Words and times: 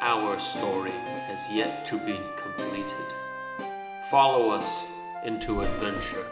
our 0.00 0.38
story 0.38 0.90
has 0.90 1.52
yet 1.52 1.84
to 1.86 1.98
be 1.98 2.18
completed. 2.36 3.14
Follow 4.10 4.50
us 4.50 4.86
into 5.24 5.62
adventure. 5.62 6.26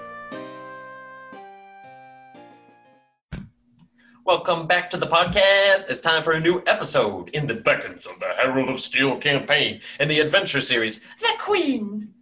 Welcome 4.24 4.66
back 4.66 4.90
to 4.90 4.96
the 4.96 5.06
podcast. 5.06 5.90
It's 5.90 6.00
time 6.00 6.22
for 6.22 6.32
a 6.32 6.40
new 6.40 6.62
episode 6.66 7.30
in 7.30 7.46
the 7.46 7.54
Beckons 7.54 8.06
of 8.06 8.18
the 8.20 8.28
Herald 8.36 8.70
of 8.70 8.80
Steel 8.80 9.16
campaign 9.18 9.80
in 10.00 10.08
the 10.08 10.20
adventure 10.20 10.60
series, 10.60 11.06
The 11.20 11.32
Queen. 11.38 12.12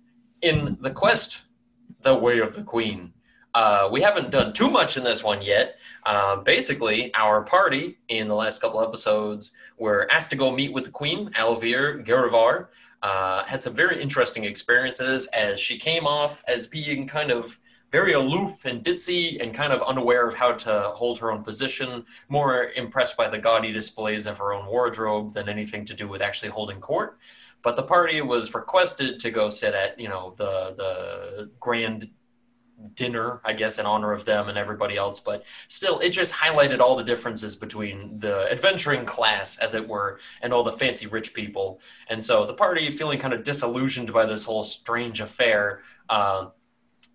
In 0.42 0.76
the 0.80 0.90
quest, 0.90 1.42
The 2.00 2.14
Way 2.14 2.40
of 2.40 2.54
the 2.54 2.64
Queen. 2.64 3.12
Uh, 3.54 3.88
we 3.92 4.00
haven't 4.00 4.30
done 4.30 4.52
too 4.52 4.70
much 4.70 4.96
in 4.96 5.04
this 5.04 5.22
one 5.22 5.42
yet. 5.42 5.78
Uh, 6.04 6.36
basically, 6.36 7.12
our 7.14 7.42
party 7.42 7.98
in 8.08 8.26
the 8.28 8.34
last 8.34 8.60
couple 8.60 8.82
episodes 8.82 9.56
were 9.78 10.10
asked 10.10 10.30
to 10.30 10.36
go 10.36 10.50
meet 10.50 10.72
with 10.72 10.84
the 10.84 10.90
Queen, 10.90 11.30
Alvir 11.30 12.04
Gerivar. 12.04 12.68
Uh, 13.02 13.42
had 13.44 13.62
some 13.62 13.74
very 13.74 14.00
interesting 14.00 14.44
experiences 14.44 15.26
as 15.28 15.60
she 15.60 15.76
came 15.76 16.06
off 16.06 16.42
as 16.46 16.66
being 16.66 17.06
kind 17.06 17.30
of 17.30 17.58
very 17.90 18.14
aloof 18.14 18.64
and 18.64 18.82
ditzy 18.82 19.42
and 19.42 19.52
kind 19.52 19.72
of 19.72 19.82
unaware 19.82 20.26
of 20.26 20.34
how 20.34 20.52
to 20.52 20.92
hold 20.94 21.18
her 21.18 21.30
own 21.30 21.42
position, 21.42 22.06
more 22.28 22.70
impressed 22.74 23.16
by 23.18 23.28
the 23.28 23.38
gaudy 23.38 23.70
displays 23.70 24.26
of 24.26 24.38
her 24.38 24.54
own 24.54 24.66
wardrobe 24.66 25.34
than 25.34 25.48
anything 25.48 25.84
to 25.84 25.94
do 25.94 26.08
with 26.08 26.22
actually 26.22 26.48
holding 26.48 26.80
court. 26.80 27.18
But 27.60 27.76
the 27.76 27.82
party 27.82 28.22
was 28.22 28.54
requested 28.54 29.18
to 29.20 29.30
go 29.30 29.50
sit 29.50 29.74
at, 29.74 30.00
you 30.00 30.08
know, 30.08 30.34
the 30.38 30.74
the 30.76 31.50
grand 31.60 32.08
dinner, 32.94 33.40
I 33.44 33.52
guess, 33.52 33.78
in 33.78 33.86
honor 33.86 34.12
of 34.12 34.24
them 34.24 34.48
and 34.48 34.58
everybody 34.58 34.96
else. 34.96 35.20
But 35.20 35.44
still, 35.68 35.98
it 36.00 36.10
just 36.10 36.34
highlighted 36.34 36.80
all 36.80 36.96
the 36.96 37.04
differences 37.04 37.56
between 37.56 38.18
the 38.18 38.50
adventuring 38.50 39.04
class, 39.04 39.58
as 39.58 39.74
it 39.74 39.86
were, 39.86 40.18
and 40.42 40.52
all 40.52 40.64
the 40.64 40.72
fancy 40.72 41.06
rich 41.06 41.34
people. 41.34 41.80
And 42.08 42.24
so 42.24 42.46
the 42.46 42.54
party, 42.54 42.90
feeling 42.90 43.18
kind 43.18 43.34
of 43.34 43.42
disillusioned 43.42 44.12
by 44.12 44.26
this 44.26 44.44
whole 44.44 44.64
strange 44.64 45.20
affair, 45.20 45.82
uh, 46.08 46.48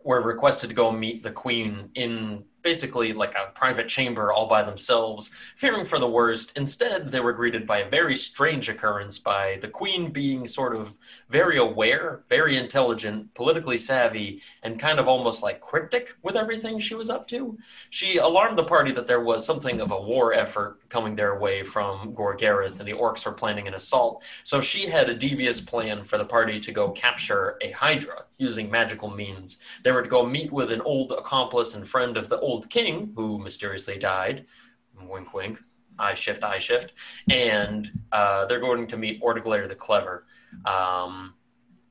were 0.04 0.22
requested 0.22 0.70
to 0.70 0.76
go 0.76 0.92
meet 0.92 1.22
the 1.22 1.32
queen 1.32 1.90
in 1.96 2.46
basically 2.68 3.14
like 3.14 3.36
a 3.36 3.52
private 3.56 3.88
chamber 3.88 4.34
all 4.34 4.48
by 4.48 4.62
themselves, 4.62 5.34
fearing 5.56 5.86
for 5.86 6.00
the 6.00 6.10
worst. 6.10 6.58
Instead, 6.58 7.12
they 7.12 7.20
were 7.20 7.34
greeted 7.34 7.66
by 7.66 7.80
a 7.80 7.90
very 7.90 8.16
strange 8.16 8.68
occurrence 8.68 9.20
by 9.20 9.58
the 9.62 9.68
queen 9.68 10.12
being 10.12 10.48
sort 10.48 10.76
of 10.76 10.98
very 11.30 11.58
aware, 11.58 12.24
very 12.30 12.58
intelligent, 12.58 13.34
politically 13.34 13.78
savvy, 13.78 14.42
and 14.64 14.80
kind 14.80 15.00
of 15.00 15.08
almost 15.08 15.44
like 15.44 15.60
cryptic 15.60 16.16
with 16.24 16.36
everything 16.36 16.80
she 16.80 16.96
was 16.96 17.10
up 17.10 17.28
to. 17.28 17.58
She 17.90 18.18
alarmed 18.18 18.58
the 18.58 18.64
party 18.64 18.92
that 18.94 19.08
there 19.08 19.22
was 19.22 19.46
something 19.46 19.82
of 19.82 19.92
a 19.92 20.02
war 20.02 20.34
effort 20.34 20.80
coming 20.90 21.16
their 21.16 21.38
way 21.38 21.64
from 21.64 22.14
Gorgareth, 22.14 22.80
and 22.80 22.88
the 22.88 22.94
orcs 22.94 23.26
were 23.26 23.34
planning 23.34 23.68
an 23.68 23.74
assault. 23.74 24.24
So 24.44 24.62
she 24.62 24.86
had 24.88 25.10
a 25.10 25.16
devious 25.16 25.60
plan 25.60 26.04
for 26.04 26.18
the 26.18 26.26
party 26.26 26.60
to 26.62 26.72
go 26.72 26.92
capture 26.92 27.58
a 27.62 27.72
Hydra 27.72 28.24
using 28.38 28.72
magical 28.72 29.10
means. 29.10 29.62
They 29.84 29.92
were 29.92 30.04
to 30.04 30.10
go 30.10 30.26
meet 30.26 30.52
with 30.52 30.72
an 30.72 30.82
old 30.82 31.12
accomplice 31.12 31.76
and 31.76 31.88
friend 31.88 32.16
of 32.16 32.30
the 32.30 32.40
old 32.40 32.70
king, 32.70 33.12
who 33.16 33.38
mysteriously 33.38 33.98
died. 34.00 34.46
Wink, 35.02 35.34
wink. 35.34 35.60
I 36.00 36.14
shift, 36.14 36.44
I 36.44 36.60
shift. 36.60 36.94
And 37.30 37.92
uh, 38.12 38.46
they're 38.46 38.60
going 38.60 38.88
to 38.88 38.98
meet 38.98 39.22
Ortoglair 39.22 39.68
the 39.68 39.76
Clever. 39.76 40.27
Um, 40.66 41.34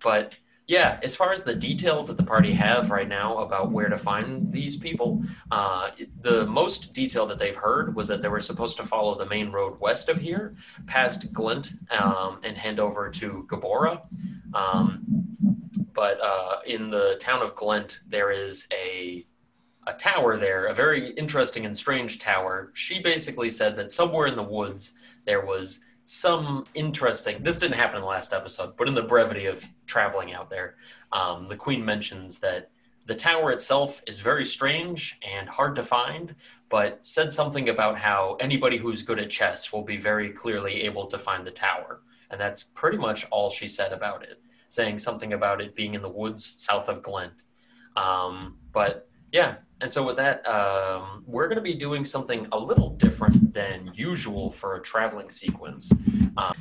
but 0.02 0.34
yeah, 0.66 0.98
as 1.02 1.14
far 1.14 1.32
as 1.32 1.44
the 1.44 1.54
details 1.54 2.08
that 2.08 2.16
the 2.16 2.24
party 2.24 2.52
have 2.52 2.90
right 2.90 3.08
now 3.08 3.38
about 3.38 3.70
where 3.70 3.88
to 3.88 3.96
find 3.96 4.52
these 4.52 4.76
people, 4.76 5.22
uh, 5.52 5.90
the 6.22 6.44
most 6.46 6.92
detail 6.92 7.24
that 7.26 7.38
they've 7.38 7.54
heard 7.54 7.94
was 7.94 8.08
that 8.08 8.20
they 8.20 8.28
were 8.28 8.40
supposed 8.40 8.76
to 8.78 8.82
follow 8.84 9.16
the 9.16 9.26
main 9.26 9.52
road 9.52 9.78
west 9.78 10.08
of 10.08 10.18
here, 10.18 10.56
past 10.86 11.32
Glint, 11.32 11.70
um, 11.92 12.40
and 12.42 12.56
head 12.56 12.80
over 12.80 13.08
to 13.10 13.46
Gabora. 13.48 14.02
Um, 14.54 15.04
but 15.94 16.20
uh, 16.20 16.56
in 16.66 16.90
the 16.90 17.16
town 17.20 17.42
of 17.42 17.54
Glint, 17.54 18.00
there 18.08 18.32
is 18.32 18.66
a 18.72 19.24
a 19.88 19.92
tower 19.92 20.36
there, 20.36 20.66
a 20.66 20.74
very 20.74 21.10
interesting 21.10 21.64
and 21.64 21.78
strange 21.78 22.18
tower. 22.18 22.72
She 22.74 23.00
basically 23.00 23.50
said 23.50 23.76
that 23.76 23.92
somewhere 23.92 24.26
in 24.26 24.34
the 24.34 24.42
woods 24.42 24.94
there 25.26 25.46
was 25.46 25.84
some 26.06 26.64
interesting. 26.74 27.42
This 27.42 27.58
didn't 27.58 27.76
happen 27.76 27.96
in 27.96 28.02
the 28.02 28.08
last 28.08 28.32
episode, 28.32 28.76
but 28.76 28.86
in 28.88 28.94
the 28.94 29.02
brevity 29.02 29.46
of 29.46 29.64
traveling 29.86 30.32
out 30.32 30.48
there, 30.48 30.76
um, 31.12 31.44
the 31.46 31.56
queen 31.56 31.84
mentions 31.84 32.38
that 32.38 32.70
the 33.06 33.14
tower 33.14 33.50
itself 33.50 34.02
is 34.06 34.20
very 34.20 34.44
strange 34.44 35.18
and 35.28 35.48
hard 35.48 35.74
to 35.76 35.82
find, 35.82 36.36
but 36.68 37.04
said 37.04 37.32
something 37.32 37.68
about 37.68 37.98
how 37.98 38.36
anybody 38.40 38.76
who's 38.76 39.02
good 39.02 39.18
at 39.18 39.30
chess 39.30 39.72
will 39.72 39.82
be 39.82 39.96
very 39.96 40.30
clearly 40.30 40.82
able 40.82 41.06
to 41.06 41.18
find 41.18 41.44
the 41.44 41.50
tower. 41.50 42.00
And 42.30 42.40
that's 42.40 42.62
pretty 42.62 42.98
much 42.98 43.26
all 43.30 43.50
she 43.50 43.66
said 43.66 43.92
about 43.92 44.22
it, 44.22 44.40
saying 44.68 45.00
something 45.00 45.32
about 45.32 45.60
it 45.60 45.74
being 45.74 45.94
in 45.94 46.02
the 46.02 46.08
woods 46.08 46.44
south 46.44 46.88
of 46.88 47.02
Glent. 47.02 47.42
Um, 47.96 48.58
but 48.72 49.05
yeah, 49.36 49.56
and 49.82 49.92
so 49.92 50.02
with 50.06 50.16
that, 50.16 50.46
um, 50.48 51.22
we're 51.26 51.46
going 51.46 51.56
to 51.56 51.62
be 51.62 51.74
doing 51.74 52.06
something 52.06 52.46
a 52.52 52.58
little 52.58 52.90
different 52.90 53.52
than 53.52 53.90
usual 53.94 54.50
for 54.50 54.76
a 54.76 54.80
traveling 54.80 55.28
sequence. 55.28 55.92
Um, 56.38 56.54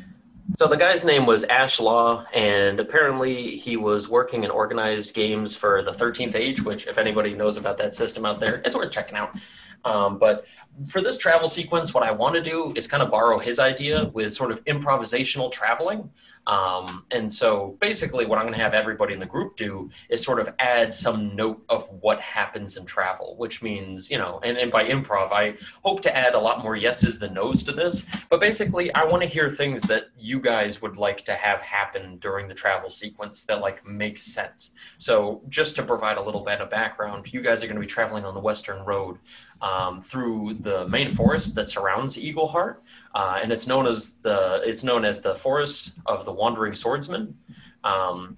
so 0.57 0.67
the 0.67 0.75
guy's 0.75 1.05
name 1.05 1.25
was 1.25 1.45
Ash 1.45 1.79
Law, 1.79 2.25
and 2.33 2.81
apparently 2.81 3.55
he 3.55 3.77
was 3.77 4.09
working 4.09 4.43
in 4.43 4.51
organized 4.51 5.15
games 5.15 5.55
for 5.55 5.83
the 5.83 5.91
13th 5.91 6.35
Age, 6.35 6.61
which, 6.63 6.85
if 6.87 6.97
anybody 6.97 7.33
knows 7.33 7.55
about 7.55 7.77
that 7.77 7.95
system 7.95 8.25
out 8.25 8.41
there, 8.41 8.61
it's 8.65 8.75
worth 8.75 8.91
checking 8.91 9.15
out. 9.15 9.37
Um, 9.85 10.17
but 10.17 10.45
for 10.89 10.99
this 10.99 11.17
travel 11.17 11.47
sequence, 11.47 11.93
what 11.93 12.03
I 12.03 12.11
want 12.11 12.35
to 12.35 12.41
do 12.41 12.73
is 12.75 12.87
kind 12.87 13.01
of 13.01 13.09
borrow 13.09 13.37
his 13.37 13.57
idea 13.57 14.05
with 14.13 14.33
sort 14.33 14.51
of 14.51 14.61
improvisational 14.65 15.49
traveling. 15.49 16.09
Um, 16.47 17.05
and 17.11 17.31
so 17.31 17.75
basically, 17.79 18.25
what 18.25 18.37
I'm 18.37 18.45
going 18.45 18.57
to 18.57 18.63
have 18.63 18.73
everybody 18.73 19.13
in 19.13 19.19
the 19.19 19.25
group 19.25 19.55
do 19.55 19.89
is 20.09 20.23
sort 20.23 20.39
of 20.39 20.53
add 20.59 20.93
some 20.93 21.35
note 21.35 21.63
of 21.69 21.87
what 22.01 22.21
happens 22.21 22.77
in 22.77 22.85
travel, 22.85 23.35
which 23.37 23.63
means, 23.63 24.11
you 24.11 24.17
know, 24.17 24.39
and, 24.43 24.57
and 24.57 24.71
by 24.71 24.87
improv, 24.87 25.31
I 25.31 25.55
hope 25.83 26.01
to 26.01 26.15
add 26.15 26.35
a 26.35 26.39
lot 26.39 26.63
more 26.63 26.75
yeses 26.75 27.17
than 27.19 27.33
nos 27.33 27.63
to 27.63 27.71
this. 27.71 28.05
But 28.29 28.39
basically, 28.39 28.93
I 28.93 29.05
want 29.05 29.23
to 29.23 29.29
hear 29.29 29.49
things 29.49 29.81
that 29.83 30.09
you 30.17 30.39
guys 30.39 30.81
would 30.81 30.97
like 30.97 31.25
to 31.25 31.33
have 31.33 31.61
happen 31.61 32.17
during 32.17 32.47
the 32.47 32.53
travel 32.53 32.89
sequence 32.89 33.43
that 33.45 33.61
like 33.61 33.85
makes 33.87 34.21
sense. 34.21 34.73
So 34.97 35.41
just 35.49 35.75
to 35.77 35.83
provide 35.83 36.17
a 36.17 36.21
little 36.21 36.43
bit 36.43 36.61
of 36.61 36.69
background, 36.69 37.33
you 37.33 37.41
guys 37.41 37.63
are 37.63 37.67
going 37.67 37.77
to 37.77 37.81
be 37.81 37.87
traveling 37.87 38.25
on 38.25 38.33
the 38.33 38.39
Western 38.39 38.85
Road 38.85 39.17
um, 39.61 39.99
through 39.99 40.55
the 40.55 40.87
main 40.87 41.09
forest 41.09 41.55
that 41.55 41.65
surrounds 41.65 42.17
Eagleheart 42.17 42.77
uh, 43.15 43.39
and 43.41 43.51
it's 43.51 43.65
known 43.65 43.87
as 43.87 44.15
the 44.21 44.61
it's 44.65 44.83
known 44.83 45.03
as 45.05 45.21
the 45.21 45.33
Forest 45.35 45.93
of 46.05 46.25
the 46.25 46.31
Wandering 46.31 46.73
Swordsman. 46.73 47.35
Um, 47.83 48.35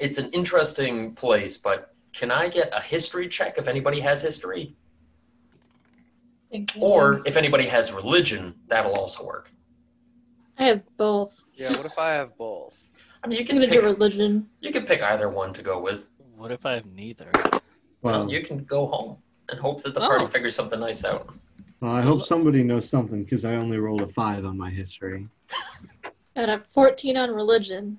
it's 0.00 0.18
an 0.18 0.30
interesting 0.32 1.14
place, 1.14 1.56
but 1.58 1.94
can 2.12 2.30
I 2.30 2.48
get 2.48 2.68
a 2.72 2.80
history 2.80 3.26
check 3.28 3.58
if 3.58 3.66
anybody 3.66 4.00
has 4.00 4.20
history, 4.22 4.76
or 6.78 7.22
if 7.26 7.36
anybody 7.36 7.66
has 7.66 7.92
religion, 7.92 8.54
that'll 8.68 8.92
also 8.94 9.24
work. 9.24 9.50
I 10.58 10.64
have 10.66 10.84
both. 10.96 11.42
Yeah, 11.54 11.72
what 11.76 11.86
if 11.86 11.98
I 11.98 12.10
have 12.12 12.36
both? 12.36 12.78
I 13.22 13.26
mean, 13.26 13.38
you 13.38 13.42
I'm 13.44 13.46
can 13.46 13.58
pick, 13.60 13.70
do 13.72 13.80
religion. 13.82 14.48
you 14.60 14.70
can 14.70 14.84
pick 14.84 15.02
either 15.02 15.28
one 15.28 15.52
to 15.54 15.62
go 15.62 15.80
with. 15.80 16.08
What 16.36 16.52
if 16.52 16.64
I 16.66 16.74
have 16.74 16.86
neither? 16.86 17.30
Well, 17.42 17.60
Well, 18.02 18.30
you 18.30 18.42
can 18.44 18.58
go 18.64 18.86
home 18.86 19.16
and 19.48 19.58
hope 19.58 19.82
that 19.82 19.94
the 19.94 20.00
party 20.00 20.24
Oh. 20.24 20.28
figures 20.28 20.54
something 20.54 20.78
nice 20.78 21.04
out. 21.04 21.34
Well, 21.80 21.92
I 21.92 22.02
hope 22.02 22.24
somebody 22.24 22.62
knows 22.62 22.88
something 22.88 23.24
because 23.24 23.44
I 23.44 23.54
only 23.54 23.78
rolled 23.78 24.02
a 24.02 24.08
five 24.08 24.44
on 24.44 24.56
my 24.56 24.70
history. 24.70 25.28
Got 26.36 26.48
a 26.48 26.62
14 26.72 27.16
on 27.16 27.30
religion. 27.30 27.98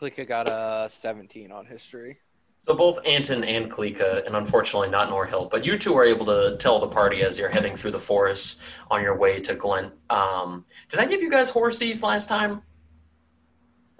Klika 0.00 0.26
got 0.26 0.48
a 0.48 0.88
17 0.90 1.52
on 1.52 1.66
history. 1.66 2.18
So 2.66 2.74
both 2.74 2.98
Anton 3.06 3.44
and 3.44 3.70
Klika, 3.70 4.26
and 4.26 4.34
unfortunately 4.34 4.88
not 4.88 5.08
Norhill, 5.08 5.48
but 5.48 5.64
you 5.64 5.78
two 5.78 5.94
are 5.94 6.04
able 6.04 6.26
to 6.26 6.56
tell 6.58 6.80
the 6.80 6.88
party 6.88 7.22
as 7.22 7.38
you're 7.38 7.48
heading 7.48 7.76
through 7.76 7.92
the 7.92 8.00
forest 8.00 8.58
on 8.90 9.02
your 9.02 9.16
way 9.16 9.40
to 9.40 9.54
Glent. 9.54 9.92
Um, 10.10 10.64
did 10.88 10.98
I 10.98 11.06
give 11.06 11.22
you 11.22 11.30
guys 11.30 11.48
horses 11.48 12.02
last 12.02 12.28
time? 12.28 12.62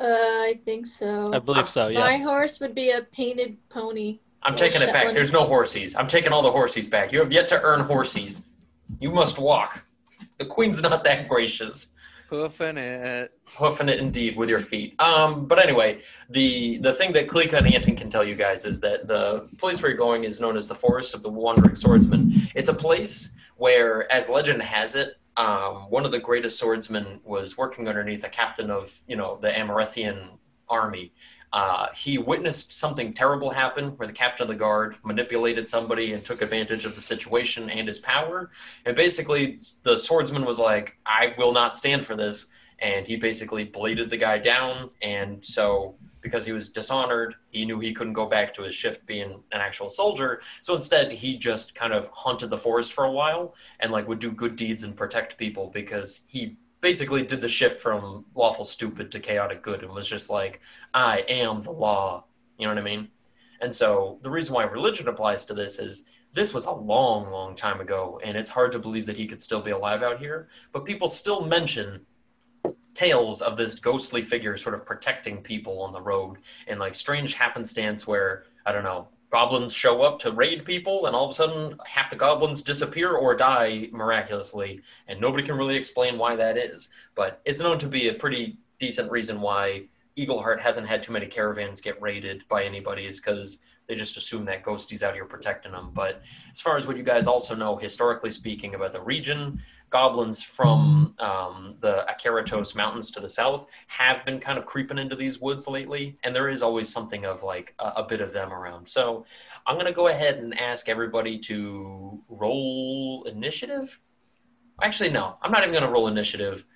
Uh, 0.01 0.05
I 0.05 0.61
think 0.65 0.87
so. 0.87 1.33
I 1.33 1.39
believe 1.39 1.69
so. 1.69 1.87
Yeah. 1.89 2.01
My 2.01 2.19
horse 2.19 2.59
would 2.61 2.75
be 2.75 2.91
a 2.91 3.03
painted 3.03 3.57
pony. 3.69 4.19
I'm 4.43 4.57
taking 4.57 4.83
it 4.83 4.93
back. 4.93 5.15
There's 5.15 5.33
no 5.33 5.45
horses. 5.45 5.97
I'm 5.97 6.09
taking 6.09 6.33
all 6.33 6.43
the 6.43 6.51
horses 6.51 6.89
back. 6.89 7.13
You 7.13 7.21
have 7.21 7.33
yet 7.33 7.49
to 7.49 7.63
earn 7.63 7.81
horses. 7.81 8.47
You 9.01 9.11
must 9.11 9.39
walk. 9.39 9.85
The 10.39 10.45
queen's 10.45 10.83
not 10.83 11.05
that 11.05 11.29
gracious. 11.29 11.93
Hoofing 12.29 12.77
it. 12.77 13.33
Hoofing 13.57 13.89
it 13.89 14.01
indeed 14.01 14.37
with 14.37 14.49
your 14.49 14.59
feet. 14.59 15.01
Um, 15.01 15.47
but 15.47 15.59
anyway, 15.59 16.03
the 16.31 16.79
the 16.79 16.93
thing 16.93 17.13
that 17.13 17.29
Klika 17.29 17.55
and 17.55 17.73
Anton 17.73 17.95
can 17.95 18.11
tell 18.11 18.25
you 18.25 18.35
guys 18.35 18.65
is 18.65 18.81
that 18.81 19.07
the 19.07 19.49
place 19.59 19.81
where 19.81 19.91
you're 19.91 19.99
going 19.99 20.25
is 20.25 20.41
known 20.41 20.57
as 20.57 20.67
the 20.67 20.75
Forest 20.75 21.15
of 21.15 21.23
the 21.23 21.31
Wandering 21.31 21.77
Swordsman. 21.77 22.33
It's 22.55 22.69
a 22.69 22.75
place 22.75 23.37
where, 23.57 24.11
as 24.13 24.29
legend 24.29 24.61
has 24.63 24.97
it, 24.97 25.15
um, 25.37 25.89
one 25.91 26.05
of 26.05 26.11
the 26.11 26.19
greatest 26.19 26.59
swordsmen 26.59 27.21
was 27.25 27.57
working 27.57 27.89
underneath 27.89 28.25
a 28.25 28.29
captain 28.29 28.71
of, 28.71 28.99
you 29.07 29.17
know, 29.17 29.39
the 29.41 29.49
Amarethian 29.49 30.39
army. 30.69 31.13
Uh, 31.53 31.87
he 31.95 32.19
witnessed 32.19 32.73
something 32.73 33.13
terrible 33.13 33.51
happen 33.51 33.97
where 33.97 34.07
the 34.07 34.13
captain 34.13 34.45
of 34.45 34.49
the 34.49 34.55
guard 34.55 34.97
manipulated 35.05 35.69
somebody 35.69 36.13
and 36.13 36.25
took 36.25 36.43
advantage 36.43 36.85
of 36.85 36.95
the 36.95 37.01
situation 37.01 37.71
and 37.71 37.87
his 37.87 37.99
power. 37.99 38.51
And 38.85 38.97
basically, 38.97 39.61
the 39.83 39.97
swordsman 39.97 40.45
was 40.45 40.59
like, 40.59 40.97
I 41.07 41.35
will 41.39 41.53
not 41.53 41.77
stand 41.77 42.05
for 42.05 42.17
this. 42.17 42.47
And 42.79 43.07
he 43.07 43.17
basically 43.17 43.65
bladed 43.65 44.11
the 44.11 44.19
guy 44.19 44.39
down. 44.39 44.91
And 45.01 45.45
so, 45.45 45.95
because 46.21 46.45
he 46.45 46.53
was 46.53 46.69
dishonored, 46.69 47.37
he 47.51 47.65
knew 47.65 47.79
he 47.79 47.93
couldn't 47.93 48.13
go 48.13 48.27
back 48.27 48.53
to 48.53 48.65
his 48.65 48.75
shift 48.75 49.07
being 49.07 49.31
an 49.53 49.61
actual 49.61 49.89
soldier. 49.89 50.43
So 50.61 50.75
instead, 50.75 51.13
he 51.13 51.39
just 51.39 51.75
kind 51.77 51.93
of 51.93 52.09
haunted 52.09 52.51
the 52.51 52.59
forest 52.59 52.93
for 52.93 53.05
a 53.05 53.13
while 53.13 53.55
and 53.79 53.93
like 53.93 54.09
would 54.09 54.19
do 54.19 54.33
good 54.33 54.57
deeds 54.57 54.83
and 54.83 54.97
protect 54.97 55.39
people 55.39 55.71
because 55.73 56.25
he 56.27 56.57
basically 56.81 57.23
did 57.25 57.41
the 57.41 57.49
shift 57.49 57.81
from 57.81 58.25
lawful 58.35 58.65
stupid 58.65 59.11
to 59.11 59.21
chaotic 59.21 59.63
good 59.63 59.83
and 59.83 59.93
was 59.93 60.09
just 60.09 60.31
like, 60.31 60.61
I 60.95 61.25
am 61.29 61.63
the 61.63 61.73
law. 61.73 62.25
You 62.59 62.67
know 62.67 62.75
what 62.75 62.81
I 62.81 62.85
mean? 62.85 63.09
And 63.61 63.75
so 63.75 64.19
the 64.23 64.31
reason 64.31 64.55
why 64.55 64.65
religion 64.65 65.09
applies 65.09 65.45
to 65.47 65.55
this 65.55 65.79
is 65.79 66.09
this 66.33 66.53
was 66.53 66.67
a 66.67 66.73
long, 66.73 67.31
long 67.31 67.55
time 67.55 67.81
ago, 67.81 68.21
and 68.23 68.37
it's 68.37 68.51
hard 68.51 68.71
to 68.73 68.79
believe 68.79 69.07
that 69.07 69.17
he 69.17 69.27
could 69.27 69.41
still 69.41 69.63
be 69.63 69.71
alive 69.71 70.03
out 70.03 70.19
here. 70.19 70.49
But 70.73 70.85
people 70.85 71.09
still 71.09 71.47
mention 71.47 72.05
tales 72.93 73.43
of 73.43 73.57
this 73.57 73.75
ghostly 73.75 74.23
figure 74.23 74.57
sort 74.57 74.75
of 74.75 74.85
protecting 74.85 75.43
people 75.43 75.81
on 75.81 75.93
the 75.93 76.01
road 76.01 76.39
and 76.67 76.81
like 76.81 76.95
strange 76.95 77.35
happenstance 77.35 78.07
where, 78.07 78.45
I 78.65 78.73
don't 78.73 78.85
know, 78.85 79.09
goblins 79.31 79.73
show 79.73 80.03
up 80.03 80.19
to 80.21 80.31
raid 80.31 80.65
people, 80.65 81.07
and 81.07 81.17
all 81.17 81.25
of 81.25 81.31
a 81.31 81.35
sudden 81.35 81.79
half 81.87 82.11
the 82.11 82.17
goblins 82.17 82.63
disappear 82.63 83.13
or 83.13 83.35
die 83.35 83.89
miraculously, 83.93 84.81
and 85.09 85.21
nobody 85.21 85.43
can 85.43 85.57
really 85.57 85.77
explain 85.77 86.19
why 86.19 86.37
that 86.37 86.57
is. 86.57 86.89
But 87.15 87.41
it's 87.45 87.61
known 87.61 87.79
to 87.79 87.89
be 87.89 88.09
a 88.09 88.15
pretty 88.15 88.59
decent 88.79 89.11
reason 89.11 89.41
why 89.41 89.85
Eagleheart 90.17 90.61
hasn't 90.61 90.87
had 90.87 91.03
too 91.03 91.13
many 91.13 91.27
caravans 91.27 91.81
get 91.81 92.01
raided 92.01 92.45
by 92.49 92.65
anybody, 92.65 93.07
is 93.07 93.21
because 93.21 93.63
they 93.87 93.95
just 93.95 94.17
assume 94.17 94.45
that 94.47 94.65
Ghosty's 94.65 95.03
out 95.03 95.15
here 95.15 95.27
protecting 95.27 95.73
them. 95.73 95.91
But 95.95 96.23
as 96.51 96.61
far 96.61 96.77
as 96.77 96.87
what 96.87 96.97
you 96.97 97.03
guys 97.03 97.27
also 97.27 97.55
know, 97.55 97.77
historically 97.77 98.31
speaking, 98.31 98.75
about 98.75 98.93
the 98.93 99.01
region, 99.01 99.63
goblins 99.97 100.43
from 100.43 101.15
um, 101.21 101.77
the 101.81 102.05
Akeratos 102.07 102.77
Mountains 102.77 103.11
to 103.13 103.19
the 103.19 103.29
south 103.31 103.65
have 103.87 104.23
been 104.27 104.39
kind 104.39 104.59
of 104.59 104.67
creeping 104.67 104.99
into 104.99 105.17
these 105.17 105.41
woods 105.41 105.67
lately, 105.67 106.19
and 106.23 106.37
there 106.37 106.51
is 106.51 106.63
always 106.63 106.91
something 106.91 107.25
of 107.25 107.43
like 107.43 107.75
a, 107.79 108.03
a 108.03 108.07
bit 108.07 108.21
of 108.21 108.31
them 108.31 108.53
around. 108.53 108.87
So 108.87 109.25
I'm 109.67 109.77
going 109.77 109.87
to 109.87 109.95
go 109.95 110.09
ahead 110.09 110.37
and 110.37 110.61
ask 110.61 110.91
everybody 110.91 111.39
to 111.49 112.23
roll 112.29 113.25
initiative. 113.27 113.99
Actually, 114.83 115.13
no, 115.13 115.39
I'm 115.41 115.51
not 115.51 115.63
even 115.63 115.73
going 115.73 115.85
to 115.85 115.91
roll 115.91 116.09
initiative. 116.09 116.67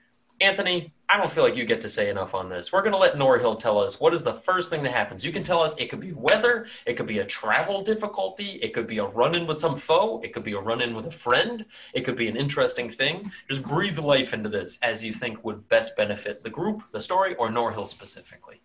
Anthony, 0.41 0.91
I 1.11 1.19
don't 1.19 1.31
feel 1.31 1.45
like 1.45 1.55
you 1.55 1.67
get 1.67 1.83
to 1.83 1.89
say 1.91 2.09
enough 2.09 2.35
on 2.35 2.49
this. 2.49 2.73
We're 2.73 2.81
going 2.81 2.95
to 2.95 2.99
let 2.99 3.15
Norhill 3.15 3.59
tell 3.59 3.79
us 3.79 4.01
what 4.01 4.15
is 4.15 4.23
the 4.23 4.33
first 4.33 4.71
thing 4.71 4.83
that 4.85 4.93
happens. 4.93 5.23
You 5.23 5.33
can 5.33 5.43
tell 5.43 5.61
us 5.61 5.79
it 5.79 5.91
could 5.91 6.01
be 6.01 6.13
weather, 6.13 6.67
it 6.87 6.95
could 6.95 7.07
be 7.07 7.19
a 7.19 7.27
travel 7.27 7.83
difficulty, 7.83 8.53
it 8.63 8.73
could 8.73 8.87
be 8.87 8.99
a 8.99 9.05
run 9.05 9.37
in 9.37 9.47
with 9.47 9.59
some 9.59 9.77
foe, 9.77 10.19
it 10.25 10.33
could 10.33 10.45
be 10.45 10.55
a 10.55 10.59
run 10.61 10.81
in 10.81 10.95
with 10.95 11.07
a 11.07 11.11
friend, 11.11 11.67
it 11.93 12.03
could 12.03 12.17
be 12.17 12.27
an 12.29 12.37
interesting 12.37 12.89
thing. 12.89 13.31
Just 13.51 13.63
breathe 13.63 13.99
life 13.99 14.33
into 14.33 14.49
this 14.49 14.79
as 14.81 15.05
you 15.05 15.13
think 15.13 15.45
would 15.45 15.69
best 15.69 15.95
benefit 15.95 16.43
the 16.43 16.51
group, 16.51 16.85
the 16.91 17.03
story, 17.03 17.35
or 17.35 17.51
Norhill 17.51 17.87
specifically. 17.87 18.63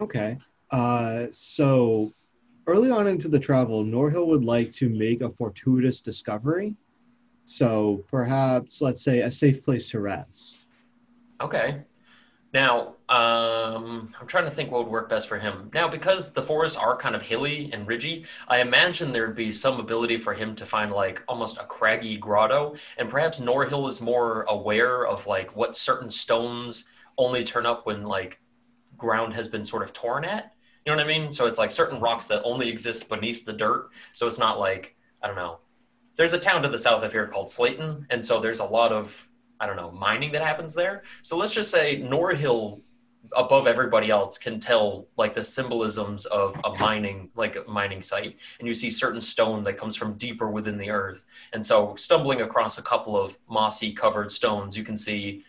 Okay. 0.00 0.38
Uh, 0.70 1.26
so 1.32 2.12
early 2.68 2.90
on 2.90 3.08
into 3.08 3.26
the 3.26 3.40
travel, 3.40 3.84
Norhill 3.84 4.26
would 4.28 4.44
like 4.44 4.72
to 4.74 4.88
make 4.88 5.22
a 5.22 5.30
fortuitous 5.30 6.00
discovery. 6.00 6.76
So 7.46 8.04
perhaps, 8.08 8.80
let's 8.80 9.02
say, 9.02 9.22
a 9.22 9.30
safe 9.30 9.64
place 9.64 9.90
to 9.90 9.98
rest. 9.98 10.59
Okay. 11.40 11.82
Now, 12.52 12.96
um, 13.08 14.12
I'm 14.20 14.26
trying 14.26 14.44
to 14.44 14.50
think 14.50 14.72
what 14.72 14.84
would 14.84 14.90
work 14.90 15.08
best 15.08 15.28
for 15.28 15.38
him. 15.38 15.70
Now, 15.72 15.86
because 15.86 16.32
the 16.32 16.42
forests 16.42 16.76
are 16.76 16.96
kind 16.96 17.14
of 17.14 17.22
hilly 17.22 17.70
and 17.72 17.86
ridgy, 17.86 18.26
I 18.48 18.60
imagine 18.60 19.12
there'd 19.12 19.36
be 19.36 19.52
some 19.52 19.78
ability 19.78 20.16
for 20.16 20.34
him 20.34 20.56
to 20.56 20.66
find 20.66 20.90
like 20.90 21.22
almost 21.28 21.58
a 21.58 21.64
craggy 21.64 22.16
grotto, 22.16 22.74
and 22.98 23.08
perhaps 23.08 23.40
Norhill 23.40 23.88
is 23.88 24.02
more 24.02 24.42
aware 24.48 25.06
of 25.06 25.28
like 25.28 25.54
what 25.54 25.76
certain 25.76 26.10
stones 26.10 26.88
only 27.18 27.44
turn 27.44 27.66
up 27.66 27.86
when 27.86 28.02
like 28.02 28.40
ground 28.96 29.32
has 29.34 29.46
been 29.46 29.64
sort 29.64 29.84
of 29.84 29.92
torn 29.92 30.24
at. 30.24 30.52
You 30.84 30.90
know 30.90 30.96
what 30.96 31.04
I 31.04 31.18
mean? 31.18 31.30
So 31.30 31.46
it's 31.46 31.58
like 31.58 31.70
certain 31.70 32.00
rocks 32.00 32.26
that 32.28 32.42
only 32.42 32.68
exist 32.68 33.08
beneath 33.08 33.44
the 33.44 33.52
dirt. 33.52 33.90
So 34.12 34.26
it's 34.26 34.38
not 34.38 34.58
like 34.58 34.96
I 35.22 35.28
don't 35.28 35.36
know. 35.36 35.60
There's 36.16 36.32
a 36.32 36.40
town 36.40 36.62
to 36.62 36.68
the 36.68 36.78
south 36.78 37.04
of 37.04 37.12
here 37.12 37.28
called 37.28 37.50
Slayton, 37.50 38.06
and 38.10 38.24
so 38.24 38.40
there's 38.40 38.60
a 38.60 38.64
lot 38.64 38.90
of 38.90 39.29
I 39.60 39.66
don't 39.66 39.76
know, 39.76 39.90
mining 39.90 40.32
that 40.32 40.42
happens 40.42 40.74
there. 40.74 41.02
So 41.22 41.36
let's 41.36 41.52
just 41.52 41.70
say 41.70 42.00
Norhill, 42.00 42.80
above 43.36 43.66
everybody 43.66 44.10
else, 44.10 44.38
can 44.38 44.58
tell 44.58 45.06
like 45.18 45.34
the 45.34 45.44
symbolisms 45.44 46.24
of 46.26 46.58
a 46.64 46.74
mining, 46.78 47.28
like 47.36 47.56
a 47.56 47.70
mining 47.70 48.00
site, 48.00 48.38
and 48.58 48.66
you 48.66 48.72
see 48.72 48.90
certain 48.90 49.20
stone 49.20 49.62
that 49.64 49.74
comes 49.74 49.94
from 49.94 50.14
deeper 50.14 50.50
within 50.50 50.78
the 50.78 50.90
earth. 50.90 51.24
And 51.52 51.64
so, 51.64 51.94
stumbling 51.96 52.40
across 52.40 52.78
a 52.78 52.82
couple 52.82 53.20
of 53.20 53.36
mossy 53.48 53.92
covered 53.92 54.32
stones, 54.32 54.76
you 54.76 54.82
can 54.82 54.96
see 54.96 55.44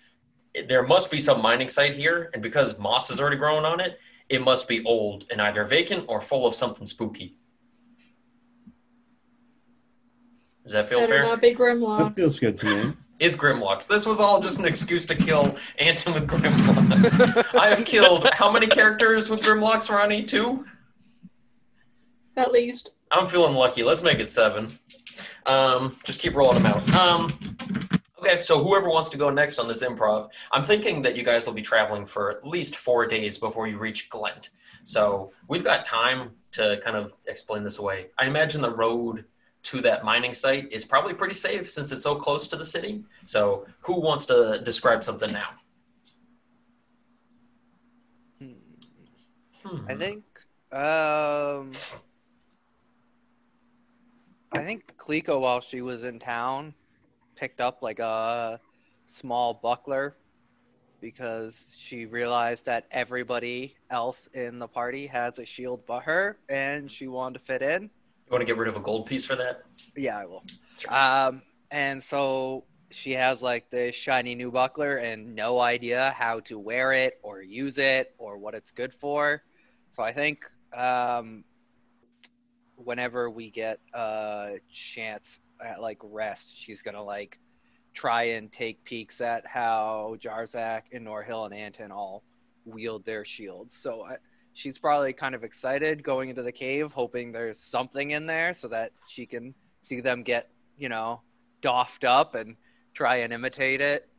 there 0.67 0.83
must 0.83 1.09
be 1.09 1.21
some 1.21 1.41
mining 1.41 1.69
site 1.69 1.95
here, 1.95 2.29
and 2.33 2.43
because 2.43 2.77
moss 2.77 3.09
is 3.09 3.21
already 3.21 3.37
growing 3.37 3.63
on 3.63 3.79
it, 3.79 3.97
it 4.27 4.43
must 4.43 4.67
be 4.67 4.83
old 4.83 5.25
and 5.31 5.41
either 5.41 5.63
vacant 5.63 6.05
or 6.09 6.19
full 6.19 6.45
of 6.45 6.53
something 6.53 6.85
spooky. 6.85 7.37
Does 10.63 10.73
that 10.73 10.87
feel 10.87 10.99
Better 10.99 11.13
fair? 11.13 11.23
not 11.23 11.41
be 11.41 11.55
grimlock 11.55 11.99
That 11.99 12.15
feels 12.15 12.39
good 12.39 12.59
to 12.59 12.65
me. 12.65 12.93
It's 13.21 13.37
Grimlocks. 13.37 13.85
This 13.85 14.07
was 14.07 14.19
all 14.19 14.39
just 14.39 14.57
an 14.57 14.65
excuse 14.65 15.05
to 15.05 15.15
kill 15.15 15.55
Anton 15.77 16.15
with 16.15 16.27
Grimlocks. 16.27 17.45
I 17.53 17.67
have 17.67 17.85
killed 17.85 18.27
how 18.33 18.51
many 18.51 18.65
characters 18.65 19.29
with 19.29 19.41
Grimlocks, 19.41 19.91
Ronnie? 19.91 20.23
Two? 20.23 20.65
At 22.35 22.51
least. 22.51 22.95
I'm 23.11 23.27
feeling 23.27 23.53
lucky. 23.53 23.83
Let's 23.83 24.01
make 24.01 24.17
it 24.17 24.31
seven. 24.31 24.67
Um, 25.45 25.95
just 26.03 26.19
keep 26.19 26.33
rolling 26.33 26.63
them 26.63 26.65
out. 26.65 26.95
Um, 26.95 27.55
okay, 28.17 28.41
so 28.41 28.63
whoever 28.63 28.89
wants 28.89 29.11
to 29.11 29.19
go 29.19 29.29
next 29.29 29.59
on 29.59 29.67
this 29.67 29.83
improv, 29.83 30.29
I'm 30.51 30.63
thinking 30.63 31.03
that 31.03 31.15
you 31.15 31.23
guys 31.23 31.45
will 31.45 31.53
be 31.53 31.61
traveling 31.61 32.07
for 32.07 32.31
at 32.31 32.47
least 32.47 32.75
four 32.75 33.05
days 33.05 33.37
before 33.37 33.67
you 33.67 33.77
reach 33.77 34.09
Glent. 34.09 34.49
So 34.83 35.31
we've 35.47 35.63
got 35.63 35.85
time 35.85 36.31
to 36.53 36.81
kind 36.83 36.97
of 36.97 37.13
explain 37.27 37.63
this 37.63 37.77
away. 37.77 38.07
I 38.17 38.25
imagine 38.25 38.61
the 38.61 38.75
road 38.75 39.25
to 39.63 39.81
that 39.81 40.03
mining 40.03 40.33
site 40.33 40.71
is 40.71 40.85
probably 40.85 41.13
pretty 41.13 41.33
safe 41.33 41.69
since 41.69 41.91
it's 41.91 42.03
so 42.03 42.15
close 42.15 42.47
to 42.47 42.55
the 42.55 42.65
city. 42.65 43.03
So 43.25 43.65
who 43.81 44.01
wants 44.01 44.25
to 44.27 44.61
describe 44.63 45.03
something 45.03 45.31
now? 45.31 45.49
Hmm. 49.63 49.85
I 49.87 49.95
think 49.95 50.23
um 50.71 51.71
I 54.53 54.63
think 54.63 54.93
Klika 54.97 55.39
while 55.39 55.61
she 55.61 55.81
was 55.81 56.03
in 56.03 56.19
town 56.19 56.73
picked 57.35 57.61
up 57.61 57.81
like 57.81 57.99
a 57.99 58.59
small 59.07 59.53
buckler 59.53 60.15
because 60.99 61.75
she 61.77 62.05
realized 62.05 62.65
that 62.65 62.85
everybody 62.91 63.75
else 63.89 64.27
in 64.33 64.59
the 64.59 64.67
party 64.67 65.07
has 65.07 65.39
a 65.39 65.45
shield 65.45 65.85
but 65.87 66.01
her 66.03 66.37
and 66.49 66.89
she 66.89 67.07
wanted 67.07 67.39
to 67.39 67.45
fit 67.45 67.61
in. 67.61 67.89
You 68.31 68.35
want 68.35 68.43
to 68.43 68.45
get 68.45 68.57
rid 68.57 68.69
of 68.69 68.77
a 68.77 68.79
gold 68.79 69.07
piece 69.07 69.25
for 69.25 69.35
that? 69.35 69.63
Yeah, 69.93 70.17
I 70.17 70.25
will. 70.25 70.45
Sure. 70.77 70.95
Um 70.95 71.41
and 71.69 72.01
so 72.01 72.63
she 72.91 73.11
has 73.11 73.41
like 73.41 73.69
this 73.69 73.93
shiny 73.93 74.35
new 74.35 74.51
buckler 74.51 74.95
and 74.97 75.35
no 75.35 75.59
idea 75.59 76.15
how 76.17 76.39
to 76.39 76.57
wear 76.57 76.93
it 76.93 77.19
or 77.23 77.41
use 77.41 77.77
it 77.77 78.15
or 78.17 78.37
what 78.37 78.53
it's 78.53 78.71
good 78.71 78.93
for. 78.93 79.43
So 79.91 80.01
I 80.01 80.13
think 80.13 80.45
um, 80.73 81.43
whenever 82.77 83.29
we 83.29 83.51
get 83.51 83.81
a 83.93 84.59
chance 84.71 85.39
at 85.61 85.81
like 85.81 85.97
rest, 86.01 86.57
she's 86.57 86.81
gonna 86.81 87.03
like 87.03 87.37
try 87.93 88.23
and 88.23 88.49
take 88.49 88.81
peeks 88.85 89.19
at 89.19 89.45
how 89.45 90.15
Jarzak 90.19 90.83
and 90.93 91.05
Norhill 91.05 91.45
and 91.45 91.53
Anton 91.53 91.91
all 91.91 92.23
wield 92.63 93.05
their 93.05 93.25
shields. 93.25 93.75
So 93.75 94.05
I, 94.05 94.15
she's 94.53 94.77
probably 94.77 95.13
kind 95.13 95.35
of 95.35 95.43
excited 95.43 96.03
going 96.03 96.29
into 96.29 96.43
the 96.43 96.51
cave, 96.51 96.91
hoping 96.91 97.31
there's 97.31 97.59
something 97.59 98.11
in 98.11 98.25
there 98.25 98.53
so 98.53 98.67
that 98.67 98.91
she 99.07 99.25
can 99.25 99.53
see 99.81 100.01
them 100.01 100.23
get, 100.23 100.49
you 100.77 100.89
know, 100.89 101.21
doffed 101.61 102.03
up 102.03 102.35
and 102.35 102.55
try 102.93 103.17
and 103.17 103.33
imitate 103.33 103.81
it. 103.81 104.09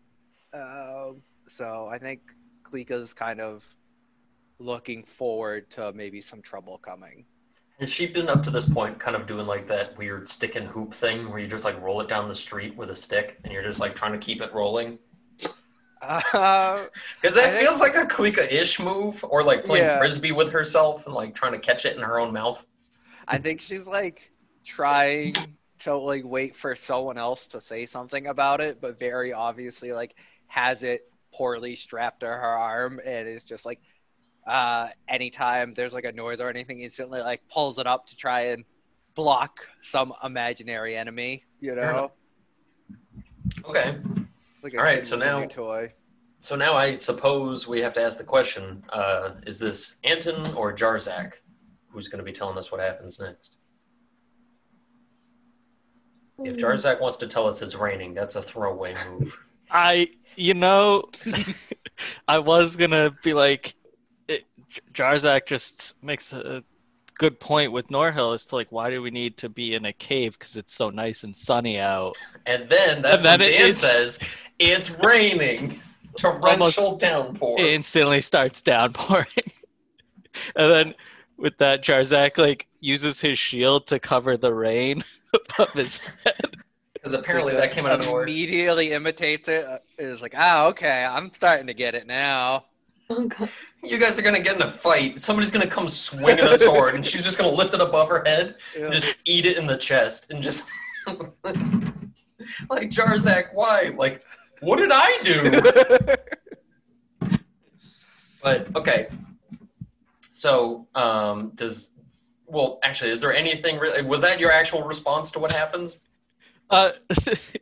Uh, 0.55 1.13
so 1.49 1.89
I 1.91 1.99
think 1.99 2.21
Klika's 2.63 3.13
kind 3.13 3.41
of 3.41 3.65
looking 4.59 5.03
forward 5.05 5.71
to 5.71 5.93
maybe 5.93 6.21
some 6.21 6.41
trouble 6.41 6.79
coming. 6.79 7.25
Has 7.81 7.93
she 7.93 8.07
been 8.07 8.29
up 8.29 8.43
to 8.45 8.51
this 8.51 8.69
point 8.69 8.99
kind 9.01 9.17
of 9.17 9.27
doing 9.27 9.47
like 9.47 9.67
that 9.69 9.99
weird 9.99 10.29
stick 10.29 10.55
and 10.57 10.69
hoop 10.69 10.95
thing 10.95 11.29
where 11.31 11.41
you 11.41 11.49
just 11.49 11.65
like 11.65 11.81
roll 11.83 12.01
it 12.01 12.09
down 12.09 12.29
the 12.29 12.35
street 12.35 12.77
with 12.77 12.91
a 12.91 12.97
stick 12.97 13.41
and 13.43 13.53
you're 13.53 13.63
just 13.63 13.81
like 13.81 13.97
trying 13.97 14.13
to 14.13 14.19
keep 14.19 14.41
it 14.41 14.53
rolling? 14.53 14.99
Uh, 16.03 16.21
Because 17.21 17.37
that 17.37 17.47
I 17.49 17.51
think- 17.51 17.67
feels 17.67 17.81
like 17.81 17.95
a 17.95 18.05
Klika-ish 18.07 18.81
move, 18.81 19.25
or 19.29 19.43
like 19.45 19.65
playing 19.65 19.85
Yeah. 19.85 19.99
frisbee 19.99 20.33
with 20.33 20.51
herself 20.51 21.07
and 21.07 21.15
like 21.15 21.35
trying 21.35 21.53
to 21.53 21.59
catch 21.59 21.87
it 21.87 21.97
in 21.97 22.03
her 22.03 22.19
own 22.19 22.33
mouth. 22.33 22.67
I 23.29 23.39
think 23.39 23.61
she's 23.61 23.87
like 23.87 24.33
trying 24.65 25.37
to 25.81 25.97
like 25.97 26.23
wait 26.25 26.57
for 26.57 26.75
someone 26.77 27.19
else 27.19 27.47
to 27.47 27.61
say 27.61 27.87
something 27.87 28.27
about 28.27 28.61
it, 28.61 28.81
but 28.81 28.99
very 28.99 29.33
obviously 29.33 29.93
like 29.93 30.15
has 30.49 30.83
it 30.83 31.03
poorly 31.33 31.75
strapped 31.77 32.21
to 32.21 32.27
her 32.27 32.35
arm 32.41 33.01
and 33.05 33.27
is 33.29 33.43
just 33.45 33.65
like 33.65 33.81
uh 34.47 34.89
anytime 35.09 35.73
there's 35.73 35.95
like 35.95 36.05
a 36.05 36.13
noise 36.13 36.41
or 36.41 36.51
anything 36.51 36.81
instantly 36.81 37.21
like 37.21 37.41
pulls 37.49 37.79
it 37.79 37.87
up 37.87 38.07
to 38.07 38.17
try 38.17 38.41
and 38.49 38.65
block 39.15 39.67
some 39.83 40.13
imaginary 40.25 40.97
enemy, 40.97 41.45
you 41.61 41.75
know? 41.75 42.11
Okay, 43.65 43.97
Like 44.63 44.77
All 44.77 44.85
right, 44.85 45.05
so 45.05 45.17
with 45.17 45.27
a 45.27 45.33
new 45.33 45.41
now- 45.43 45.47
toy. 45.49 45.93
so 46.39 46.55
now 46.57 46.75
I 46.75 46.95
suppose 46.95 47.67
we 47.67 47.81
have 47.81 47.95
to 47.95 48.03
ask 48.03 48.19
the 48.19 48.25
question: 48.25 48.85
uh, 48.91 49.35
Is 49.47 49.59
this 49.59 49.97
Anton 50.05 50.55
or 50.55 50.73
Jarzak 50.75 51.33
who's 51.89 52.09
going 52.09 52.19
to 52.19 52.25
be 52.25 52.33
telling 52.33 52.57
us 52.57 52.71
what 52.73 52.81
happens 52.81 53.21
next? 53.21 53.57
If 56.45 56.57
Jarzak 56.57 57.01
wants 57.01 57.19
to 57.19 57.27
tell 57.29 57.47
us 57.47 57.63
it's 57.63 57.75
raining, 57.77 58.15
that's 58.15 58.35
a 58.37 58.43
throwaway 58.43 58.95
move. 59.09 59.39
I, 59.71 60.09
you 60.37 60.55
know, 60.55 61.05
I 62.29 62.39
was 62.41 62.77
gonna 62.77 63.15
be 63.23 63.33
like, 63.33 63.75
it, 64.29 64.45
Jarzak 64.93 65.47
just 65.47 65.95
makes 66.03 66.33
a 66.33 66.65
good 67.23 67.39
point 67.39 67.71
with 67.71 67.87
Norhill 67.87 68.35
as 68.35 68.45
to 68.47 68.57
like, 68.57 68.73
why 68.73 68.91
do 68.91 69.01
we 69.01 69.11
need 69.13 69.37
to 69.39 69.49
be 69.49 69.75
in 69.75 69.85
a 69.85 69.93
cave 69.93 70.33
because 70.39 70.57
it's 70.57 70.75
so 70.75 70.91
nice 70.91 71.23
and 71.23 71.37
sunny 71.37 71.79
out? 71.79 72.17
And 72.47 72.69
then 72.69 73.01
that's 73.01 73.19
And 73.23 73.25
then 73.25 73.39
when 73.41 73.49
it- 73.49 73.53
Dan 73.53 73.61
it's- 73.71 73.79
says, 73.79 74.21
"It's 74.59 74.91
raining, 74.91 75.81
torrential 76.17 76.97
downpour." 76.97 77.61
It 77.61 77.67
instantly 77.75 78.21
starts 78.21 78.61
downpouring, 78.61 79.27
and 80.57 80.71
then 80.71 80.95
with 81.37 81.57
that, 81.59 81.85
Jarzak 81.85 82.39
like 82.39 82.67
uses 82.81 83.21
his 83.21 83.39
shield 83.39 83.87
to 83.87 84.01
cover 84.01 84.37
the 84.37 84.53
rain 84.53 85.05
above 85.33 85.73
his 85.75 85.99
head. 86.25 86.57
Because 86.95 87.13
apparently 87.15 87.53
that 87.55 87.71
came 87.73 87.87
out 87.87 88.01
of 88.01 88.07
nowhere. 88.07 88.25
Immediately 88.25 88.93
imitates 88.93 89.49
it. 89.49 89.65
uh, 89.65 89.79
Is 89.99 90.23
like, 90.23 90.35
ah, 90.37 90.67
okay, 90.69 91.05
I'm 91.05 91.33
starting 91.35 91.67
to 91.69 91.75
get 91.75 91.95
it 91.95 92.07
now. 92.07 92.65
Oh, 93.11 93.27
God. 93.27 93.49
You 93.85 93.99
guys 93.99 94.19
are 94.19 94.23
gonna 94.23 94.41
get 94.41 94.57
in 94.57 94.63
a 94.63 94.71
fight. 94.71 95.21
Somebody's 95.21 95.51
gonna 95.51 95.67
come 95.67 95.89
swinging 95.89 96.45
a 96.45 96.57
sword, 96.57 96.95
and 96.95 97.05
she's 97.05 97.25
just 97.25 97.37
gonna 97.39 97.51
lift 97.51 97.75
it 97.75 97.81
above 97.81 98.09
her 98.09 98.23
head 98.25 98.57
and 98.77 98.93
just 98.93 99.17
eat 99.25 99.45
it 99.45 99.59
in 99.59 99.67
the 99.67 99.77
chest, 99.77 100.31
and 100.31 100.43
just 100.43 100.69
like 101.07 102.89
Jarzak, 102.91 103.55
why? 103.55 103.93
Like, 103.97 104.23
what 104.61 104.77
did 104.79 104.91
I 104.93 105.19
do? 105.25 105.51
But 108.43 108.75
okay. 108.77 109.09
So, 110.33 110.87
um, 110.95 111.53
does 111.55 111.91
well 112.47 112.79
actually, 112.83 113.11
is 113.11 113.21
there 113.21 113.33
anything? 113.35 113.79
Really, 113.79 114.03
was 114.03 114.21
that 114.23 114.41
your 114.41 114.51
actual 114.51 114.83
response 114.83 115.31
to 115.33 115.39
what 115.39 115.53
happens? 115.53 116.01
Uh, 116.71 116.93
y- 117.27 117.35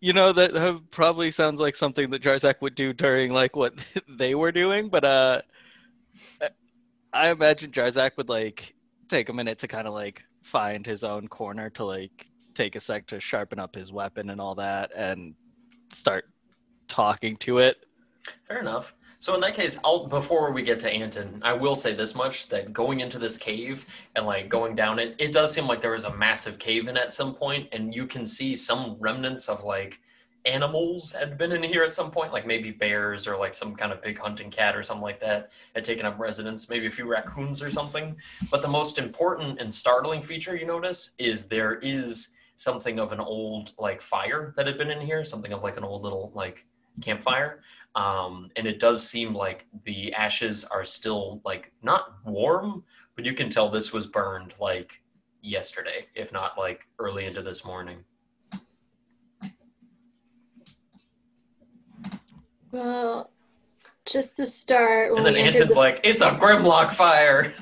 you 0.00 0.12
know 0.12 0.32
that 0.32 0.82
probably 0.90 1.30
sounds 1.30 1.60
like 1.60 1.76
something 1.76 2.10
that 2.10 2.22
Jarzak 2.22 2.56
would 2.60 2.74
do 2.74 2.92
during 2.92 3.32
like 3.32 3.56
what 3.56 3.74
they 4.08 4.34
were 4.34 4.52
doing, 4.52 4.88
but 4.88 5.04
uh, 5.04 5.42
I 7.12 7.30
imagine 7.30 7.70
Jarzak 7.70 8.16
would 8.16 8.28
like 8.28 8.74
take 9.08 9.28
a 9.28 9.32
minute 9.32 9.58
to 9.58 9.68
kind 9.68 9.86
of 9.86 9.94
like 9.94 10.22
find 10.42 10.84
his 10.84 11.04
own 11.04 11.28
corner 11.28 11.70
to 11.70 11.84
like 11.84 12.26
take 12.54 12.76
a 12.76 12.80
sec 12.80 13.06
to 13.08 13.20
sharpen 13.20 13.58
up 13.58 13.74
his 13.74 13.92
weapon 13.92 14.30
and 14.30 14.40
all 14.40 14.54
that, 14.56 14.90
and 14.94 15.34
start 15.92 16.26
talking 16.88 17.36
to 17.38 17.58
it. 17.58 17.78
Fair 18.44 18.60
enough. 18.60 18.94
So 19.24 19.34
in 19.34 19.40
that 19.40 19.54
case, 19.54 19.78
I'll 19.82 20.06
before 20.06 20.52
we 20.52 20.62
get 20.62 20.78
to 20.80 20.90
Anton, 20.90 21.40
I 21.40 21.54
will 21.54 21.74
say 21.74 21.94
this 21.94 22.14
much: 22.14 22.50
that 22.50 22.74
going 22.74 23.00
into 23.00 23.18
this 23.18 23.38
cave 23.38 23.86
and 24.14 24.26
like 24.26 24.50
going 24.50 24.76
down 24.76 24.98
it, 24.98 25.14
it 25.16 25.32
does 25.32 25.50
seem 25.50 25.66
like 25.66 25.80
there 25.80 25.92
was 25.92 26.04
a 26.04 26.14
massive 26.14 26.58
cave 26.58 26.88
in 26.88 26.98
at 26.98 27.10
some 27.10 27.34
point, 27.34 27.66
and 27.72 27.94
you 27.94 28.06
can 28.06 28.26
see 28.26 28.54
some 28.54 28.98
remnants 29.00 29.48
of 29.48 29.64
like 29.64 29.98
animals 30.44 31.12
had 31.12 31.38
been 31.38 31.52
in 31.52 31.62
here 31.62 31.82
at 31.82 31.94
some 31.94 32.10
point, 32.10 32.34
like 32.34 32.46
maybe 32.46 32.70
bears 32.70 33.26
or 33.26 33.38
like 33.38 33.54
some 33.54 33.74
kind 33.74 33.92
of 33.92 34.02
big 34.02 34.18
hunting 34.18 34.50
cat 34.50 34.76
or 34.76 34.82
something 34.82 35.02
like 35.02 35.20
that 35.20 35.50
had 35.74 35.84
taken 35.84 36.04
up 36.04 36.18
residence, 36.18 36.68
maybe 36.68 36.84
a 36.84 36.90
few 36.90 37.06
raccoons 37.06 37.62
or 37.62 37.70
something. 37.70 38.14
But 38.50 38.60
the 38.60 38.68
most 38.68 38.98
important 38.98 39.58
and 39.58 39.72
startling 39.72 40.20
feature 40.20 40.54
you 40.54 40.66
notice 40.66 41.12
is 41.16 41.46
there 41.46 41.76
is 41.76 42.34
something 42.56 43.00
of 43.00 43.10
an 43.10 43.20
old 43.20 43.72
like 43.78 44.02
fire 44.02 44.52
that 44.58 44.66
had 44.66 44.76
been 44.76 44.90
in 44.90 45.00
here, 45.00 45.24
something 45.24 45.54
of 45.54 45.62
like 45.62 45.78
an 45.78 45.82
old 45.82 46.02
little 46.02 46.30
like 46.34 46.66
campfire 47.00 47.60
um, 47.94 48.50
and 48.56 48.66
it 48.66 48.80
does 48.80 49.08
seem 49.08 49.34
like 49.34 49.66
the 49.84 50.12
ashes 50.14 50.64
are 50.64 50.84
still 50.84 51.40
like 51.44 51.72
not 51.82 52.14
warm, 52.24 52.84
but 53.16 53.24
you 53.24 53.32
can 53.34 53.48
tell 53.50 53.68
this 53.68 53.92
was 53.92 54.06
burned 54.06 54.52
like 54.60 55.02
yesterday, 55.42 56.06
if 56.14 56.32
not 56.32 56.58
like 56.58 56.86
early 56.98 57.24
into 57.26 57.42
this 57.42 57.64
morning. 57.64 57.98
Well, 62.72 63.30
just 64.06 64.36
to 64.38 64.46
start, 64.46 65.14
when 65.14 65.24
And 65.26 65.36
then 65.36 65.46
Anton's 65.46 65.74
the- 65.74 65.80
like, 65.80 66.00
"It's 66.02 66.20
a 66.20 66.30
Grimlock 66.30 66.92
fire." 66.92 67.54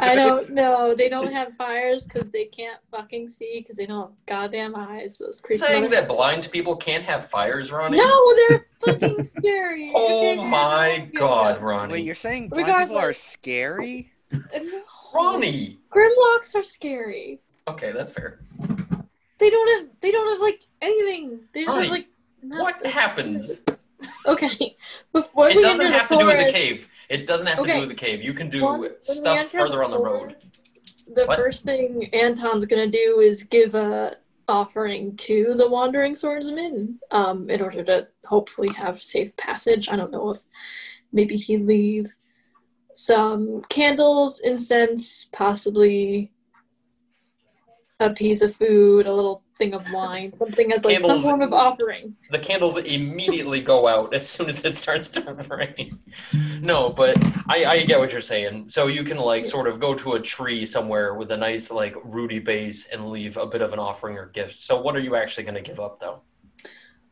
I 0.00 0.14
don't 0.16 0.50
know. 0.50 0.94
They 0.94 1.08
don't 1.08 1.32
have 1.32 1.54
fires 1.56 2.04
because 2.06 2.30
they 2.30 2.46
can't 2.46 2.78
fucking 2.90 3.28
see 3.28 3.60
because 3.60 3.76
they 3.76 3.86
don't 3.86 4.02
have 4.08 4.26
goddamn 4.26 4.74
eyes. 4.76 5.18
Those 5.18 5.40
creepy. 5.40 5.58
Saying 5.58 5.90
that 5.90 6.08
blind 6.08 6.50
people 6.50 6.76
can't 6.76 7.04
have 7.04 7.28
fires, 7.28 7.70
Ronnie. 7.72 7.98
No, 7.98 8.34
they're 8.36 8.66
fucking 8.84 9.24
scary. 9.24 9.90
Oh 9.94 10.36
They're 10.36 10.44
my 10.44 11.08
God, 11.14 11.56
good. 11.56 11.62
Ronnie. 11.64 11.92
Wait, 11.94 12.04
you're 12.04 12.14
saying 12.14 12.48
blind 12.48 12.66
people 12.88 12.98
are 12.98 13.12
scary? 13.12 14.12
Ronnie. 15.14 15.78
Grimlocks 15.94 16.54
are 16.54 16.62
scary. 16.64 17.40
Okay, 17.68 17.92
that's 17.92 18.10
fair. 18.10 18.40
They 19.38 19.50
don't 19.50 19.78
have. 19.80 19.88
They 20.00 20.10
don't 20.10 20.28
have 20.32 20.40
like 20.40 20.60
anything. 20.82 21.40
They 21.52 21.64
just 21.64 21.68
Ronnie, 21.74 21.86
have 21.86 21.92
like. 21.92 22.06
not- 22.42 22.60
What 22.60 22.86
happens? 22.86 23.64
Okay, 24.26 24.76
before 25.12 25.48
It 25.48 25.56
we 25.56 25.62
doesn't 25.62 25.86
enter 25.86 25.96
have 25.98 26.08
the 26.08 26.16
to 26.16 26.20
do 26.20 26.26
with 26.26 26.46
the 26.46 26.52
cave. 26.52 26.88
It 27.08 27.26
doesn't 27.26 27.46
have 27.46 27.56
to 27.58 27.62
Okay. 27.62 27.74
do 27.74 27.80
with 27.80 27.88
the 27.88 27.94
cave. 27.94 28.22
You 28.22 28.34
can 28.34 28.48
do 28.48 28.96
stuff 29.00 29.48
further 29.48 29.82
on 29.84 29.90
the 29.90 29.98
road. 29.98 30.36
The 31.14 31.26
What? 31.26 31.38
first 31.38 31.64
thing 31.64 32.08
Anton's 32.14 32.64
gonna 32.64 32.88
do 32.88 33.20
is 33.20 33.42
give 33.42 33.74
a 33.74 34.16
offering 34.48 35.16
to 35.16 35.54
the 35.56 35.68
wandering 35.68 36.14
swordsman, 36.14 36.98
um, 37.10 37.48
in 37.48 37.62
order 37.62 37.82
to 37.84 38.08
hopefully 38.26 38.68
have 38.76 39.02
safe 39.02 39.34
passage. 39.36 39.88
I 39.88 39.96
don't 39.96 40.10
know 40.10 40.30
if 40.30 40.40
maybe 41.12 41.36
he'd 41.36 41.64
leave 41.64 42.14
some 42.92 43.62
candles, 43.68 44.40
incense, 44.40 45.26
possibly 45.26 46.32
a 48.00 48.10
piece 48.10 48.42
of 48.42 48.54
food, 48.54 49.06
a 49.06 49.14
little 49.14 49.43
thing 49.56 49.72
of 49.74 49.84
wine, 49.92 50.32
something 50.38 50.72
as 50.72 50.84
like 50.84 50.96
Candles- 50.96 51.22
some 51.22 51.38
form 51.38 51.42
of 51.42 51.52
offering. 51.52 52.16
the 52.30 52.38
candles 52.38 52.76
immediately 52.76 53.60
go 53.60 53.86
out 53.86 54.12
as 54.12 54.28
soon 54.28 54.48
as 54.48 54.64
it 54.64 54.74
starts 54.76 55.08
to 55.10 55.20
rain. 55.48 55.98
No, 56.60 56.90
but 56.90 57.16
I, 57.48 57.64
I 57.64 57.84
get 57.84 57.98
what 58.00 58.10
you're 58.12 58.20
saying. 58.20 58.68
So 58.68 58.88
you 58.88 59.04
can 59.04 59.16
like 59.18 59.46
sort 59.46 59.68
of 59.68 59.78
go 59.78 59.94
to 59.94 60.14
a 60.14 60.20
tree 60.20 60.66
somewhere 60.66 61.14
with 61.14 61.30
a 61.30 61.36
nice 61.36 61.70
like 61.70 61.94
rooty 62.04 62.40
base 62.40 62.88
and 62.88 63.10
leave 63.10 63.36
a 63.36 63.46
bit 63.46 63.62
of 63.62 63.72
an 63.72 63.78
offering 63.78 64.16
or 64.18 64.26
gift. 64.26 64.60
So 64.60 64.80
what 64.80 64.96
are 64.96 65.00
you 65.00 65.14
actually 65.14 65.44
going 65.44 65.54
to 65.54 65.60
give 65.62 65.78
up 65.78 66.00
though? 66.00 66.20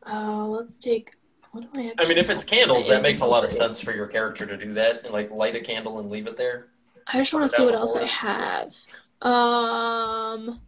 Uh, 0.05 0.45
let's 0.47 0.77
take. 0.79 1.15
What 1.51 1.71
do 1.73 1.81
I? 1.81 1.93
I 1.99 2.07
mean, 2.07 2.17
if 2.17 2.29
it's 2.29 2.43
candles, 2.43 2.87
that 2.89 3.01
makes 3.01 3.21
a 3.21 3.25
lot 3.25 3.43
of 3.45 3.51
sense 3.51 3.79
for 3.79 3.93
your 3.93 4.07
character 4.07 4.45
to 4.45 4.57
do 4.57 4.73
that 4.73 5.11
like 5.11 5.31
light 5.31 5.55
a 5.55 5.61
candle 5.61 5.99
and 5.99 6.09
leave 6.09 6.27
it 6.27 6.35
there. 6.35 6.67
I 7.07 7.17
just 7.17 7.33
want 7.33 7.49
to 7.49 7.55
see 7.55 7.63
what 7.63 7.75
else 7.75 7.95
I 7.95 8.05
have. 8.07 8.75
Um. 9.21 10.59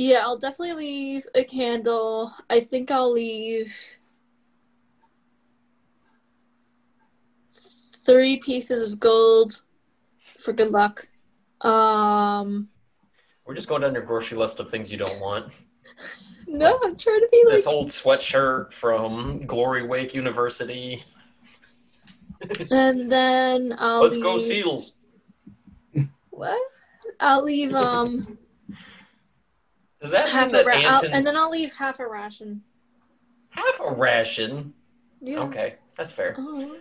Yeah, 0.00 0.20
I'll 0.22 0.38
definitely 0.38 0.72
leave 0.72 1.26
a 1.34 1.44
candle. 1.44 2.32
I 2.48 2.60
think 2.60 2.90
I'll 2.90 3.12
leave 3.12 3.98
three 8.06 8.38
pieces 8.38 8.90
of 8.90 8.98
gold 8.98 9.60
for 10.38 10.54
good 10.54 10.70
luck. 10.70 11.06
Um. 11.60 12.70
We're 13.44 13.54
just 13.54 13.68
going 13.68 13.82
down 13.82 13.92
your 13.92 14.02
grocery 14.02 14.38
list 14.38 14.58
of 14.58 14.70
things 14.70 14.90
you 14.90 14.96
don't 14.96 15.20
want. 15.20 15.52
No, 16.52 16.80
I'm 16.82 16.96
trying 16.96 17.20
to 17.20 17.28
be 17.30 17.42
like 17.44 17.54
This 17.54 17.66
old 17.68 17.88
sweatshirt 17.90 18.72
from 18.72 19.38
Glory 19.46 19.86
Wake 19.86 20.14
University. 20.14 21.04
And 22.72 23.12
then 23.12 23.76
I'll 23.78 24.02
Let's 24.02 24.16
go 24.16 24.36
Seals. 24.38 24.96
What? 26.30 26.60
I'll 27.20 27.44
leave 27.44 27.72
um 27.72 28.36
Does 30.00 30.10
that 30.12 30.28
half 30.28 30.46
mean 30.46 30.54
a 30.54 30.58
that 30.58 30.66
ra- 30.66 30.74
Anton 30.74 31.10
and 31.12 31.26
then 31.26 31.36
I'll 31.36 31.50
leave 31.50 31.74
half 31.74 32.00
a 32.00 32.08
ration. 32.08 32.62
half 33.50 33.80
a 33.86 33.92
ration? 33.92 34.72
Yeah. 35.20 35.40
Okay, 35.40 35.74
that's 35.96 36.12
fair. 36.12 36.34
Oh. 36.38 36.76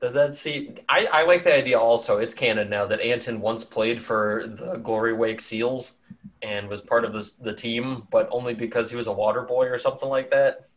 Does 0.00 0.14
that 0.14 0.36
see? 0.36 0.74
I, 0.88 1.08
I 1.12 1.22
like 1.24 1.42
the 1.44 1.54
idea 1.54 1.78
also. 1.78 2.18
It's 2.18 2.34
canon 2.34 2.68
now 2.70 2.86
that 2.86 3.00
Anton 3.00 3.40
once 3.40 3.64
played 3.64 4.00
for 4.00 4.44
the 4.46 4.76
Glory 4.76 5.12
Wake 5.12 5.40
Seals 5.40 5.98
and 6.42 6.68
was 6.68 6.82
part 6.82 7.04
of 7.04 7.12
this, 7.12 7.32
the 7.32 7.52
team, 7.52 8.06
but 8.10 8.28
only 8.30 8.54
because 8.54 8.90
he 8.92 8.96
was 8.96 9.08
a 9.08 9.12
water 9.12 9.42
boy 9.42 9.66
or 9.66 9.76
something 9.78 10.08
like 10.08 10.30
that. 10.30 10.68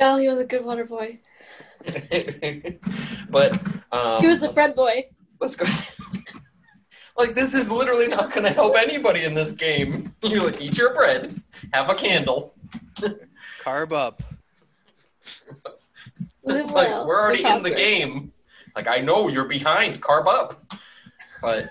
Oh, 0.00 0.16
he 0.16 0.28
was 0.28 0.38
a 0.38 0.44
good 0.44 0.64
water 0.64 0.84
boy. 0.84 1.18
but 3.30 3.60
um, 3.92 4.20
He 4.20 4.26
was 4.26 4.42
a 4.42 4.52
bread 4.52 4.74
boy. 4.74 5.04
let's 5.40 5.56
go. 5.56 5.66
Like 7.18 7.34
this 7.34 7.52
is 7.52 7.70
literally 7.70 8.06
not 8.06 8.32
going 8.32 8.44
to 8.44 8.52
help 8.52 8.76
anybody 8.78 9.24
in 9.24 9.34
this 9.34 9.52
game. 9.52 10.14
You 10.22 10.44
like 10.44 10.60
eat 10.60 10.76
your 10.76 10.94
bread, 10.94 11.40
have 11.72 11.88
a 11.90 11.94
candle. 11.94 12.54
Carb 13.62 13.92
up. 13.92 14.22
Like 16.44 16.72
well, 16.72 17.06
we're 17.06 17.20
already 17.20 17.42
live 17.42 17.58
in 17.58 17.62
the 17.62 17.74
game. 17.74 18.32
Like 18.74 18.88
I 18.88 19.00
know 19.00 19.28
you're 19.28 19.44
behind, 19.44 20.00
carb 20.00 20.26
up. 20.26 20.72
But 21.42 21.68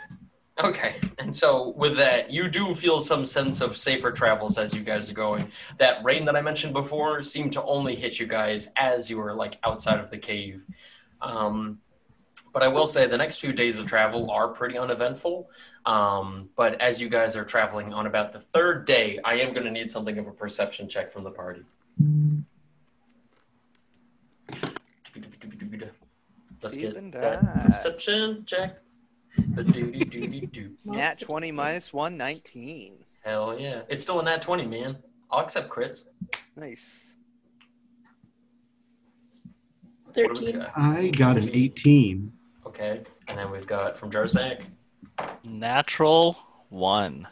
okay, 0.64 0.98
and 1.18 1.36
so 1.36 1.70
with 1.70 1.98
that, 1.98 2.30
you 2.30 2.48
do 2.48 2.76
feel 2.76 3.00
some 3.00 3.26
sense 3.26 3.60
of 3.60 3.76
safer 3.76 4.12
travels 4.12 4.60
as 4.60 4.76
you 4.76 4.82
guys 4.82 5.10
are 5.10 5.16
going. 5.16 5.52
That 5.80 6.04
rain 6.04 6.26
that 6.26 6.36
I 6.36 6.42
mentioned 6.42 6.74
before 6.74 7.24
seemed 7.24 7.54
to 7.54 7.64
only 7.64 7.96
hit 7.96 8.20
you 8.20 8.28
guys 8.28 8.72
as 8.78 9.10
you 9.10 9.18
were 9.18 9.34
like 9.34 9.58
outside 9.64 10.00
of 10.00 10.12
the 10.12 10.18
cave. 10.20 10.62
Um, 11.22 11.80
but 12.58 12.64
I 12.64 12.70
will 12.70 12.88
say 12.88 13.06
the 13.06 13.18
next 13.18 13.38
few 13.38 13.54
days 13.54 13.78
of 13.78 13.86
travel 13.86 14.32
are 14.32 14.48
pretty 14.48 14.80
uneventful. 14.80 15.48
Um, 15.86 16.50
but 16.56 16.82
as 16.82 17.00
you 17.00 17.08
guys 17.08 17.36
are 17.36 17.46
traveling 17.46 17.94
on 17.94 18.08
about 18.08 18.34
the 18.34 18.40
third 18.40 18.86
day, 18.86 19.20
I 19.24 19.36
am 19.36 19.54
going 19.54 19.66
to 19.66 19.70
need 19.70 19.92
something 19.92 20.18
of 20.18 20.26
a 20.26 20.32
perception 20.32 20.90
check 20.90 21.12
from 21.12 21.24
the 21.24 21.30
party. 21.30 21.62
Let's 26.64 26.78
Feeling 26.78 27.12
get 27.12 27.22
that 27.22 27.42
that. 27.44 27.66
perception 27.68 28.44
check. 28.48 28.80
Nat 30.84 31.20
20 31.20 31.52
minus 31.52 31.94
1, 31.94 32.18
19. 32.18 32.94
Hell 33.24 33.60
yeah. 33.60 33.82
It's 33.88 34.02
still 34.02 34.20
a 34.20 34.24
nat 34.24 34.42
20, 34.42 34.66
man. 34.66 34.98
I'll 35.30 35.42
accept 35.42 35.70
crits. 35.70 36.08
Nice. 36.56 37.12
What 40.06 40.16
do 40.16 40.22
we 40.24 40.28
Thirteen. 40.28 40.60
got? 40.60 40.72
I 40.76 41.10
got 41.10 41.38
an 41.38 41.52
18. 41.54 42.34
Okay. 42.80 43.02
And 43.28 43.38
then 43.38 43.50
we've 43.50 43.66
got 43.66 43.98
from 43.98 44.12
Jarzak. 44.12 44.64
Natural 45.44 46.38
one. 46.70 47.28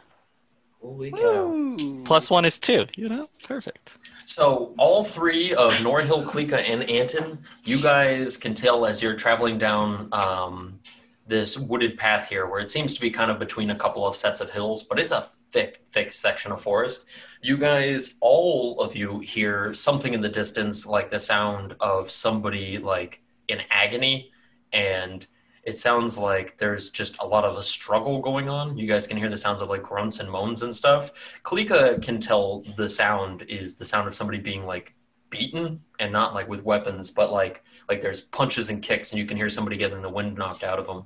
Holy 0.82 1.12
cow. 1.12 1.76
Plus 2.04 2.30
One 2.30 2.44
is 2.44 2.58
two. 2.58 2.86
You 2.96 3.08
know, 3.08 3.28
perfect. 3.44 3.96
So 4.26 4.74
all 4.76 5.04
three 5.04 5.54
of 5.54 5.72
Norhill, 5.74 6.24
Klika, 6.24 6.58
and 6.58 6.88
Anton, 6.90 7.38
you 7.64 7.80
guys 7.80 8.36
can 8.36 8.54
tell 8.54 8.86
as 8.86 9.02
you're 9.02 9.14
traveling 9.14 9.56
down 9.56 10.08
um, 10.12 10.80
this 11.26 11.56
wooded 11.56 11.96
path 11.96 12.28
here, 12.28 12.46
where 12.46 12.60
it 12.60 12.70
seems 12.70 12.94
to 12.94 13.00
be 13.00 13.10
kind 13.10 13.30
of 13.30 13.38
between 13.38 13.70
a 13.70 13.74
couple 13.74 14.06
of 14.06 14.16
sets 14.16 14.40
of 14.40 14.50
hills, 14.50 14.82
but 14.82 14.98
it's 14.98 15.12
a 15.12 15.28
thick, 15.52 15.84
thick 15.92 16.12
section 16.12 16.50
of 16.52 16.60
forest. 16.60 17.04
You 17.40 17.56
guys, 17.56 18.16
all 18.20 18.80
of 18.80 18.96
you, 18.96 19.20
hear 19.20 19.74
something 19.74 20.12
in 20.12 20.20
the 20.20 20.28
distance, 20.28 20.86
like 20.86 21.08
the 21.08 21.20
sound 21.20 21.76
of 21.80 22.10
somebody 22.10 22.78
like 22.78 23.22
in 23.48 23.60
agony, 23.70 24.32
and 24.72 25.26
it 25.66 25.76
sounds 25.76 26.16
like 26.16 26.56
there's 26.56 26.90
just 26.90 27.20
a 27.20 27.26
lot 27.26 27.44
of 27.44 27.56
a 27.56 27.62
struggle 27.62 28.20
going 28.20 28.48
on. 28.48 28.78
You 28.78 28.86
guys 28.86 29.08
can 29.08 29.16
hear 29.16 29.28
the 29.28 29.36
sounds 29.36 29.60
of 29.60 29.68
like 29.68 29.82
grunts 29.82 30.20
and 30.20 30.30
moans 30.30 30.62
and 30.62 30.74
stuff. 30.74 31.10
Klika 31.42 32.00
can 32.00 32.20
tell 32.20 32.62
the 32.76 32.88
sound 32.88 33.42
is 33.42 33.74
the 33.74 33.84
sound 33.84 34.06
of 34.06 34.14
somebody 34.14 34.38
being 34.38 34.64
like 34.64 34.94
beaten 35.28 35.80
and 35.98 36.12
not 36.12 36.34
like 36.34 36.48
with 36.48 36.64
weapons, 36.64 37.10
but 37.10 37.32
like 37.32 37.64
like 37.88 38.00
there's 38.00 38.20
punches 38.20 38.70
and 38.70 38.80
kicks, 38.80 39.10
and 39.10 39.18
you 39.18 39.26
can 39.26 39.36
hear 39.36 39.48
somebody 39.48 39.76
getting 39.76 40.02
the 40.02 40.08
wind 40.08 40.38
knocked 40.38 40.62
out 40.62 40.78
of 40.78 40.86
them. 40.86 41.04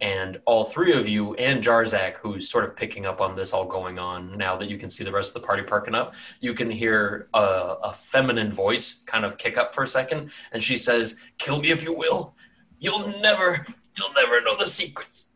And 0.00 0.40
all 0.44 0.64
three 0.64 0.92
of 0.92 1.06
you 1.06 1.34
and 1.34 1.62
Jarzak, 1.62 2.14
who's 2.14 2.50
sort 2.50 2.64
of 2.64 2.74
picking 2.74 3.06
up 3.06 3.20
on 3.20 3.36
this 3.36 3.52
all 3.52 3.66
going 3.66 3.98
on 3.98 4.36
now 4.36 4.56
that 4.56 4.68
you 4.68 4.78
can 4.78 4.90
see 4.90 5.04
the 5.04 5.12
rest 5.12 5.36
of 5.36 5.42
the 5.42 5.46
party 5.46 5.62
parking 5.62 5.94
up, 5.94 6.14
you 6.40 6.54
can 6.54 6.70
hear 6.70 7.28
a, 7.34 7.76
a 7.84 7.92
feminine 7.92 8.50
voice 8.50 9.02
kind 9.06 9.24
of 9.24 9.38
kick 9.38 9.56
up 9.56 9.72
for 9.72 9.84
a 9.84 9.86
second, 9.86 10.32
and 10.50 10.62
she 10.62 10.76
says, 10.76 11.16
"Kill 11.38 11.60
me 11.60 11.70
if 11.70 11.84
you 11.84 11.96
will. 11.96 12.34
You'll 12.80 13.20
never, 13.20 13.66
you'll 14.00 14.12
never 14.14 14.40
know 14.40 14.56
the 14.56 14.66
secrets." 14.66 15.34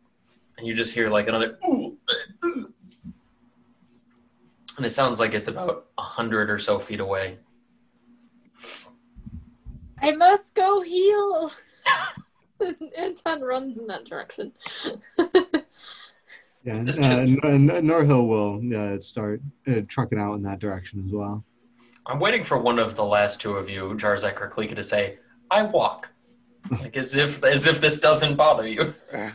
And 0.57 0.67
you 0.67 0.75
just 0.75 0.95
hear 0.95 1.09
like 1.11 1.29
another 1.29 1.59
ooh, 1.69 1.97
ooh. 2.45 2.73
and 4.77 4.87
it 4.87 4.91
sounds 4.91 5.19
like 5.21 5.35
it's 5.35 5.49
about 5.49 5.87
a 5.99 6.03
hundred 6.03 6.49
or 6.51 6.59
so 6.59 6.79
feet 6.79 7.01
away. 7.01 7.39
I 10.01 10.13
must 10.13 10.55
go 10.55 10.83
heal. 10.83 11.51
Anton 12.97 13.41
runs 13.43 13.79
in 13.79 13.87
that 13.89 14.05
direction. 14.05 14.53
Yeah, 16.67 16.83
It's 16.87 16.99
uh, 16.99 17.03
just- 17.03 17.21
N- 17.45 17.69
N- 17.71 17.85
Norhill 17.87 18.27
will 18.27 18.95
uh, 18.97 18.99
start 18.99 19.43
uh, 19.69 19.83
trucking 19.87 20.19
out 20.19 20.33
in 20.37 20.43
that 20.45 20.61
direction 20.61 21.05
as 21.07 21.13
well. 21.13 21.45
I'm 22.07 22.19
waiting 22.19 22.43
for 22.43 22.57
one 22.59 22.79
of 22.79 22.97
the 22.97 23.05
last 23.05 23.39
two 23.39 23.53
of 23.59 23.69
you, 23.69 23.91
Jarzak 23.99 24.41
or 24.41 24.49
Klika, 24.49 24.75
to 24.75 24.83
say, 24.83 25.19
"I 25.51 25.61
walk," 25.65 26.11
like 26.71 26.97
as 26.97 27.15
if 27.15 27.43
as 27.45 27.67
if 27.67 27.81
this 27.81 28.01
doesn't 28.01 28.37
bother 28.37 28.67
you. 28.67 28.95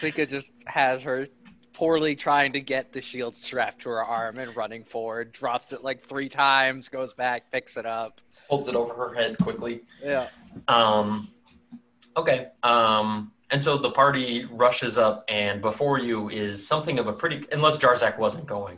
Klika 0.00 0.28
just 0.28 0.52
has 0.66 1.02
her 1.02 1.26
poorly 1.72 2.14
trying 2.16 2.52
to 2.52 2.60
get 2.60 2.92
the 2.92 3.00
shield 3.00 3.36
strapped 3.36 3.82
to 3.82 3.88
her 3.88 4.02
arm 4.04 4.38
and 4.38 4.54
running 4.56 4.84
forward, 4.84 5.32
drops 5.32 5.72
it 5.72 5.82
like 5.84 6.02
three 6.02 6.28
times, 6.28 6.88
goes 6.88 7.12
back, 7.12 7.50
picks 7.52 7.76
it 7.76 7.86
up. 7.86 8.20
Holds 8.48 8.68
it 8.68 8.74
over 8.74 8.94
her 8.94 9.14
head 9.14 9.38
quickly. 9.38 9.82
Yeah. 10.02 10.28
Um, 10.66 11.28
okay. 12.16 12.48
Um, 12.62 13.32
and 13.50 13.62
so 13.62 13.78
the 13.78 13.90
party 13.90 14.44
rushes 14.50 14.98
up, 14.98 15.24
and 15.28 15.62
before 15.62 15.98
you 15.98 16.28
is 16.28 16.66
something 16.66 16.98
of 16.98 17.06
a 17.06 17.12
pretty. 17.12 17.44
Unless 17.52 17.78
Jarzak 17.78 18.18
wasn't 18.18 18.46
going. 18.46 18.76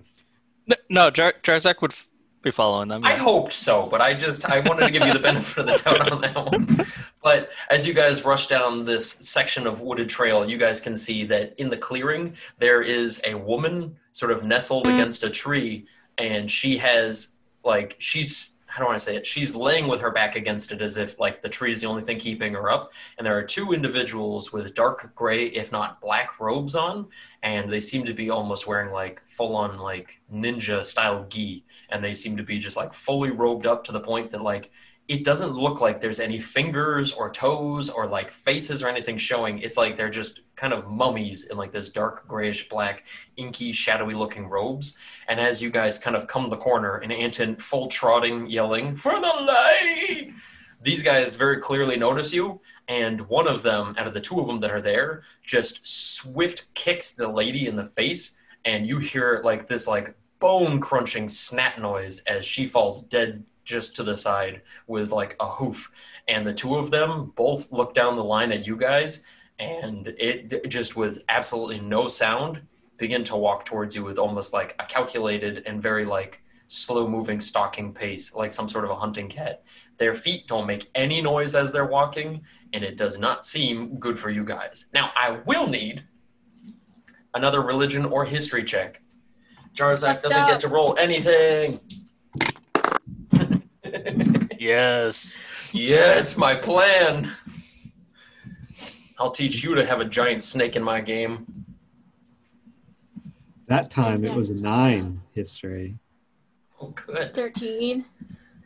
N- 0.70 0.76
No, 0.88 1.10
Jar- 1.10 1.34
Jarzak 1.42 1.82
would 1.82 1.90
f- 1.92 2.06
be 2.42 2.50
following 2.52 2.86
them. 2.88 3.04
I 3.04 3.14
hoped 3.14 3.52
so, 3.52 3.86
but 3.86 4.00
I 4.00 4.14
just 4.14 4.48
I 4.48 4.60
wanted 4.60 4.86
to 4.86 4.92
give 4.92 5.04
you 5.06 5.12
the 5.12 5.18
benefit 5.18 5.58
of 5.58 5.66
the 5.66 5.72
doubt 5.72 6.12
on 6.12 6.20
that 6.20 6.36
one. 6.36 6.86
But 7.22 7.50
as 7.70 7.86
you 7.86 7.92
guys 7.92 8.24
rush 8.24 8.46
down 8.46 8.84
this 8.84 9.10
section 9.10 9.66
of 9.66 9.82
wooded 9.82 10.08
trail, 10.08 10.48
you 10.48 10.56
guys 10.56 10.80
can 10.80 10.96
see 10.96 11.24
that 11.24 11.54
in 11.58 11.68
the 11.68 11.76
clearing 11.76 12.34
there 12.58 12.80
is 12.80 13.20
a 13.26 13.34
woman 13.34 13.96
sort 14.12 14.32
of 14.32 14.44
nestled 14.44 14.86
mm-hmm. 14.86 14.98
against 14.98 15.24
a 15.24 15.30
tree, 15.30 15.86
and 16.18 16.50
she 16.50 16.78
has 16.78 17.36
like 17.62 17.96
she's 17.98 18.56
how 18.70 18.78
do 18.78 18.84
I 18.84 18.90
want 18.90 19.00
to 19.00 19.04
say 19.04 19.16
it? 19.16 19.26
She's 19.26 19.56
laying 19.56 19.88
with 19.88 20.00
her 20.00 20.12
back 20.12 20.36
against 20.36 20.70
it 20.70 20.80
as 20.80 20.96
if 20.96 21.18
like 21.18 21.42
the 21.42 21.48
tree 21.48 21.72
is 21.72 21.80
the 21.80 21.88
only 21.88 22.02
thing 22.02 22.18
keeping 22.18 22.52
her 22.52 22.70
up. 22.70 22.92
And 23.18 23.26
there 23.26 23.36
are 23.36 23.42
two 23.42 23.72
individuals 23.72 24.52
with 24.52 24.74
dark 24.74 25.12
gray, 25.16 25.46
if 25.46 25.72
not 25.72 26.00
black, 26.00 26.38
robes 26.38 26.76
on, 26.76 27.08
and 27.42 27.70
they 27.70 27.80
seem 27.80 28.06
to 28.06 28.14
be 28.14 28.30
almost 28.30 28.68
wearing 28.68 28.92
like 28.92 29.22
full 29.26 29.56
on 29.56 29.78
like 29.78 30.20
ninja 30.32 30.84
style 30.84 31.26
gi 31.28 31.64
and 31.90 32.02
they 32.02 32.14
seem 32.14 32.36
to 32.36 32.44
be 32.44 32.60
just 32.60 32.76
like 32.76 32.92
fully 32.92 33.30
robed 33.30 33.66
up 33.66 33.82
to 33.84 33.92
the 33.92 34.00
point 34.00 34.30
that 34.30 34.40
like 34.40 34.70
it 35.10 35.24
doesn't 35.24 35.56
look 35.56 35.80
like 35.80 36.00
there's 36.00 36.20
any 36.20 36.38
fingers 36.38 37.12
or 37.12 37.30
toes 37.30 37.90
or 37.90 38.06
like 38.06 38.30
faces 38.30 38.80
or 38.80 38.88
anything 38.88 39.18
showing. 39.18 39.58
It's 39.58 39.76
like 39.76 39.96
they're 39.96 40.08
just 40.08 40.42
kind 40.54 40.72
of 40.72 40.86
mummies 40.86 41.48
in 41.48 41.56
like 41.56 41.72
this 41.72 41.88
dark 41.88 42.28
grayish 42.28 42.68
black, 42.68 43.08
inky, 43.36 43.72
shadowy 43.72 44.14
looking 44.14 44.46
robes. 44.46 45.00
And 45.26 45.40
as 45.40 45.60
you 45.60 45.68
guys 45.68 45.98
kind 45.98 46.14
of 46.14 46.28
come 46.28 46.48
the 46.48 46.56
corner 46.56 46.98
and 46.98 47.12
Anton 47.12 47.56
full 47.56 47.88
trotting, 47.88 48.46
yelling, 48.46 48.94
For 48.94 49.14
the 49.14 49.20
light! 49.26 50.32
These 50.80 51.02
guys 51.02 51.34
very 51.34 51.60
clearly 51.60 51.96
notice 51.96 52.32
you, 52.32 52.60
and 52.86 53.22
one 53.22 53.48
of 53.48 53.64
them, 53.64 53.96
out 53.98 54.06
of 54.06 54.14
the 54.14 54.20
two 54.20 54.38
of 54.38 54.46
them 54.46 54.60
that 54.60 54.70
are 54.70 54.80
there, 54.80 55.24
just 55.44 55.84
swift 55.84 56.72
kicks 56.74 57.16
the 57.16 57.26
lady 57.26 57.66
in 57.66 57.74
the 57.74 57.84
face, 57.84 58.36
and 58.64 58.86
you 58.86 58.98
hear 58.98 59.40
like 59.42 59.66
this 59.66 59.88
like 59.88 60.14
bone 60.38 60.80
crunching 60.80 61.28
snap 61.28 61.80
noise 61.80 62.22
as 62.28 62.46
she 62.46 62.68
falls 62.68 63.02
dead 63.02 63.44
just 63.70 63.96
to 63.96 64.02
the 64.02 64.16
side 64.16 64.62
with 64.88 65.12
like 65.12 65.36
a 65.40 65.46
hoof. 65.46 65.90
And 66.28 66.46
the 66.46 66.52
two 66.52 66.74
of 66.76 66.90
them 66.90 67.32
both 67.36 67.72
look 67.72 67.94
down 67.94 68.16
the 68.16 68.24
line 68.24 68.52
at 68.52 68.66
you 68.66 68.76
guys, 68.76 69.24
and 69.58 70.08
it 70.18 70.68
just 70.68 70.96
with 70.96 71.22
absolutely 71.28 71.80
no 71.80 72.08
sound 72.08 72.62
begin 72.98 73.24
to 73.24 73.36
walk 73.36 73.64
towards 73.64 73.94
you 73.94 74.04
with 74.04 74.18
almost 74.18 74.52
like 74.52 74.74
a 74.78 74.84
calculated 74.84 75.62
and 75.66 75.80
very 75.80 76.04
like 76.04 76.42
slow 76.66 77.08
moving 77.08 77.40
stalking 77.40 77.94
pace, 77.94 78.34
like 78.34 78.52
some 78.52 78.68
sort 78.68 78.84
of 78.84 78.90
a 78.90 78.96
hunting 78.96 79.28
cat. 79.28 79.62
Their 79.98 80.14
feet 80.14 80.46
don't 80.46 80.66
make 80.66 80.90
any 80.94 81.20
noise 81.22 81.54
as 81.54 81.72
they're 81.72 81.86
walking, 81.86 82.42
and 82.72 82.84
it 82.84 82.96
does 82.96 83.18
not 83.18 83.46
seem 83.46 83.98
good 83.98 84.18
for 84.18 84.30
you 84.30 84.44
guys. 84.44 84.86
Now, 84.92 85.12
I 85.16 85.40
will 85.46 85.68
need 85.68 86.04
another 87.34 87.60
religion 87.60 88.04
or 88.04 88.24
history 88.24 88.64
check. 88.64 89.02
Jarzak 89.74 90.22
doesn't 90.22 90.46
get 90.46 90.60
to 90.60 90.68
roll 90.68 90.96
anything. 90.98 91.80
Yes. 94.60 95.38
Yes, 95.72 96.36
my 96.36 96.54
plan. 96.54 97.32
I'll 99.18 99.30
teach 99.30 99.64
you 99.64 99.74
to 99.74 99.86
have 99.86 100.00
a 100.00 100.04
giant 100.04 100.42
snake 100.42 100.76
in 100.76 100.82
my 100.82 101.00
game. 101.00 101.46
That 103.68 103.90
time 103.90 104.22
it 104.22 104.34
was 104.34 104.50
a 104.50 104.62
nine 104.62 105.22
history. 105.32 105.96
Oh, 106.78 106.88
good. 106.88 107.34
13 107.34 108.04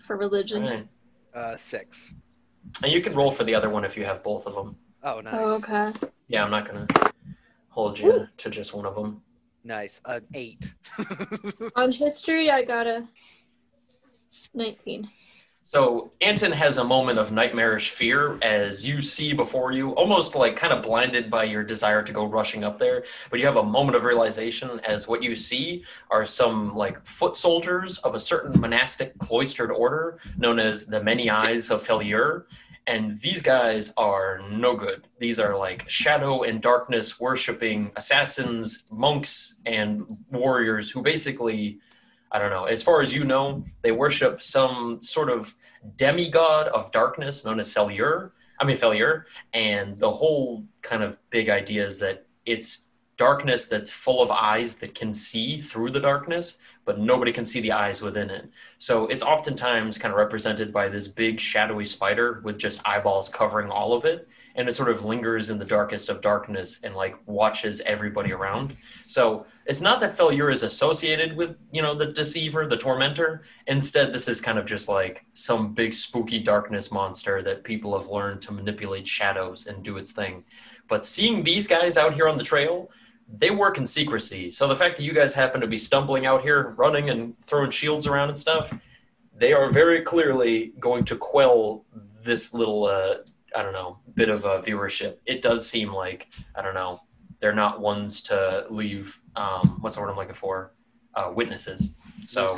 for 0.05 0.17
religion. 0.17 0.65
Right. 0.65 0.89
Uh, 1.33 1.57
six. 1.57 2.13
And 2.83 2.91
you 2.91 3.01
can 3.01 3.15
roll 3.15 3.31
for 3.31 3.45
the 3.45 3.55
other 3.55 3.71
one 3.71 3.85
if 3.85 3.97
you 3.97 4.05
have 4.05 4.21
both 4.25 4.49
of 4.49 4.55
them. 4.57 4.75
Oh, 5.05 5.21
nice. 5.21 5.35
Oh, 5.37 5.55
okay. 5.55 5.93
Yeah, 6.27 6.43
I'm 6.43 6.51
not 6.51 6.67
gonna 6.67 6.89
hold 7.69 8.01
you 8.01 8.27
to 8.37 8.51
just 8.51 8.75
one 8.75 8.85
of 8.85 8.97
them. 8.97 9.23
Nice. 9.63 10.01
Uh, 10.05 10.19
eight. 10.35 10.75
On 11.77 11.93
history, 11.93 12.51
I 12.51 12.65
got 12.65 12.89
a 12.89 13.07
19. 14.55 15.09
So 15.75 16.13
Anton 16.21 16.53
has 16.53 16.79
a 16.79 16.85
moment 16.85 17.19
of 17.19 17.33
nightmarish 17.33 17.91
fear 17.91 18.39
as 18.43 18.87
you 18.87 19.03
see 19.03 19.33
before 19.33 19.73
you, 19.73 19.91
almost 19.97 20.37
like 20.37 20.55
kind 20.55 20.73
of 20.73 20.85
blinded 20.85 21.29
by 21.29 21.43
your 21.43 21.65
desire 21.65 22.01
to 22.01 22.13
go 22.13 22.27
rushing 22.27 22.63
up 22.63 22.79
there. 22.79 23.03
But 23.29 23.41
you 23.41 23.47
have 23.47 23.57
a 23.57 23.65
moment 23.65 23.97
of 23.97 24.05
realization 24.05 24.79
as 24.85 25.09
what 25.09 25.21
you 25.21 25.35
see 25.35 25.85
are 26.13 26.25
some 26.25 26.77
like 26.77 27.05
foot 27.05 27.35
soldiers 27.35 27.99
of 27.99 28.15
a 28.15 28.21
certain 28.21 28.61
monastic 28.61 29.19
cloistered 29.19 29.73
order 29.73 30.21
known 30.39 30.61
as 30.61 30.87
the 30.87 31.03
Many 31.03 31.29
Eyes 31.29 31.71
of 31.71 31.85
Feliur. 31.85 32.45
And 32.87 33.21
these 33.21 33.43
guys 33.43 33.93
are 33.97 34.43
no 34.49 34.77
good. 34.77 35.09
These 35.19 35.41
are 35.41 35.59
like 35.59 35.91
shadow 35.91 36.45
and 36.45 36.63
darkness 36.63 37.19
worshipping 37.19 37.91
assassins, 37.97 38.85
monks, 38.93 39.57
and 39.67 40.05
warriors 40.31 40.93
who 40.93 41.03
basically, 41.03 41.81
I 42.35 42.41
don't 42.41 42.51
know, 42.51 42.65
as 42.65 42.83
far 42.83 43.01
as 43.01 43.15
you 43.15 43.23
know, 43.23 43.65
they 43.83 43.93
worship 43.93 44.43
some 44.43 45.01
sort 45.01 45.31
of 45.31 45.55
demigod 45.97 46.67
of 46.69 46.91
darkness 46.91 47.45
known 47.45 47.61
as 47.61 47.73
Celiur. 47.73 48.33
I 48.59 48.65
mean, 48.65 48.77
Feliur. 48.77 49.27
And 49.53 49.97
the 50.01 50.11
whole 50.11 50.65
kind 50.83 51.05
of 51.05 51.17
big 51.31 51.49
idea 51.49 51.87
is 51.87 52.01
that 52.01 52.27
it's 52.45 52.89
darkness 53.17 53.67
that's 53.67 53.93
full 53.93 54.21
of 54.21 54.33
eyes 54.33 54.75
that 54.77 54.97
can 54.97 55.15
see 55.15 55.61
through 55.61 55.91
the 55.91 56.01
darkness, 56.01 56.59
but 56.85 56.99
nobody 56.99 57.31
can 57.31 57.47
see 57.47 57.61
the 57.61 57.71
eyes 57.71 58.03
within 58.03 58.31
it. 58.31 58.51
So 58.79 59.07
it's 59.07 59.23
oftentimes 59.23 59.97
kind 59.97 60.13
of 60.13 60.19
represented 60.19 60.73
by 60.73 60.89
this 60.89 61.07
big 61.07 61.39
shadowy 61.39 61.85
spider 61.85 62.41
with 62.43 62.59
just 62.59 62.81
eyeballs 62.85 63.29
covering 63.29 63.71
all 63.71 63.93
of 63.93 64.05
it. 64.05 64.29
And 64.57 64.69
it 64.69 64.75
sort 64.75 64.89
of 64.89 65.05
lingers 65.05 65.51
in 65.51 65.59
the 65.59 65.65
darkest 65.65 66.09
of 66.09 66.21
darkness 66.21 66.81
and 66.85 66.95
like 66.95 67.17
watches 67.27 67.81
everybody 67.81 68.33
around. 68.33 68.77
So 69.07 69.47
it's 69.67 69.81
not 69.81 69.99
that 70.01 70.17
Feliur 70.17 70.53
is 70.53 70.63
associated 70.63 71.37
with, 71.37 71.57
you 71.73 71.83
know, 71.83 71.95
the 71.95 72.13
deceiver, 72.13 72.67
the 72.67 72.77
tormentor. 72.77 73.43
Instead, 73.67 74.13
this 74.13 74.29
is 74.29 74.41
kind 74.41 74.59
of 74.59 74.65
just 74.65 74.89
like 74.89 75.25
some 75.33 75.75
big 75.75 75.93
spooky 75.93 76.39
darkness 76.39 76.93
monster 76.93 77.43
that 77.43 77.65
people 77.65 77.99
have 77.99 78.09
learned 78.09 78.43
to 78.43 78.53
manipulate 78.53 79.09
shadows 79.09 79.67
and 79.67 79.83
do 79.83 79.97
its 79.97 80.13
thing. 80.13 80.45
But 80.87 81.05
seeing 81.05 81.43
these 81.43 81.67
guys 81.67 81.97
out 81.97 82.15
here 82.15 82.29
on 82.29 82.37
the 82.37 82.45
trail, 82.45 82.91
they 83.39 83.51
work 83.51 83.79
in 83.79 83.87
secrecy. 83.87 84.51
So 84.51 84.69
the 84.69 84.77
fact 84.77 84.97
that 84.97 85.03
you 85.03 85.13
guys 85.13 85.35
happen 85.35 85.61
to 85.63 85.67
be 85.67 85.79
stumbling 85.79 86.27
out 86.27 86.43
here, 86.43 86.75
running 86.77 87.11
and 87.11 87.35
throwing 87.41 87.71
shields 87.71 88.07
around 88.07 88.29
and 88.29 88.39
stuff, 88.39 88.73
they 89.37 89.53
are 89.53 89.71
very 89.71 90.03
clearly 90.03 90.73
going 90.79 91.05
to 91.05 91.17
quell 91.17 91.85
this 92.23 92.55
little, 92.55 92.85
uh, 92.85 93.17
I 93.55 93.63
don't 93.63 93.73
know, 93.73 93.99
bit 94.15 94.29
of 94.29 94.45
uh, 94.45 94.61
viewership. 94.61 95.17
It 95.27 95.43
does 95.43 95.69
seem 95.69 95.93
like, 95.93 96.29
I 96.57 96.63
don't 96.63 96.75
know, 96.75 97.01
they're 97.41 97.55
not 97.55 97.81
ones 97.81 98.21
to 98.23 98.67
leave, 98.71 99.21
um, 99.37 99.79
what's 99.81 99.97
the 99.97 100.03
word 100.03 100.11
I'm 100.11 100.17
looking 100.17 100.35
for? 100.35 100.75
Uh, 101.15 101.31
witnesses. 101.35 101.97
So, 102.27 102.49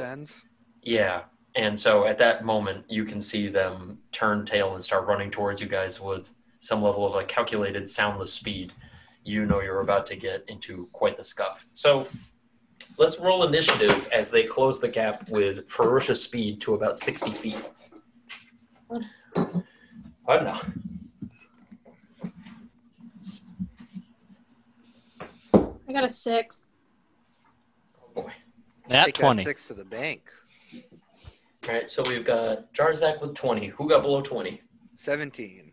yeah. 0.83 1.23
And 1.57 1.79
so 1.79 2.07
at 2.07 2.19
that 2.19 2.45
moment, 2.45 2.85
you 2.89 3.05
can 3.05 3.21
see 3.21 3.49
them 3.49 3.99
turn 4.13 4.45
tail 4.47 4.75
and 4.75 4.85
start 4.85 5.07
running 5.07 5.31
towards 5.31 5.61
you 5.61 5.67
guys 5.67 6.01
with 6.01 6.35
some 6.59 6.83
level 6.83 7.05
of 7.07 7.15
like 7.15 7.29
calculated 7.29 7.89
soundless 7.89 8.33
speed. 8.33 8.73
You 9.25 9.47
know 9.47 9.61
you're 9.61 9.81
about 9.81 10.07
to 10.07 10.17
get 10.17 10.45
into 10.49 10.89
quite 10.93 11.17
the 11.17 11.25
scuff. 11.25 11.67
So 11.75 12.07
let's 12.99 13.19
roll 13.21 13.45
initiative 13.45 14.09
as 14.13 14.31
they 14.31 14.45
close 14.45 14.81
the 14.81 14.89
gap 14.89 15.29
with 15.29 15.69
ferocious 15.69 16.23
speed 16.23 16.61
to 16.63 16.75
about 16.75 16.97
60 16.97 17.33
feet. 17.33 17.69
What 20.25 20.45
now? 20.45 20.61
I 25.89 25.93
got 25.93 26.05
a 26.05 26.11
6. 26.11 26.67
Oh 28.01 28.23
boy. 28.23 28.33
Nat 28.89 29.05
Take 29.07 29.17
that 29.17 29.23
20. 29.23 29.45
six 29.45 29.67
to 29.69 29.75
the 29.75 29.85
bank. 29.85 30.23
All 31.69 31.75
right, 31.75 31.91
so 31.91 32.03
we've 32.07 32.25
got 32.25 32.73
Jarzak 32.73 33.21
with 33.21 33.35
20. 33.35 33.67
Who 33.69 33.89
got 33.89 34.03
below 34.03 34.21
20? 34.21 34.61
Seventeen. 34.95 35.73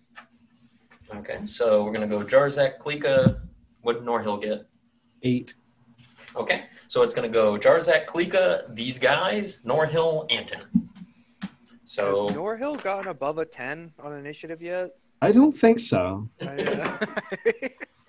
Okay, 1.16 1.46
so 1.46 1.84
we're 1.84 1.92
going 1.94 2.08
to 2.10 2.18
go 2.18 2.24
Jarzak, 2.24 2.80
Klika. 2.80 3.40
What 3.82 3.94
did 3.94 4.04
Norhill 4.04 4.42
get? 4.42 4.68
Eight. 5.22 5.54
Okay, 6.36 6.64
so 6.88 7.04
it's 7.04 7.14
going 7.14 7.32
to 7.32 7.34
go 7.34 7.58
Jarzak, 7.58 8.08
Klika, 8.08 8.74
these 8.74 8.98
guys, 8.98 9.64
Norhill, 9.64 10.26
Anton. 10.32 10.62
So 11.84 12.28
Has 12.28 12.36
Norhill 12.36 12.82
gotten 12.82 13.10
above 13.10 13.38
a 13.38 13.46
ten 13.46 13.94
on 14.00 14.14
initiative 14.14 14.62
yet? 14.62 14.96
I 15.22 15.32
don't 15.32 15.56
think 15.58 15.80
so. 15.80 16.28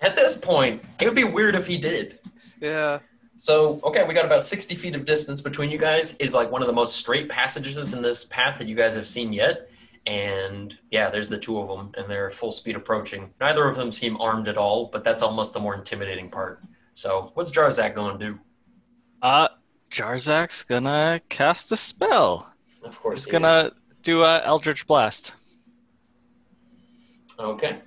I- 0.01 0.07
at 0.07 0.15
this 0.15 0.37
point, 0.37 0.83
it 0.99 1.05
would 1.05 1.15
be 1.15 1.23
weird 1.23 1.55
if 1.55 1.65
he 1.67 1.77
did. 1.77 2.19
yeah. 2.61 2.99
So, 3.37 3.81
okay, 3.83 4.05
we 4.05 4.13
got 4.13 4.23
about 4.25 4.43
60 4.43 4.75
feet 4.75 4.95
of 4.95 5.03
distance 5.03 5.41
between 5.41 5.69
you 5.69 5.77
guys. 5.77 6.15
Is 6.17 6.33
like 6.33 6.49
one 6.51 6.61
of 6.61 6.67
the 6.67 6.73
most 6.73 6.95
straight 6.95 7.27
passages 7.27 7.93
in 7.93 8.01
this 8.01 8.23
path 8.25 8.57
that 8.59 8.67
you 8.67 8.75
guys 8.75 8.95
have 8.95 9.05
seen 9.05 9.33
yet. 9.33 9.69
And 10.07 10.77
yeah, 10.89 11.09
there's 11.09 11.27
the 11.27 11.37
two 11.37 11.59
of 11.59 11.67
them, 11.67 11.91
and 11.97 12.09
they're 12.09 12.29
full 12.31 12.51
speed 12.51 12.75
approaching. 12.77 13.33
Neither 13.41 13.67
of 13.67 13.75
them 13.75 13.91
seem 13.91 14.15
armed 14.21 14.47
at 14.47 14.57
all, 14.57 14.85
but 14.85 15.03
that's 15.03 15.21
almost 15.21 15.53
the 15.53 15.59
more 15.59 15.75
intimidating 15.75 16.29
part. 16.29 16.61
So, 16.93 17.31
what's 17.33 17.51
Jarzak 17.51 17.93
going 17.93 18.17
to 18.17 18.25
do? 18.25 18.39
Uh, 19.21 19.49
Jarzak's 19.91 20.63
gonna 20.63 21.19
cast 21.27 21.71
a 21.71 21.77
spell. 21.77 22.51
Of 22.83 22.99
course, 23.01 23.19
He's 23.19 23.25
he 23.25 23.31
gonna 23.31 23.71
do 24.03 24.23
a 24.23 24.41
Eldritch 24.45 24.87
Blast. 24.87 25.33
Okay. 27.39 27.79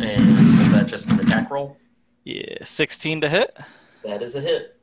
And 0.00 0.60
is 0.60 0.72
that 0.72 0.86
just 0.86 1.10
an 1.10 1.20
attack 1.20 1.50
roll? 1.50 1.76
Yeah, 2.24 2.56
16 2.64 3.20
to 3.22 3.28
hit 3.28 3.56
That 4.04 4.22
is 4.22 4.34
a 4.34 4.40
hit. 4.40 4.76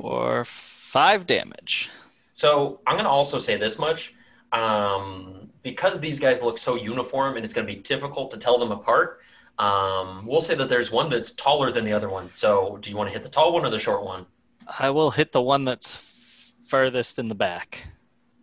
for 0.00 0.44
5 0.44 1.26
damage. 1.26 1.90
So 2.34 2.80
I'm 2.86 2.94
going 2.94 3.04
to 3.04 3.10
also 3.10 3.38
say 3.38 3.56
this 3.56 3.78
much. 3.78 4.14
Um, 4.52 5.50
because 5.62 6.00
these 6.00 6.20
guys 6.20 6.42
look 6.42 6.56
so 6.58 6.74
uniform 6.76 7.36
and 7.36 7.44
it's 7.44 7.52
going 7.52 7.66
to 7.66 7.72
be 7.72 7.80
difficult 7.80 8.30
to 8.30 8.38
tell 8.38 8.58
them 8.58 8.70
apart, 8.72 9.20
um, 9.58 10.24
we'll 10.24 10.40
say 10.40 10.54
that 10.54 10.68
there's 10.68 10.90
one 10.90 11.10
that's 11.10 11.32
taller 11.32 11.70
than 11.70 11.84
the 11.84 11.92
other 11.92 12.08
one. 12.08 12.30
So 12.30 12.78
do 12.80 12.88
you 12.90 12.96
want 12.96 13.08
to 13.08 13.12
hit 13.12 13.22
the 13.22 13.28
tall 13.28 13.52
one 13.52 13.64
or 13.64 13.70
the 13.70 13.78
short 13.78 14.04
one? 14.04 14.24
I 14.78 14.90
will 14.90 15.10
hit 15.10 15.32
the 15.32 15.42
one 15.42 15.64
that's 15.64 15.98
furthest 16.66 17.18
in 17.18 17.28
the 17.28 17.34
back. 17.34 17.86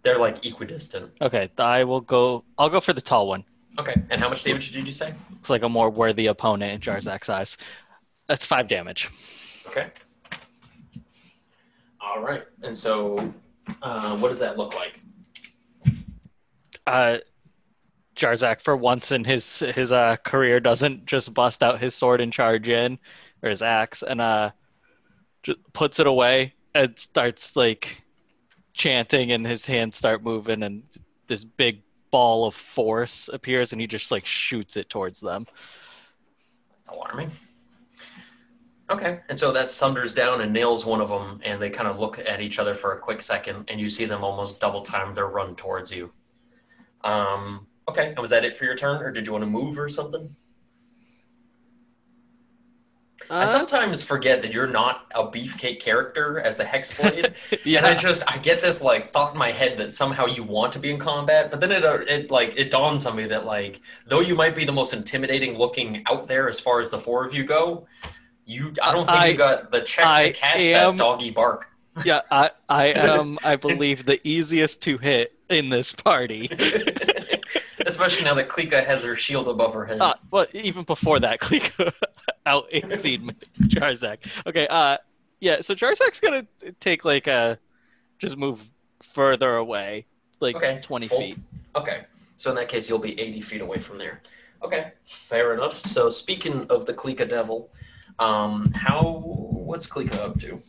They're 0.03 0.19
like 0.19 0.45
equidistant. 0.45 1.11
Okay, 1.21 1.49
I 1.57 1.83
will 1.83 2.01
go. 2.01 2.43
I'll 2.59 2.69
go 2.69 2.79
for 2.79 2.93
the 2.93 3.01
tall 3.01 3.27
one. 3.27 3.43
Okay. 3.77 3.95
And 4.09 4.21
how 4.21 4.29
much 4.29 4.43
damage 4.43 4.71
did 4.71 4.87
you 4.87 4.93
say? 4.93 5.13
Looks 5.31 5.49
like 5.49 5.63
a 5.63 5.69
more 5.69 5.89
worthy 5.89 6.27
opponent 6.27 6.71
in 6.71 6.79
Jarzak's 6.79 7.29
eyes. 7.29 7.57
That's 8.27 8.45
five 8.45 8.67
damage. 8.67 9.09
Okay. 9.67 9.87
All 11.99 12.21
right. 12.21 12.43
And 12.63 12.77
so 12.77 13.33
uh, 13.81 14.17
what 14.17 14.29
does 14.29 14.39
that 14.39 14.57
look 14.57 14.75
like? 14.75 15.01
Uh, 16.87 17.17
Jarzak, 18.15 18.61
for 18.61 18.77
once 18.77 19.11
in 19.11 19.23
his 19.23 19.59
his 19.59 19.91
uh, 19.91 20.15
career, 20.23 20.59
doesn't 20.59 21.05
just 21.05 21.33
bust 21.33 21.61
out 21.61 21.79
his 21.79 21.93
sword 21.93 22.21
and 22.21 22.31
charge 22.31 22.69
in, 22.69 22.97
or 23.43 23.49
his 23.49 23.61
axe, 23.61 24.03
and 24.03 24.21
uh, 24.21 24.51
just 25.43 25.59
puts 25.73 25.99
it 25.99 26.07
away 26.07 26.53
and 26.73 26.97
starts 26.97 27.55
like 27.55 28.03
chanting, 28.73 29.31
and 29.31 29.45
his 29.45 29.65
hands 29.65 29.97
start 29.97 30.23
moving, 30.23 30.63
and 30.63 30.83
this 31.27 31.43
big 31.43 31.81
ball 32.15 32.45
of 32.45 32.55
force 32.55 33.29
appears, 33.33 33.73
and 33.73 33.81
he 33.81 33.87
just 33.87 34.09
like 34.09 34.25
shoots 34.25 34.77
it 34.77 34.87
towards 34.87 35.19
them. 35.19 35.45
That's 36.77 36.87
alarming. 36.87 37.29
Okay, 38.89 39.19
and 39.27 39.37
so 39.37 39.51
that 39.51 39.67
sunders 39.67 40.13
down 40.13 40.39
and 40.39 40.53
nails 40.53 40.85
one 40.85 41.01
of 41.01 41.09
them, 41.09 41.41
and 41.43 41.61
they 41.61 41.69
kind 41.69 41.89
of 41.89 41.99
look 41.99 42.17
at 42.17 42.39
each 42.39 42.57
other 42.57 42.73
for 42.73 42.93
a 42.93 42.99
quick 42.99 43.21
second, 43.21 43.65
and 43.67 43.81
you 43.81 43.89
see 43.89 44.05
them 44.05 44.23
almost 44.23 44.61
double 44.61 44.81
time 44.81 45.13
their 45.13 45.27
run 45.27 45.57
towards 45.57 45.93
you. 45.93 46.09
Um, 47.03 47.67
okay, 47.89 48.11
and 48.11 48.19
was 48.19 48.29
that 48.29 48.45
it 48.45 48.55
for 48.55 48.63
your 48.63 48.77
turn, 48.77 49.01
or 49.01 49.11
did 49.11 49.27
you 49.27 49.33
want 49.33 49.41
to 49.41 49.49
move 49.49 49.77
or 49.77 49.89
something? 49.89 50.33
I 53.29 53.43
Uh, 53.43 53.45
sometimes 53.45 54.03
forget 54.03 54.41
that 54.41 54.51
you're 54.53 54.67
not 54.67 55.05
a 55.15 55.23
beefcake 55.23 55.79
character 55.79 56.39
as 56.39 56.57
the 56.57 56.63
Hexblade, 56.63 57.33
yeah, 57.65 57.79
and 57.79 57.87
I 57.87 57.95
just 57.95 58.23
I 58.31 58.37
get 58.37 58.61
this 58.61 58.81
like 58.81 59.07
thought 59.07 59.33
in 59.33 59.37
my 59.39 59.51
head 59.51 59.77
that 59.79 59.93
somehow 59.93 60.25
you 60.25 60.43
want 60.43 60.71
to 60.73 60.79
be 60.79 60.89
in 60.91 60.99
combat, 60.99 61.49
but 61.51 61.59
then 61.61 61.71
it 61.71 61.83
uh, 61.83 61.99
it 62.07 62.29
like 62.31 62.53
it 62.57 62.71
dawns 62.71 63.05
on 63.05 63.15
me 63.15 63.25
that 63.27 63.45
like 63.45 63.81
though 64.07 64.21
you 64.21 64.35
might 64.35 64.55
be 64.55 64.65
the 64.65 64.71
most 64.73 64.93
intimidating 64.93 65.57
looking 65.57 66.03
out 66.09 66.27
there 66.27 66.47
as 66.49 66.59
far 66.59 66.79
as 66.79 66.89
the 66.89 66.97
four 66.99 67.25
of 67.25 67.33
you 67.33 67.43
go, 67.43 67.87
you 68.45 68.73
I 68.81 68.91
don't 68.91 69.05
think 69.05 69.19
I- 69.19 69.27
you 69.27 69.37
got 69.37 69.71
the 69.71 69.81
checks 69.81 70.15
I 70.15 70.27
to 70.27 70.33
catch 70.33 70.57
am- 70.61 70.97
that 70.97 71.03
doggy 71.03 71.31
bark. 71.31 71.67
Yeah, 72.03 72.21
I, 72.29 72.51
I 72.67 72.87
am, 72.93 73.37
I 73.43 73.55
believe, 73.55 74.05
the 74.05 74.19
easiest 74.27 74.81
to 74.81 74.97
hit 74.97 75.31
in 75.49 75.69
this 75.69 75.93
party. 75.93 76.49
Especially 77.85 78.25
now 78.25 78.33
that 78.33 78.49
Klika 78.49 78.83
has 78.85 79.03
her 79.03 79.15
shield 79.15 79.47
above 79.47 79.73
her 79.73 79.85
head. 79.85 80.01
Uh, 80.01 80.15
but 80.29 80.53
even 80.55 80.83
before 80.83 81.19
that, 81.21 81.39
Klika 81.39 81.93
out 82.45 82.65
exceed 82.71 83.23
Jarzak. 83.61 84.17
Okay, 84.47 84.67
uh, 84.67 84.97
yeah. 85.39 85.61
So 85.61 85.75
Jarzak's 85.75 86.19
gonna 86.19 86.45
take 86.79 87.05
like 87.05 87.27
a, 87.27 87.59
just 88.19 88.37
move 88.37 88.63
further 89.01 89.57
away, 89.57 90.05
like 90.39 90.55
Okay, 90.55 90.79
twenty 90.81 91.07
full- 91.07 91.21
feet. 91.21 91.37
Okay, 91.75 92.05
so 92.35 92.49
in 92.49 92.55
that 92.55 92.69
case, 92.69 92.87
you'll 92.89 92.99
be 92.99 93.19
80 93.19 93.41
feet 93.41 93.61
away 93.61 93.79
from 93.79 93.97
there. 93.97 94.21
Okay, 94.63 94.93
fair 95.03 95.53
enough. 95.53 95.73
So 95.73 96.09
speaking 96.09 96.65
of 96.69 96.85
the 96.85 96.93
Klika 96.93 97.27
Devil, 97.27 97.69
um, 98.19 98.71
how 98.73 99.21
what's 99.25 99.85
Klika 99.87 100.15
up 100.19 100.39
to? 100.39 100.61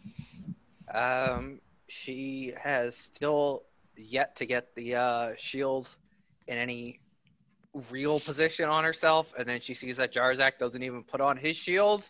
Um, 0.93 1.61
she 1.89 2.53
has 2.61 2.97
still 2.97 3.65
yet 3.97 4.35
to 4.37 4.47
get 4.47 4.75
the 4.75 4.97
uh, 4.97 5.33
shield 5.39 5.89
in 6.49 6.59
any 6.59 6.99
real 7.91 8.21
position 8.21 8.69
on 8.69 8.85
herself, 8.85 9.35
and 9.39 9.49
then 9.49 9.61
she 9.61 9.75
sees 9.75 9.97
that 9.99 10.13
Jarzak 10.13 10.59
doesn't 10.59 10.83
even 10.83 11.03
put 11.03 11.21
on 11.21 11.37
his 11.37 11.57
shield, 11.57 12.09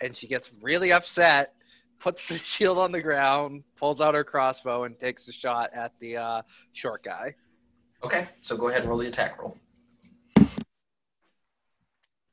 and 0.00 0.16
she 0.16 0.26
gets 0.26 0.50
really 0.62 0.92
upset. 0.92 1.54
Puts 1.98 2.28
the 2.28 2.38
shield 2.44 2.78
on 2.78 2.92
the 2.92 3.00
ground, 3.00 3.64
pulls 3.76 4.00
out 4.00 4.14
her 4.14 4.24
crossbow, 4.24 4.84
and 4.84 4.98
takes 4.98 5.26
a 5.28 5.32
shot 5.32 5.70
at 5.74 5.92
the 5.98 6.16
uh, 6.16 6.42
short 6.72 7.02
guy. 7.02 7.34
Okay, 8.04 8.26
so 8.42 8.56
go 8.56 8.68
ahead 8.68 8.82
and 8.82 8.90
roll 8.90 8.98
the 8.98 9.06
attack 9.06 9.40
roll. 9.40 9.56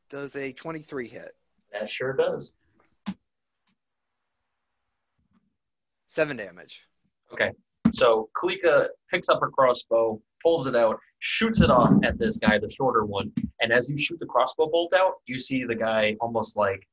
Does 0.10 0.36
a 0.36 0.52
23 0.52 1.08
hit? 1.08 1.36
That 1.72 1.90
sure 1.90 2.14
does. 2.14 2.54
Seven 6.08 6.38
damage. 6.38 6.84
Okay, 7.32 7.52
so 7.92 8.30
Klika 8.36 8.90
picks 9.10 9.30
up 9.30 9.40
her 9.40 9.50
crossbow, 9.50 10.22
pulls 10.44 10.68
it 10.68 10.76
out, 10.76 11.00
shoots 11.24 11.62
it 11.62 11.72
off 11.72 11.94
at 12.04 12.20
this 12.20 12.38
guy, 12.38 12.60
the 12.60 12.70
shorter 12.70 13.06
one. 13.06 13.32
And 13.62 13.72
as 13.72 13.90
you 13.90 13.98
shoot 13.98 14.20
the 14.20 14.26
crossbow 14.26 14.68
bolt 14.68 14.94
out, 14.94 15.14
you 15.26 15.40
see 15.40 15.64
the 15.64 15.74
guy 15.74 16.18
almost 16.20 16.58
like 16.58 16.86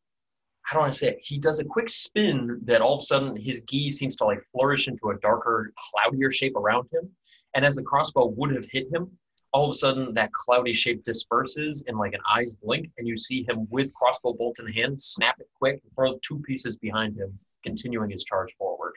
how 0.63 0.79
do 0.79 0.85
I 0.85 0.91
say 0.91 1.09
it? 1.09 1.19
He 1.21 1.39
does 1.39 1.59
a 1.59 1.65
quick 1.65 1.89
spin 1.89 2.61
that 2.63 2.81
all 2.81 2.95
of 2.95 3.01
a 3.01 3.03
sudden 3.03 3.35
his 3.35 3.63
gi 3.63 3.91
seems 3.91 4.15
to 4.17 4.25
like 4.25 4.41
flourish 4.53 4.87
into 4.87 5.11
a 5.11 5.19
darker, 5.19 5.73
cloudier 5.77 6.31
shape 6.31 6.55
around 6.55 6.89
him. 6.93 7.11
And 7.55 7.65
as 7.65 7.75
the 7.75 7.83
crossbow 7.83 8.27
would 8.37 8.55
have 8.55 8.67
hit 8.67 8.87
him, 8.95 9.11
all 9.53 9.65
of 9.65 9.73
a 9.73 9.75
sudden 9.75 10.13
that 10.13 10.33
cloudy 10.33 10.75
shape 10.75 11.03
disperses 11.03 11.83
and 11.89 11.99
like 11.99 12.13
an 12.13 12.21
eyes 12.31 12.55
blink, 12.55 12.89
and 12.99 13.09
you 13.09 13.17
see 13.17 13.45
him 13.49 13.67
with 13.69 13.93
crossbow 13.95 14.35
bolt 14.35 14.61
in 14.61 14.73
hand, 14.73 15.01
snap 15.01 15.41
it 15.41 15.49
quick, 15.59 15.83
throw 15.97 16.19
two 16.23 16.39
pieces 16.47 16.77
behind 16.77 17.17
him, 17.17 17.37
continuing 17.65 18.11
his 18.11 18.23
charge 18.23 18.55
forward. 18.57 18.93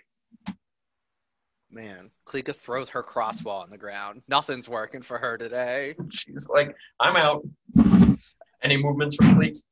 Man, 1.73 2.11
Klika 2.27 2.55
throws 2.55 2.89
her 2.89 3.01
crossbow 3.01 3.49
on 3.49 3.71
the 3.71 3.79
ground. 3.79 4.21
Nothing's 4.27 4.69
working 4.69 5.01
for 5.01 5.17
her 5.17 5.39
today. 5.39 5.95
She's 6.11 6.47
like, 6.53 6.75
I'm 6.99 7.15
out. 7.15 7.43
Any 8.61 8.77
movements 8.77 9.15
from 9.15 9.35
Cleats? 9.35 9.65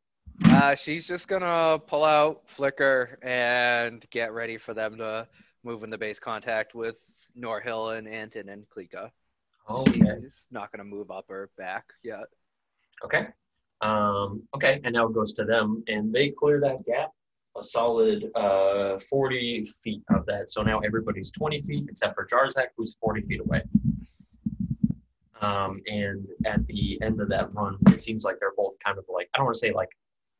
Uh, 0.45 0.73
she's 0.73 1.05
just 1.05 1.27
gonna 1.27 1.77
pull 1.77 2.03
out 2.03 2.41
Flicker 2.47 3.19
and 3.21 4.03
get 4.09 4.33
ready 4.33 4.57
for 4.57 4.73
them 4.73 4.97
to 4.97 5.27
move 5.63 5.83
into 5.83 5.99
base 5.99 6.17
contact 6.17 6.73
with 6.73 6.97
Norhill 7.39 7.95
and 7.95 8.07
Anton 8.07 8.49
and 8.49 8.65
Klika. 8.67 9.11
Okay. 9.69 10.01
She's 10.23 10.47
not 10.49 10.71
gonna 10.71 10.83
move 10.83 11.11
up 11.11 11.29
or 11.29 11.51
back 11.57 11.85
yet. 12.03 12.25
Okay. 13.05 13.27
Um, 13.81 14.41
okay, 14.55 14.81
and 14.83 14.93
now 14.93 15.07
it 15.07 15.13
goes 15.13 15.33
to 15.33 15.45
them, 15.45 15.83
and 15.87 16.11
they 16.11 16.29
clear 16.31 16.59
that 16.61 16.83
gap 16.85 17.11
a 17.57 17.63
solid 17.63 18.29
uh, 18.35 18.97
40 19.09 19.65
feet 19.83 20.03
of 20.09 20.25
that. 20.25 20.49
So 20.51 20.61
now 20.61 20.79
everybody's 20.79 21.31
20 21.31 21.61
feet 21.61 21.89
except 21.89 22.15
for 22.15 22.25
Jarzak, 22.25 22.67
who's 22.77 22.95
40 23.01 23.21
feet 23.23 23.41
away. 23.41 23.61
Um, 25.41 25.77
and 25.91 26.27
at 26.45 26.65
the 26.67 27.01
end 27.01 27.19
of 27.19 27.29
that 27.29 27.53
run, 27.55 27.77
it 27.87 27.99
seems 27.99 28.23
like 28.23 28.37
they're 28.39 28.53
both 28.55 28.77
kind 28.85 28.97
of 28.97 29.05
like, 29.09 29.27
I 29.33 29.39
don't 29.39 29.45
want 29.45 29.55
to 29.55 29.59
say 29.59 29.73
like 29.73 29.89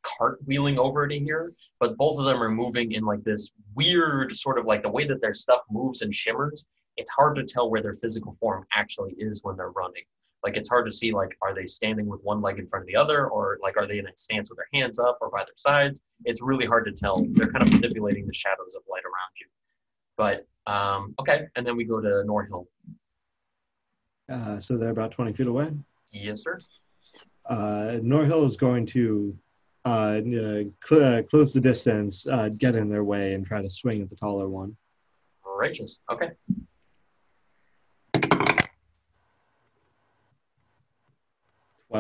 cartwheeling 0.04 0.78
over 0.78 1.08
to 1.08 1.19
here, 1.19 1.54
but 1.80 1.97
both 1.97 2.19
of 2.19 2.26
them 2.26 2.41
are 2.41 2.52
moving 2.52 2.91
in 2.91 3.04
like 3.04 3.24
this 3.24 3.50
weird 3.76 4.36
sort 4.36 4.60
of 4.60 4.65
like 4.65 4.84
the 4.84 4.89
way 4.89 5.06
that 5.08 5.21
their 5.21 5.34
stuff 5.34 5.62
moves 5.71 6.02
and 6.02 6.13
shimmers. 6.13 6.65
It's 6.97 7.12
hard 7.12 7.36
to 7.38 7.43
tell 7.43 7.69
where 7.69 7.82
their 7.82 7.93
physical 7.93 8.36
form 8.39 8.65
actually 8.74 9.13
is 9.17 9.43
when 9.43 9.58
they're 9.58 9.71
running. 9.71 10.04
Like 10.43 10.58
it's 10.58 10.69
hard 10.69 10.86
to 10.86 10.91
see 10.91 11.12
like 11.12 11.38
are 11.41 11.54
they 11.54 11.65
standing 11.65 12.08
with 12.08 12.19
one 12.23 12.41
leg 12.41 12.58
in 12.58 12.67
front 12.67 12.84
of 12.84 12.88
the 12.88 12.95
other 12.95 13.27
or 13.27 13.60
like 13.62 13.77
are 13.77 13.88
they 13.88 13.99
in 13.99 14.08
a 14.08 14.12
stance 14.15 14.49
with 14.49 14.58
their 14.58 14.82
hands 14.82 14.97
up 14.99 15.17
or 15.21 15.30
by 15.30 15.39
their 15.39 15.56
sides? 15.56 16.01
It's 16.25 16.41
really 16.41 16.65
hard 16.65 16.86
to 16.86 16.91
tell. 16.91 17.25
They're 17.34 17.51
kind 17.51 17.63
of 17.63 17.71
manipulating 17.71 18.25
the 18.25 18.34
shadows 18.34 18.75
of 18.75 18.84
light 18.89 19.04
around 19.04 19.34
you. 19.39 19.47
But 20.17 20.47
um, 20.71 21.13
okay, 21.19 21.47
and 21.56 21.65
then 21.65 21.75
we 21.75 21.86
go 21.86 21.99
to 21.99 22.23
Norhill. 22.27 22.65
Uh, 24.32 24.60
so 24.60 24.77
they're 24.77 24.89
about 24.89 25.12
20 25.12 25.34
feet 25.34 25.47
away. 25.47 25.71
Yes, 26.13 26.43
sir. 26.43 26.60
Uh, 27.49 27.99
Norhill 28.01 28.47
is 28.47 28.56
going 28.56 28.86
to 28.88 29.36
uh, 29.86 29.89
uh, 29.89 30.63
cl- 30.86 31.04
uh, 31.04 31.23
close 31.23 31.54
the 31.54 31.62
distance, 31.62 32.27
uh, 32.27 32.49
get 32.49 32.75
in 32.75 32.89
their 32.89 33.04
way, 33.04 33.34
and 33.34 33.45
try 33.45 33.62
to 33.62 33.69
swing 33.69 34.01
at 34.01 34.10
the 34.10 34.15
taller 34.15 34.47
one. 34.47 34.75
Righteous. 35.43 35.99
Okay. 36.12 36.32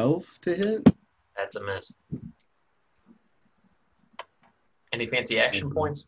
Twelve 0.01 0.25
to 0.41 0.55
hit. 0.55 0.89
That's 1.37 1.55
a 1.57 1.63
miss. 1.63 1.93
Any 4.91 5.05
fancy 5.05 5.39
action 5.39 5.69
points? 5.69 6.07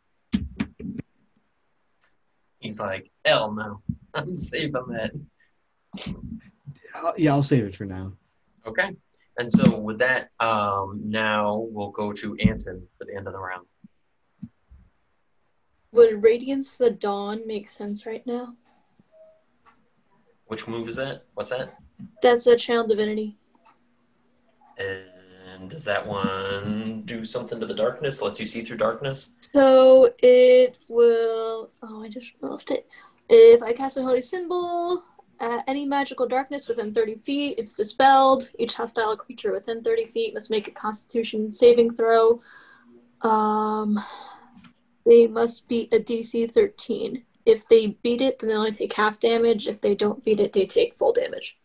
He's 2.58 2.79
like, 2.79 3.12
hell 3.23 3.51
no. 3.51 3.82
I'm 4.15 4.34
saving 4.34 4.73
that. 4.88 5.12
I'll, 6.95 7.13
yeah, 7.17 7.34
I'll 7.34 7.43
save 7.43 7.65
it 7.65 7.75
for 7.75 7.86
now. 7.86 8.13
Okay. 8.65 8.95
And 9.38 9.51
so 9.51 9.77
with 9.77 9.99
that, 9.99 10.29
um, 10.39 10.99
now 11.06 11.67
we'll 11.69 11.91
go 11.91 12.12
to 12.13 12.36
Anton 12.38 12.82
for 12.97 13.06
the 13.06 13.15
end 13.15 13.27
of 13.27 13.34
the 13.34 13.39
round. 13.39 13.67
Would 15.91 16.23
Radiance 16.23 16.77
the 16.77 16.89
Dawn 16.89 17.45
make 17.45 17.67
sense 17.67 18.08
right 18.08 18.25
now? 18.25 18.56
Which 20.47 20.67
move 20.67 20.88
is 20.88 20.95
that? 20.95 21.25
What's 21.36 21.51
that? 21.51 21.77
That's 22.23 22.47
a 22.47 22.58
channel 22.58 22.88
divinity. 22.88 23.38
And 24.77 25.69
does 25.69 25.86
that 25.86 26.05
one 26.05 27.03
do 27.05 27.23
something 27.23 27.59
to 27.59 27.65
the 27.65 27.73
darkness? 27.73 28.21
Lets 28.21 28.39
you 28.39 28.45
see 28.45 28.62
through 28.62 28.77
darkness? 28.77 29.31
So 29.39 30.13
it 30.19 30.77
will. 30.88 31.69
Oh, 31.81 32.03
I 32.03 32.09
just 32.09 32.31
lost 32.41 32.71
it. 32.71 32.88
If 33.29 33.62
I 33.63 33.73
cast 33.73 33.97
my 33.97 34.03
holy 34.03 34.21
symbol, 34.21 35.03
uh, 35.39 35.62
any 35.67 35.86
magical 35.86 36.27
darkness 36.27 36.67
within 36.67 36.93
30 36.93 37.15
feet, 37.15 37.55
it's 37.57 37.73
dispelled. 37.73 38.51
Each 38.57 38.73
hostile 38.73 39.17
creature 39.17 39.51
within 39.51 39.83
30 39.83 40.07
feet 40.07 40.33
must 40.33 40.51
make 40.51 40.67
a 40.67 40.71
Constitution 40.71 41.51
saving 41.51 41.91
throw. 41.91 42.41
Um, 43.21 43.99
they 45.05 45.27
must 45.27 45.67
beat 45.67 45.93
a 45.93 45.99
DC 45.99 46.53
13. 46.53 47.23
If 47.45 47.67
they 47.67 47.97
beat 48.03 48.21
it, 48.21 48.39
then 48.39 48.49
they 48.49 48.55
only 48.55 48.71
take 48.71 48.93
half 48.93 49.19
damage. 49.19 49.67
If 49.67 49.81
they 49.81 49.95
don't 49.95 50.23
beat 50.23 50.39
it, 50.39 50.53
they 50.53 50.65
take 50.65 50.95
full 50.95 51.12
damage. 51.12 51.57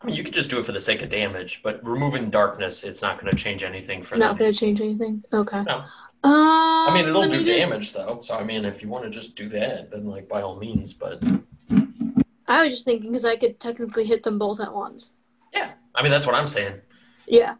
I 0.00 0.06
mean, 0.06 0.14
you 0.14 0.22
could 0.22 0.34
just 0.34 0.48
do 0.48 0.60
it 0.60 0.66
for 0.66 0.72
the 0.72 0.80
sake 0.80 1.02
of 1.02 1.10
damage, 1.10 1.60
but 1.62 1.84
removing 1.86 2.30
darkness, 2.30 2.84
it's 2.84 3.02
not 3.02 3.18
going 3.20 3.30
to 3.30 3.36
change 3.36 3.64
anything 3.64 4.02
for 4.02 4.14
It's 4.14 4.20
not 4.20 4.38
going 4.38 4.52
to 4.52 4.58
change 4.58 4.80
anything. 4.80 5.24
Okay. 5.32 5.64
No. 5.64 5.82
Um, 6.24 6.32
I 6.32 6.90
mean, 6.94 7.08
it'll 7.08 7.28
do 7.28 7.44
damage 7.44 7.92
though. 7.92 8.18
So 8.20 8.36
I 8.36 8.42
mean, 8.42 8.64
if 8.64 8.82
you 8.82 8.88
want 8.88 9.04
to 9.04 9.10
just 9.10 9.36
do 9.36 9.48
that, 9.50 9.90
then 9.90 10.04
like 10.04 10.28
by 10.28 10.42
all 10.42 10.56
means. 10.56 10.92
But 10.92 11.24
I 12.48 12.64
was 12.64 12.72
just 12.72 12.84
thinking 12.84 13.10
because 13.12 13.24
I 13.24 13.36
could 13.36 13.60
technically 13.60 14.04
hit 14.04 14.24
them 14.24 14.36
both 14.36 14.60
at 14.60 14.74
once. 14.74 15.14
yeah, 15.54 15.72
I 15.94 16.02
mean 16.02 16.10
that's 16.10 16.26
what 16.26 16.34
I'm 16.34 16.48
saying. 16.48 16.80
Yeah. 17.28 17.54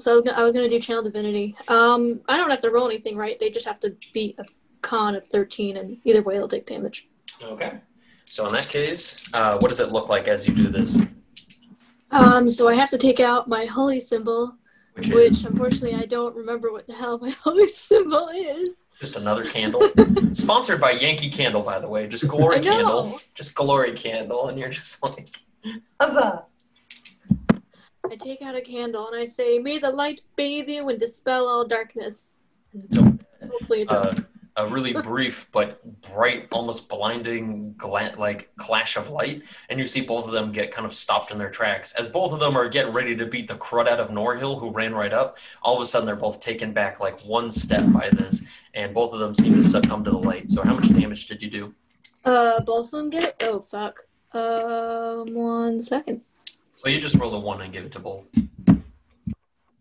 So 0.00 0.12
I 0.12 0.14
was, 0.14 0.24
gonna, 0.24 0.38
I 0.38 0.42
was 0.42 0.52
gonna 0.52 0.68
do 0.68 0.80
channel 0.80 1.04
divinity. 1.04 1.54
Um, 1.68 2.20
I 2.28 2.36
don't 2.36 2.50
have 2.50 2.62
to 2.62 2.70
roll 2.70 2.86
anything, 2.86 3.16
right? 3.16 3.38
They 3.38 3.50
just 3.50 3.66
have 3.66 3.78
to 3.80 3.94
beat 4.12 4.36
a 4.40 4.44
con 4.82 5.14
of 5.14 5.24
thirteen, 5.24 5.76
and 5.76 5.98
either 6.04 6.22
way, 6.22 6.34
they'll 6.34 6.48
take 6.48 6.66
damage. 6.66 7.06
Okay. 7.40 7.78
So 8.24 8.44
in 8.46 8.52
that 8.54 8.68
case, 8.68 9.22
uh, 9.34 9.58
what 9.58 9.68
does 9.68 9.78
it 9.78 9.92
look 9.92 10.08
like 10.08 10.26
as 10.26 10.48
you 10.48 10.54
do 10.54 10.68
this? 10.68 11.00
Um, 12.10 12.50
so 12.50 12.68
I 12.68 12.74
have 12.74 12.90
to 12.90 12.98
take 12.98 13.20
out 13.20 13.48
my 13.48 13.64
holy 13.66 14.00
symbol, 14.00 14.56
Which 14.94 15.08
which 15.10 15.44
unfortunately 15.44 15.94
I 15.94 16.06
don't 16.06 16.34
remember 16.34 16.72
what 16.72 16.86
the 16.86 16.94
hell 16.94 17.18
my 17.18 17.30
holy 17.44 17.70
symbol 17.72 18.28
is. 18.34 18.84
just 18.98 19.16
another 19.16 19.44
candle. 19.44 19.82
Sponsored 20.32 20.80
by 20.80 20.90
Yankee 20.92 21.30
Candle, 21.30 21.62
by 21.62 21.78
the 21.78 21.88
way. 21.88 22.06
Just 22.08 22.26
glory 22.34 22.60
candle. 22.60 23.18
Just 23.34 23.54
glory 23.54 23.92
candle, 23.92 24.48
and 24.48 24.58
you're 24.58 24.68
just 24.70 25.02
like, 25.02 25.36
huzzah! 26.00 26.44
I 28.10 28.16
take 28.16 28.42
out 28.42 28.56
a 28.56 28.60
candle 28.60 29.06
and 29.08 29.16
I 29.16 29.24
say, 29.24 29.58
"May 29.60 29.78
the 29.78 29.90
light 29.90 30.22
bathe 30.34 30.68
you 30.68 30.88
and 30.88 30.98
dispel 30.98 31.46
all 31.46 31.64
darkness." 31.66 32.36
So 32.88 33.02
Hopefully, 33.40 33.82
it 33.82 33.88
does. 33.88 34.14
uh, 34.14 34.20
a 34.56 34.66
really 34.66 34.92
brief 34.92 35.48
but 35.52 35.82
bright, 36.12 36.48
almost 36.52 36.88
blinding, 36.88 37.74
gla- 37.76 38.14
like 38.18 38.50
clash 38.56 38.96
of 38.96 39.10
light, 39.10 39.42
and 39.68 39.78
you 39.78 39.86
see 39.86 40.00
both 40.00 40.26
of 40.26 40.32
them 40.32 40.52
get 40.52 40.70
kind 40.70 40.86
of 40.86 40.94
stopped 40.94 41.30
in 41.30 41.38
their 41.38 41.50
tracks. 41.50 41.94
As 41.94 42.08
both 42.08 42.32
of 42.32 42.40
them 42.40 42.56
are 42.56 42.68
getting 42.68 42.92
ready 42.92 43.16
to 43.16 43.26
beat 43.26 43.48
the 43.48 43.54
crud 43.54 43.88
out 43.88 44.00
of 44.00 44.10
Norhill, 44.10 44.58
who 44.58 44.70
ran 44.70 44.94
right 44.94 45.12
up, 45.12 45.38
all 45.62 45.76
of 45.76 45.82
a 45.82 45.86
sudden 45.86 46.06
they're 46.06 46.16
both 46.16 46.40
taken 46.40 46.72
back 46.72 47.00
like 47.00 47.20
one 47.20 47.50
step 47.50 47.90
by 47.92 48.10
this, 48.10 48.44
and 48.74 48.92
both 48.92 49.12
of 49.12 49.20
them 49.20 49.34
seem 49.34 49.54
to 49.54 49.64
succumb 49.64 50.04
to 50.04 50.10
the 50.10 50.18
light. 50.18 50.50
So, 50.50 50.62
how 50.62 50.74
much 50.74 50.88
damage 50.88 51.26
did 51.26 51.42
you 51.42 51.50
do? 51.50 51.74
Uh, 52.24 52.60
both 52.60 52.86
of 52.86 52.90
them 52.92 53.10
get 53.10 53.24
it. 53.24 53.36
Oh 53.42 53.60
fuck. 53.60 54.04
Um, 54.32 55.34
one 55.34 55.82
second. 55.82 56.22
So 56.76 56.88
you 56.88 57.00
just 57.00 57.16
roll 57.16 57.34
a 57.34 57.38
one 57.38 57.60
and 57.60 57.72
give 57.72 57.84
it 57.84 57.92
to 57.92 57.98
both. 57.98 58.28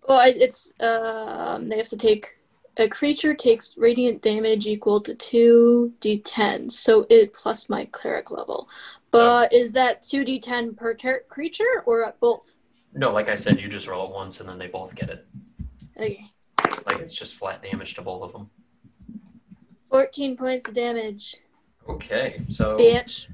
Well, 0.07 0.21
it's 0.35 0.73
um, 0.79 1.69
they 1.69 1.77
have 1.77 1.87
to 1.89 1.97
take 1.97 2.38
a 2.79 2.87
creature 2.87 3.33
takes 3.33 3.77
radiant 3.77 4.21
damage 4.21 4.65
equal 4.65 5.01
to 5.01 5.13
two 5.13 5.93
d10, 5.99 6.71
so 6.71 7.05
it 7.09 7.33
plus 7.33 7.69
my 7.69 7.85
cleric 7.91 8.31
level. 8.31 8.67
But 9.11 9.51
is 9.53 9.73
that 9.73 10.01
two 10.01 10.23
d10 10.23 10.77
per 10.77 10.93
char- 10.93 11.23
creature 11.27 11.83
or 11.85 12.05
at 12.05 12.19
both? 12.19 12.55
No, 12.93 13.11
like 13.11 13.29
I 13.29 13.35
said, 13.35 13.61
you 13.61 13.69
just 13.69 13.87
roll 13.87 14.07
it 14.07 14.13
once 14.13 14.39
and 14.39 14.47
then 14.47 14.57
they 14.57 14.67
both 14.67 14.95
get 14.95 15.09
it. 15.09 15.27
Okay. 15.97 16.25
Like 16.87 16.99
it's 16.99 17.17
just 17.17 17.35
flat 17.35 17.61
damage 17.61 17.95
to 17.95 18.01
both 18.01 18.23
of 18.23 18.31
them. 18.31 18.49
14 19.89 20.37
points 20.37 20.67
of 20.67 20.73
damage, 20.73 21.37
Okay, 21.87 22.41
so 22.49 22.77
bitch. 22.77 23.25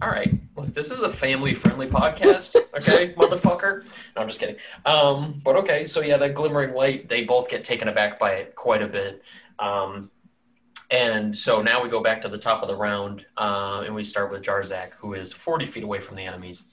All 0.00 0.08
right. 0.08 0.32
Look, 0.56 0.68
this 0.68 0.90
is 0.90 1.02
a 1.02 1.10
family-friendly 1.10 1.88
podcast, 1.88 2.56
okay, 2.76 3.12
motherfucker. 3.16 3.84
No, 4.14 4.22
I'm 4.22 4.28
just 4.28 4.40
kidding. 4.40 4.56
Um, 4.84 5.40
but 5.44 5.56
okay, 5.56 5.84
so 5.86 6.00
yeah, 6.00 6.16
that 6.18 6.34
glimmering 6.34 6.74
light, 6.74 7.08
they 7.08 7.24
both 7.24 7.48
get 7.48 7.64
taken 7.64 7.88
aback 7.88 8.18
by 8.18 8.32
it 8.32 8.54
quite 8.54 8.82
a 8.82 8.88
bit. 8.88 9.22
Um, 9.58 10.10
and 10.90 11.36
so 11.36 11.60
now 11.62 11.82
we 11.82 11.88
go 11.88 12.02
back 12.02 12.22
to 12.22 12.28
the 12.28 12.38
top 12.38 12.62
of 12.62 12.68
the 12.68 12.76
round, 12.76 13.26
uh, 13.36 13.82
and 13.84 13.94
we 13.94 14.04
start 14.04 14.30
with 14.30 14.42
Jarzak, 14.42 14.94
who 14.94 15.14
is 15.14 15.32
40 15.32 15.66
feet 15.66 15.84
away 15.84 15.98
from 15.98 16.16
the 16.16 16.22
enemies. 16.22 16.68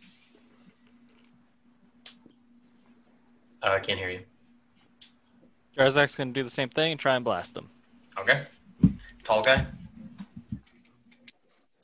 Uh, 3.61 3.71
I 3.71 3.79
can't 3.79 3.99
hear 3.99 4.09
you. 4.09 4.21
Jarzak's 5.77 6.15
gonna 6.15 6.31
do 6.31 6.43
the 6.43 6.49
same 6.49 6.69
thing 6.69 6.91
and 6.91 6.99
try 6.99 7.15
and 7.15 7.25
blast 7.25 7.53
them. 7.53 7.69
Okay. 8.17 8.43
Tall 9.23 9.41
guy. 9.41 9.65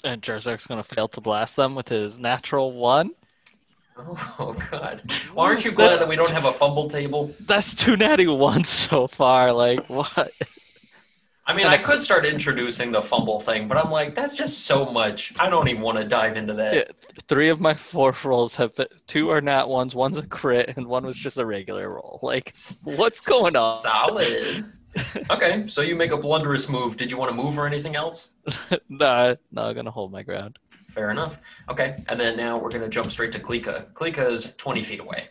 And 0.04 0.22
Jarzak's 0.22 0.68
gonna 0.68 0.84
fail 0.84 1.08
to 1.10 1.22
blast 1.22 1.56
them 1.56 1.76
with 1.76 1.88
his 1.88 2.18
natural 2.18 2.74
one. 2.74 3.12
Oh, 3.98 4.36
oh 4.40 4.54
God. 4.72 5.02
Well, 5.36 5.46
aren't 5.46 5.64
you 5.64 5.72
glad 5.72 6.00
that 6.00 6.08
we 6.08 6.16
don't 6.16 6.32
have 6.32 6.46
a 6.46 6.52
fumble 6.54 6.90
table? 6.90 7.34
That's 7.42 7.74
two 7.74 7.96
natty 7.96 8.28
ones 8.28 8.68
so 8.70 9.08
far. 9.08 9.54
Like 9.54 9.90
what? 9.90 10.32
I 11.46 11.56
mean, 11.56 11.66
I 11.66 11.78
could 11.78 12.02
start 12.04 12.26
introducing 12.26 12.92
the 12.92 13.02
fumble 13.02 13.40
thing, 13.40 13.68
but 13.68 13.78
I'm 13.78 13.92
like, 13.92 14.14
that's 14.14 14.36
just 14.36 14.66
so 14.66 14.86
much. 14.92 15.34
I 15.40 15.50
don't 15.50 15.68
even 15.68 15.82
want 15.82 15.98
to 15.98 16.06
dive 16.06 16.38
into 16.38 16.54
that. 16.54 16.74
Yeah, 16.76 16.84
three 17.28 17.50
of 17.50 17.60
my 17.60 17.74
four 17.74 18.16
rolls 18.24 18.56
have 18.56 18.76
been, 18.76 18.88
two 19.08 19.30
are 19.30 19.42
nat 19.42 19.68
ones, 19.68 19.96
one's 19.96 20.18
a 20.18 20.26
crit, 20.26 20.74
and 20.78 20.86
one 20.88 21.06
was 21.06 21.18
just 21.18 21.38
a 21.38 21.46
regular 21.46 21.90
roll. 21.90 22.20
Like 22.22 22.54
what's 22.84 23.28
going 23.28 23.56
on? 23.56 23.78
Solid. 23.80 24.66
Okay, 25.30 25.66
so 25.68 25.82
you 25.82 25.96
make 25.96 26.12
a 26.12 26.18
blunderous 26.18 26.68
move. 26.70 26.98
Did 26.98 27.12
you 27.12 27.18
want 27.18 27.30
to 27.32 27.36
move 27.36 27.58
or 27.58 27.66
anything 27.68 27.96
else? 27.96 28.32
nah, 28.90 29.36
no, 29.52 29.62
I'm 29.64 29.76
gonna 29.76 29.92
hold 29.92 30.12
my 30.12 30.24
ground. 30.24 30.60
Fair 30.88 31.10
enough. 31.12 31.38
Okay, 31.70 31.96
and 32.10 32.20
then 32.20 32.36
now 32.36 32.56
we're 32.60 32.70
going 32.70 32.82
to 32.82 32.90
jump 32.90 33.10
straight 33.12 33.32
to 33.32 33.40
Klika. 33.40 33.92
Klika 33.94 34.30
is 34.30 34.56
20 34.56 34.84
feet 34.84 35.00
away. 35.00 35.30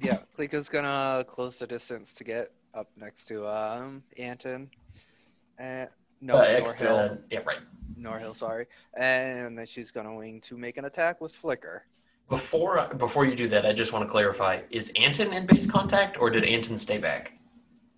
Yeah, 0.00 0.18
Klika's 0.38 0.68
gonna 0.70 1.24
close 1.28 1.58
the 1.58 1.66
distance 1.66 2.14
to 2.14 2.24
get 2.24 2.48
up 2.72 2.88
next 2.96 3.26
to 3.26 3.46
um 3.46 4.02
Anton. 4.16 4.70
And 5.58 5.88
no, 6.20 6.36
Uh, 6.36 6.42
X 6.42 6.72
to- 6.74 6.84
Norhill. 6.84 7.18
yeah, 7.30 7.40
right. 7.40 7.58
Norhill, 8.00 8.34
sorry. 8.34 8.66
And 8.94 9.58
then 9.58 9.66
she's 9.66 9.90
gonna 9.90 10.14
wing 10.14 10.40
to 10.42 10.56
make 10.56 10.76
an 10.78 10.86
attack 10.86 11.20
with 11.20 11.34
Flicker. 11.34 11.84
Before 12.28 12.88
before 12.96 13.26
you 13.26 13.34
do 13.34 13.48
that, 13.48 13.66
I 13.66 13.72
just 13.74 13.92
want 13.92 14.04
to 14.06 14.10
clarify: 14.10 14.60
is 14.70 14.92
Anton 14.98 15.32
in 15.34 15.44
base 15.44 15.70
contact, 15.70 16.18
or 16.18 16.30
did 16.30 16.44
Anton 16.44 16.78
stay 16.78 16.96
back? 16.98 17.34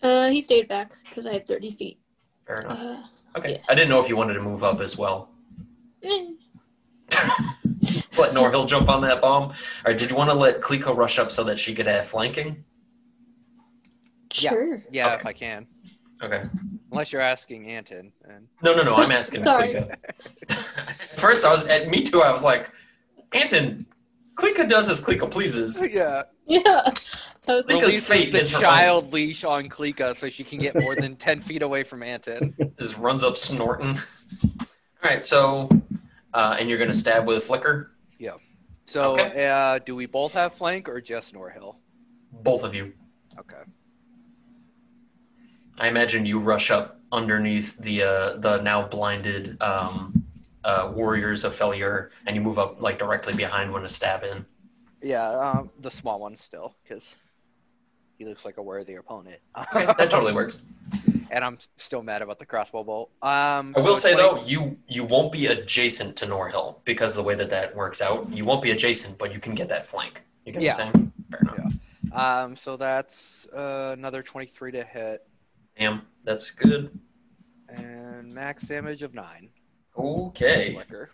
Uh, 0.05 0.29
he 0.31 0.41
stayed 0.41 0.69
back 0.69 0.93
because 1.09 1.27
I 1.27 1.33
had 1.33 1.47
30 1.49 1.71
feet. 1.71 1.99
Fair 2.47 2.61
enough. 2.61 2.79
Uh, 2.79 3.39
Okay, 3.39 3.53
yeah. 3.53 3.59
I 3.69 3.75
didn't 3.75 3.89
know 3.89 3.99
if 4.01 4.09
you 4.09 4.17
wanted 4.17 4.35
to 4.35 4.43
move 4.43 4.63
up 4.63 4.81
as 4.83 4.99
well. 4.99 5.31
eh. 6.03 6.27
let 8.19 8.33
Norhill 8.33 8.69
jump 8.69 8.89
on 8.91 9.01
that 9.03 9.21
bomb. 9.23 9.45
All 9.45 9.55
right, 9.87 9.97
did 9.99 10.11
you 10.11 10.17
want 10.17 10.29
to 10.31 10.35
let 10.35 10.61
Klika 10.61 10.95
rush 10.95 11.19
up 11.19 11.33
so 11.33 11.43
that 11.45 11.59
she 11.59 11.75
could 11.75 11.87
have 11.87 12.07
flanking? 12.07 12.65
Yeah. 14.35 14.51
Sure. 14.51 14.79
Yeah, 14.93 15.07
Okay. 15.07 15.15
if 15.21 15.27
I 15.27 15.33
can. 15.33 15.67
Okay. 16.23 16.43
Unless 16.93 17.13
you're 17.13 17.23
asking 17.23 17.69
Anton. 17.71 18.13
And 18.29 18.47
No, 18.63 18.75
no, 18.77 18.83
no. 18.83 18.95
I'm 18.95 19.11
asking 19.11 19.43
Sorry. 19.43 19.75
Klika. 19.75 19.97
At 20.51 21.19
First, 21.19 21.45
I 21.47 21.51
was 21.53 21.67
at 21.67 21.89
me 21.89 22.03
too. 22.03 22.23
I 22.23 22.31
was 22.31 22.45
like, 22.45 22.71
Anton, 23.33 23.87
Klika 24.35 24.69
does 24.69 24.89
as 24.91 25.03
Klika 25.05 25.31
pleases. 25.31 25.81
yeah. 25.95 26.23
Yeah. 26.47 26.91
I 27.47 27.53
Klika's 27.63 27.69
Releases 27.73 28.07
fate 28.09 28.33
the 28.33 28.39
is 28.41 28.51
her 28.51 28.61
child 28.61 29.13
leash 29.13 29.45
on 29.45 29.69
Klika 29.69 30.17
so 30.17 30.29
she 30.31 30.45
can 30.45 30.59
get 30.59 30.75
more 30.77 30.95
than 30.95 31.15
10 31.17 31.43
feet 31.43 31.63
away 31.63 31.85
from 31.85 32.03
Anton. 32.03 32.55
Just 32.79 32.97
runs 32.97 33.23
up 33.23 33.37
snorting. 33.37 33.99
All 33.99 34.67
right, 35.11 35.25
so, 35.27 35.69
uh, 36.33 36.57
and 36.59 36.69
you're 36.69 36.79
gonna 36.79 36.95
stab 36.95 37.27
with 37.27 37.37
a 37.37 37.41
flicker, 37.41 37.93
Yeah. 38.19 38.33
So, 38.87 39.13
Okay. 39.19 39.47
uh, 39.49 39.79
do 39.79 39.95
we 39.95 40.07
both 40.07 40.33
have 40.35 40.55
flank 40.55 40.89
or 40.89 41.01
just 41.01 41.35
Norhill? 41.35 41.77
both 42.43 42.65
of 42.65 42.75
you. 42.75 42.93
Okay. 43.39 43.63
I 45.79 45.89
imagine 45.89 46.25
you 46.27 46.39
rush 46.39 46.71
up 46.71 47.01
underneath 47.13 47.77
the 47.79 48.03
uh, 48.03 48.37
the 48.39 48.61
now 48.63 48.87
blinded 48.87 49.61
um, 49.63 50.25
uh, 50.65 50.93
warriors 50.95 51.45
of 51.45 51.55
failure, 51.55 52.11
and 52.27 52.35
you 52.37 52.43
move 52.43 52.59
up 52.59 52.81
like 52.81 52.99
directly 52.99 53.35
behind 53.35 53.73
when 53.73 53.83
to 53.83 53.89
stab 53.89 54.25
in. 54.25 54.45
Yeah, 55.03 55.29
um, 55.29 55.71
the 55.81 55.91
small 55.91 56.21
one 56.21 56.37
still, 56.37 56.77
because 56.83 57.17
he 58.19 58.25
looks 58.25 58.45
like 58.45 58.57
a 58.57 58.63
worthy 58.63 58.95
opponent. 58.95 59.41
Okay, 59.59 59.87
that 59.87 60.11
totally 60.11 60.33
works. 60.33 60.63
and 61.31 61.45
I'm 61.45 61.59
still 61.77 62.03
mad 62.03 62.23
about 62.23 62.39
the 62.39 62.47
crossbow 62.47 62.85
bolt. 62.85 63.11
Um, 63.23 63.75
I 63.77 63.81
will 63.81 63.97
so 63.97 64.09
say 64.09 64.15
20 64.15 64.23
though, 64.23 64.47
you 64.47 64.79
you 64.89 65.05
won't 65.05 65.33
be 65.33 65.47
adjacent 65.47 66.17
to 66.17 66.27
Norhill 66.27 66.77
because 66.85 67.17
of 67.17 67.23
the 67.23 67.27
way 67.29 67.35
that 67.35 67.51
that 67.51 67.75
works 67.75 68.01
out. 68.01 68.31
You 68.33 68.45
won't 68.45 68.63
be 68.63 68.71
adjacent, 68.71 69.19
but 69.19 69.33
you 69.33 69.41
can 69.41 69.55
get 69.55 69.69
that 69.69 69.87
flank. 69.87 70.23
You 70.45 70.53
get 70.53 70.63
what 70.63 70.81
I'm 70.81 70.93
saying? 70.93 71.13
Fair 71.31 71.41
enough. 71.41 71.73
Um, 72.13 72.57
so 72.57 72.77
that's 72.77 73.47
uh, 73.47 73.95
another 73.99 74.23
23 74.23 74.71
to 74.73 74.85
hit, 74.85 75.27
Damn, 75.77 76.03
that's 76.23 76.53
good. 76.53 76.97
and 77.69 78.33
max 78.33 78.63
damage 78.65 79.03
of 79.03 79.15
nine. 79.15 79.49
Okay, 79.99 80.75
Flicker. 80.75 81.11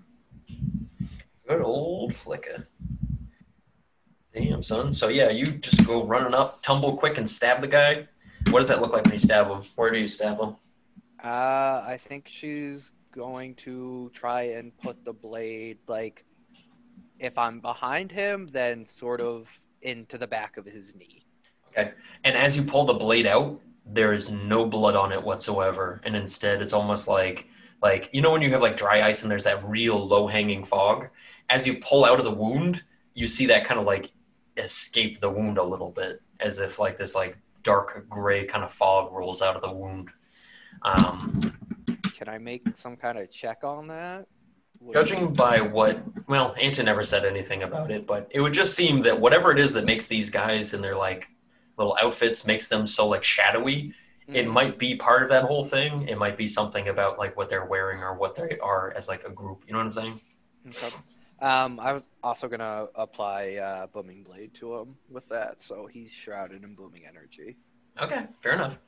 good 1.48 1.62
old 1.62 2.14
flicker. 2.14 2.68
Damn, 4.34 4.62
son. 4.62 4.92
So 4.92 5.08
yeah, 5.08 5.30
you 5.30 5.46
just 5.46 5.84
go 5.86 6.04
running 6.04 6.34
up, 6.34 6.62
tumble 6.62 6.96
quick, 6.96 7.18
and 7.18 7.28
stab 7.28 7.60
the 7.60 7.68
guy. 7.68 8.06
What 8.50 8.60
does 8.60 8.68
that 8.68 8.80
look 8.80 8.92
like 8.92 9.04
when 9.04 9.14
you 9.14 9.18
stab 9.18 9.48
him? 9.48 9.62
Where 9.76 9.90
do 9.90 9.98
you 9.98 10.08
stab 10.08 10.38
him? 10.38 10.56
Uh, 11.22 11.82
I 11.84 11.98
think 12.02 12.28
she's 12.28 12.92
going 13.12 13.54
to 13.56 14.10
try 14.14 14.42
and 14.42 14.76
put 14.78 15.04
the 15.04 15.12
blade 15.12 15.78
like 15.88 16.24
if 17.18 17.36
I'm 17.36 17.60
behind 17.60 18.10
him, 18.10 18.48
then 18.50 18.86
sort 18.86 19.20
of 19.20 19.46
into 19.82 20.16
the 20.16 20.26
back 20.26 20.56
of 20.56 20.64
his 20.64 20.94
knee. 20.94 21.26
Okay. 21.68 21.92
And 22.24 22.36
as 22.36 22.56
you 22.56 22.62
pull 22.62 22.86
the 22.86 22.94
blade 22.94 23.26
out, 23.26 23.60
there 23.86 24.12
is 24.12 24.30
no 24.30 24.66
blood 24.66 24.96
on 24.96 25.12
it 25.12 25.22
whatsoever, 25.22 26.00
and 26.04 26.14
instead 26.16 26.62
it's 26.62 26.72
almost 26.72 27.08
like 27.08 27.46
like 27.82 28.08
you 28.12 28.20
know 28.22 28.30
when 28.30 28.42
you 28.42 28.50
have 28.52 28.62
like 28.62 28.76
dry 28.76 29.02
ice 29.02 29.22
and 29.22 29.30
there's 29.30 29.44
that 29.44 29.66
real 29.68 30.06
low 30.06 30.26
hanging 30.26 30.64
fog. 30.64 31.08
As 31.48 31.66
you 31.66 31.78
pull 31.78 32.04
out 32.04 32.18
of 32.18 32.24
the 32.24 32.30
wound, 32.30 32.82
you 33.14 33.26
see 33.26 33.46
that 33.46 33.64
kind 33.64 33.80
of 33.80 33.86
like 33.86 34.10
escape 34.56 35.20
the 35.20 35.30
wound 35.30 35.58
a 35.58 35.62
little 35.62 35.90
bit, 35.90 36.20
as 36.40 36.58
if 36.58 36.78
like 36.78 36.96
this 36.96 37.14
like 37.14 37.36
dark 37.62 38.08
gray 38.08 38.44
kind 38.44 38.64
of 38.64 38.72
fog 38.72 39.12
rolls 39.12 39.42
out 39.42 39.54
of 39.56 39.62
the 39.62 39.70
wound. 39.70 40.08
Um, 40.82 41.56
Can 42.16 42.28
I 42.28 42.38
make 42.38 42.62
some 42.76 42.96
kind 42.96 43.18
of 43.18 43.30
check 43.30 43.64
on 43.64 43.86
that? 43.88 44.26
Would- 44.80 44.94
Judging 44.94 45.34
by 45.34 45.60
what, 45.60 46.02
well, 46.26 46.54
Anton 46.58 46.86
never 46.86 47.04
said 47.04 47.24
anything 47.26 47.62
about 47.64 47.90
it, 47.90 48.06
but 48.06 48.28
it 48.30 48.40
would 48.40 48.54
just 48.54 48.74
seem 48.74 49.02
that 49.02 49.20
whatever 49.20 49.52
it 49.52 49.58
is 49.58 49.72
that 49.74 49.84
makes 49.84 50.06
these 50.06 50.30
guys 50.30 50.72
in 50.72 50.80
their 50.80 50.96
like 50.96 51.28
little 51.76 51.96
outfits 52.00 52.46
makes 52.46 52.66
them 52.66 52.86
so 52.86 53.06
like 53.08 53.24
shadowy, 53.24 53.94
it 54.26 54.46
Mm. 54.46 54.52
might 54.52 54.78
be 54.78 54.94
part 54.96 55.22
of 55.22 55.28
that 55.30 55.44
whole 55.44 55.64
thing. 55.64 56.09
It 56.09 56.16
might 56.16 56.36
be 56.38 56.46
something 56.48 56.88
about 56.88 57.18
like 57.18 57.36
what 57.36 57.48
they're 57.51 57.64
wearing 57.66 58.01
or 58.03 58.14
what 58.14 58.34
they 58.36 58.59
are 58.61 58.92
as 58.96 59.09
like 59.09 59.24
a 59.24 59.30
group. 59.30 59.64
You 59.66 59.72
know 59.72 59.80
what 59.80 59.86
I'm 59.86 59.92
saying? 59.92 60.20
Okay. 60.68 60.88
Um, 61.41 61.80
I 61.80 61.93
was 61.93 62.07
also 62.22 62.49
gonna 62.49 62.88
apply 62.95 63.55
uh, 63.55 63.86
booming 63.86 64.22
blade 64.22 64.53
to 64.55 64.76
him 64.76 64.97
with 65.09 65.28
that, 65.28 65.62
so 65.62 65.86
he's 65.86 66.12
shrouded 66.12 66.64
in 66.64 66.74
booming 66.74 67.07
energy. 67.07 67.57
Okay, 68.01 68.26
fair 68.41 68.53
enough. 68.53 68.78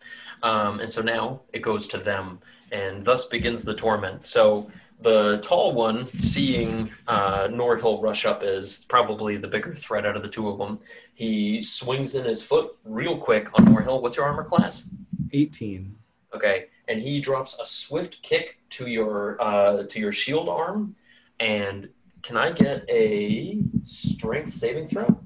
Um, 0.42 0.80
and 0.80 0.92
so 0.92 1.02
now 1.02 1.40
it 1.52 1.60
goes 1.60 1.88
to 1.88 1.98
them, 1.98 2.40
and 2.70 3.02
thus 3.04 3.26
begins 3.26 3.62
the 3.62 3.74
torment. 3.74 4.26
So 4.26 4.70
the 5.00 5.38
tall 5.42 5.72
one, 5.72 6.08
seeing 6.18 6.90
uh, 7.08 7.48
Norhill 7.48 8.02
rush 8.02 8.24
up 8.24 8.42
as 8.42 8.84
probably 8.88 9.36
the 9.36 9.48
bigger 9.48 9.74
threat 9.74 10.06
out 10.06 10.16
of 10.16 10.22
the 10.22 10.28
two 10.28 10.48
of 10.48 10.58
them, 10.58 10.78
he 11.14 11.60
swings 11.60 12.14
in 12.14 12.24
his 12.24 12.42
foot 12.42 12.76
real 12.84 13.16
quick 13.18 13.48
on 13.58 13.66
Norhill. 13.66 14.00
What's 14.00 14.16
your 14.16 14.26
armor 14.26 14.44
class? 14.44 14.88
18. 15.32 15.94
Okay, 16.34 16.66
and 16.88 17.00
he 17.00 17.20
drops 17.20 17.58
a 17.60 17.66
swift 17.66 18.22
kick 18.22 18.58
to 18.70 18.86
your 18.86 19.40
uh, 19.40 19.84
to 19.84 20.00
your 20.00 20.12
shield 20.12 20.48
arm. 20.48 20.94
And 21.40 21.88
can 22.22 22.36
I 22.36 22.50
get 22.50 22.84
a 22.88 23.58
strength 23.84 24.52
saving 24.52 24.86
throw? 24.86 25.20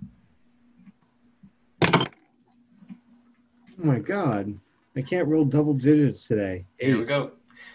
Oh 3.79 3.85
my 3.85 3.99
god. 3.99 4.59
I 4.97 5.03
can't 5.03 5.29
roll 5.29 5.45
double 5.45 5.75
digits 5.75 6.27
today. 6.27 6.65
Here 6.79 6.99
we 6.99 7.05
go. 7.05 7.33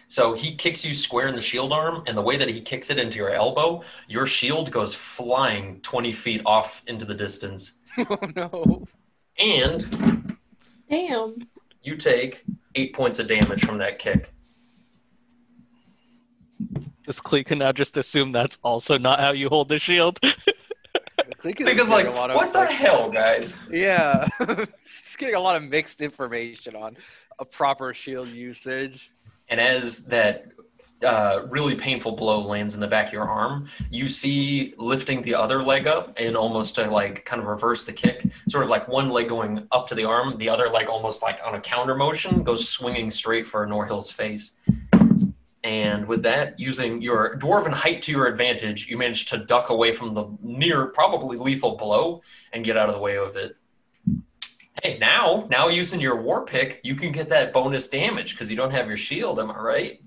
So 0.07 0.33
he 0.33 0.55
kicks 0.55 0.83
you 0.83 0.95
square 0.95 1.27
in 1.27 1.35
the 1.35 1.41
shield 1.41 1.71
arm, 1.71 2.03
and 2.07 2.17
the 2.17 2.21
way 2.21 2.35
that 2.35 2.49
he 2.49 2.59
kicks 2.59 2.89
it 2.89 2.97
into 2.97 3.17
your 3.17 3.29
elbow, 3.29 3.83
your 4.07 4.25
shield 4.25 4.71
goes 4.71 4.93
flying 4.93 5.79
20 5.81 6.11
feet 6.11 6.41
off 6.45 6.83
into 6.87 7.05
the 7.05 7.13
distance. 7.13 7.77
oh 7.97 8.19
no. 8.35 8.85
And 9.39 10.35
Damn. 10.89 11.47
you 11.83 11.95
take 11.95 12.43
eight 12.75 12.93
points 12.93 13.19
of 13.19 13.27
damage 13.27 13.63
from 13.63 13.77
that 13.77 13.99
kick. 13.99 14.33
Does 17.05 17.19
Clee 17.19 17.43
can 17.43 17.59
now 17.59 17.71
just 17.71 17.97
assume 17.97 18.31
that's 18.31 18.59
also 18.63 18.97
not 18.97 19.19
how 19.19 19.31
you 19.31 19.49
hold 19.49 19.69
the 19.69 19.79
shield? 19.79 20.19
Cleek 21.37 21.59
is 21.59 21.69
Because, 21.69 21.89
getting 21.89 22.05
like, 22.05 22.15
a 22.15 22.19
lot 22.19 22.29
of, 22.29 22.35
what 22.35 22.53
the 22.53 22.65
hell, 22.65 23.09
guys? 23.09 23.57
Yeah. 23.71 24.27
He's 24.85 25.15
getting 25.17 25.35
a 25.35 25.39
lot 25.39 25.55
of 25.55 25.63
mixed 25.63 26.01
information 26.01 26.75
on 26.75 26.95
a 27.39 27.45
proper 27.45 27.93
shield 27.93 28.27
usage. 28.27 29.11
And 29.49 29.59
as 29.59 30.05
that 30.05 30.51
uh, 31.03 31.47
really 31.49 31.75
painful 31.75 32.11
blow 32.11 32.41
lands 32.41 32.75
in 32.75 32.79
the 32.79 32.87
back 32.87 33.07
of 33.07 33.13
your 33.13 33.27
arm, 33.27 33.67
you 33.89 34.07
see 34.07 34.75
lifting 34.77 35.23
the 35.23 35.33
other 35.33 35.63
leg 35.63 35.87
up 35.87 36.13
and 36.17 36.37
almost 36.37 36.75
to 36.75 36.89
like 36.89 37.25
kind 37.25 37.41
of 37.41 37.47
reverse 37.47 37.85
the 37.85 37.93
kick, 37.93 38.23
sort 38.47 38.63
of 38.63 38.69
like 38.69 38.87
one 38.87 39.09
leg 39.09 39.27
going 39.27 39.67
up 39.71 39.87
to 39.87 39.95
the 39.95 40.05
arm, 40.05 40.37
the 40.37 40.47
other 40.47 40.69
leg 40.69 40.89
almost 40.89 41.23
like 41.23 41.39
on 41.45 41.55
a 41.55 41.59
counter 41.59 41.95
motion 41.95 42.43
goes 42.43 42.69
swinging 42.69 43.09
straight 43.09 43.45
for 43.45 43.65
Norhill's 43.65 44.11
face. 44.11 44.57
And 45.63 46.07
with 46.07 46.23
that, 46.23 46.59
using 46.59 47.01
your 47.01 47.37
dwarven 47.37 47.71
height 47.71 48.01
to 48.03 48.11
your 48.11 48.25
advantage, 48.25 48.87
you 48.87 48.97
manage 48.97 49.27
to 49.27 49.37
duck 49.37 49.69
away 49.69 49.93
from 49.93 50.11
the 50.11 50.25
near, 50.41 50.87
probably 50.87 51.37
lethal 51.37 51.75
blow 51.77 52.21
and 52.51 52.65
get 52.65 52.77
out 52.77 52.89
of 52.89 52.95
the 52.95 53.01
way 53.01 53.17
of 53.17 53.35
it. 53.35 53.55
Hey, 54.81 54.97
now, 54.97 55.47
now 55.51 55.67
using 55.67 55.99
your 55.99 56.19
war 56.19 56.45
pick, 56.45 56.81
you 56.83 56.95
can 56.95 57.11
get 57.11 57.29
that 57.29 57.53
bonus 57.53 57.87
damage 57.87 58.31
because 58.31 58.49
you 58.49 58.57
don't 58.57 58.71
have 58.71 58.87
your 58.87 58.97
shield. 58.97 59.39
Am 59.39 59.51
I 59.51 59.59
right? 59.59 60.03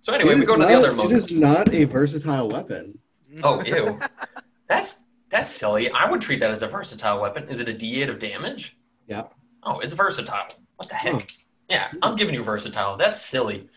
So 0.00 0.12
anyway, 0.12 0.36
we 0.36 0.42
is 0.42 0.46
go 0.46 0.56
to 0.56 0.64
the 0.64 0.74
other 0.74 0.94
most. 0.94 1.12
It 1.12 1.18
is 1.18 1.32
not 1.32 1.74
a 1.74 1.84
versatile 1.84 2.48
weapon. 2.48 2.96
Mm. 3.32 3.40
Oh, 3.42 3.62
ew. 3.64 3.98
That's 4.68 5.06
that's 5.30 5.48
silly. 5.48 5.90
I 5.90 6.08
would 6.08 6.20
treat 6.20 6.40
that 6.40 6.50
as 6.50 6.62
a 6.62 6.68
versatile 6.68 7.20
weapon. 7.20 7.48
Is 7.48 7.60
it 7.60 7.68
a 7.68 7.72
D8 7.72 8.08
of 8.08 8.18
damage? 8.18 8.76
Yeah. 9.08 9.24
Oh, 9.62 9.78
it's 9.78 9.92
versatile. 9.92 10.54
What 10.76 10.88
the 10.88 10.94
heck? 10.94 11.12
Huh. 11.12 11.20
Yeah, 11.70 11.88
I'm 12.02 12.16
giving 12.16 12.34
you 12.34 12.42
versatile. 12.42 12.96
That's 12.96 13.20
silly. 13.20 13.68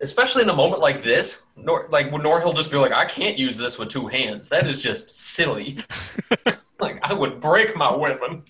Especially 0.00 0.42
in 0.42 0.50
a 0.50 0.54
moment 0.54 0.82
like 0.82 1.02
this, 1.02 1.44
Nor- 1.56 1.88
like 1.90 2.12
when 2.12 2.20
Norhill 2.22 2.54
just 2.54 2.70
be 2.70 2.76
like, 2.76 2.92
I 2.92 3.06
can't 3.06 3.38
use 3.38 3.56
this 3.56 3.78
with 3.78 3.88
two 3.88 4.06
hands. 4.06 4.48
That 4.50 4.66
is 4.66 4.82
just 4.82 5.08
silly. 5.08 5.78
like 6.80 6.98
I 7.02 7.14
would 7.14 7.40
break 7.40 7.74
my 7.74 7.94
weapon. 7.94 8.42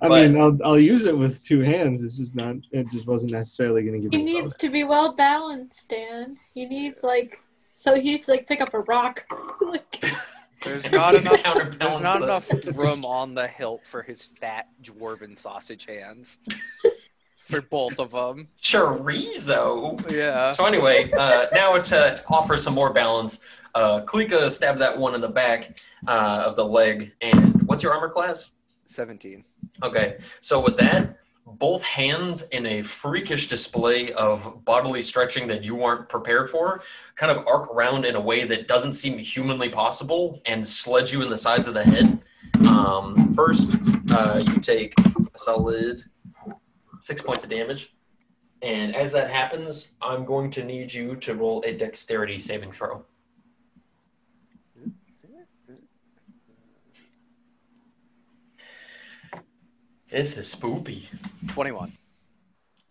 I 0.00 0.08
But- 0.08 0.30
mean, 0.30 0.40
I'll, 0.40 0.56
I'll 0.64 0.78
use 0.78 1.04
it 1.04 1.16
with 1.18 1.42
two 1.42 1.60
hands. 1.60 2.04
It's 2.04 2.16
just 2.18 2.36
not. 2.36 2.54
It 2.70 2.86
just 2.92 3.06
wasn't 3.08 3.32
necessarily 3.32 3.82
going 3.82 4.00
to 4.00 4.08
give 4.08 4.16
He 4.18 4.24
me. 4.24 4.38
a 4.38 4.42
needs 4.42 4.54
to 4.58 4.68
be 4.70 4.84
well 4.84 5.12
balanced, 5.14 5.88
Dan. 5.88 6.38
He 6.54 6.66
needs 6.66 7.02
like 7.02 7.40
so 7.74 7.96
he 7.96 8.12
needs 8.12 8.26
to 8.26 8.32
like 8.32 8.46
pick 8.46 8.60
up 8.60 8.72
a 8.74 8.80
rock. 8.80 9.26
like 9.60 10.04
There's 10.62 10.88
not 10.92 11.16
enough. 11.16 11.42
There's 11.78 11.78
not 11.80 12.22
enough 12.22 12.48
room 12.76 13.04
on 13.04 13.34
the 13.34 13.48
hilt 13.48 13.84
for 13.84 14.02
his 14.02 14.30
fat 14.40 14.68
dwarven 14.84 15.36
sausage 15.36 15.86
hands. 15.86 16.38
For 17.52 17.62
both 17.62 17.98
of 17.98 18.10
them. 18.10 18.48
Chorizo. 18.60 20.10
Yeah. 20.10 20.52
So 20.52 20.64
anyway, 20.64 21.10
uh, 21.12 21.46
now 21.52 21.76
to 21.76 22.22
offer 22.28 22.56
some 22.56 22.74
more 22.74 22.92
balance, 22.92 23.40
uh, 23.74 24.02
Klika 24.04 24.50
stabbed 24.50 24.80
that 24.80 24.96
one 24.96 25.14
in 25.14 25.20
the 25.20 25.28
back 25.28 25.78
uh, 26.06 26.44
of 26.46 26.56
the 26.56 26.64
leg. 26.64 27.12
And 27.20 27.62
what's 27.62 27.82
your 27.82 27.92
armor 27.92 28.08
class? 28.08 28.50
17. 28.88 29.44
Okay, 29.82 30.18
so 30.40 30.60
with 30.60 30.76
that, 30.76 31.18
both 31.46 31.82
hands 31.82 32.48
in 32.50 32.66
a 32.66 32.82
freakish 32.82 33.48
display 33.48 34.12
of 34.12 34.64
bodily 34.64 35.02
stretching 35.02 35.48
that 35.48 35.62
you 35.64 35.74
weren't 35.74 36.08
prepared 36.08 36.48
for, 36.48 36.82
kind 37.16 37.32
of 37.32 37.46
arc 37.46 37.70
around 37.74 38.04
in 38.04 38.14
a 38.14 38.20
way 38.20 38.44
that 38.44 38.68
doesn't 38.68 38.94
seem 38.94 39.18
humanly 39.18 39.68
possible 39.68 40.40
and 40.46 40.66
sledge 40.66 41.12
you 41.12 41.22
in 41.22 41.30
the 41.30 41.38
sides 41.38 41.66
of 41.66 41.74
the 41.74 41.82
head. 41.82 42.20
Um, 42.66 43.28
first, 43.34 43.76
uh, 44.10 44.42
you 44.46 44.58
take 44.60 44.94
a 44.98 45.38
solid 45.38 46.04
six 47.02 47.20
points 47.20 47.44
of 47.44 47.50
damage. 47.50 47.92
And 48.62 48.94
as 48.94 49.10
that 49.12 49.28
happens, 49.28 49.94
I'm 50.00 50.24
going 50.24 50.50
to 50.50 50.64
need 50.64 50.92
you 50.92 51.16
to 51.16 51.34
roll 51.34 51.62
a 51.66 51.72
dexterity 51.76 52.38
saving 52.38 52.70
throw. 52.70 53.04
This 60.08 60.36
is 60.36 60.54
spoopy. 60.54 61.06
21. 61.48 61.90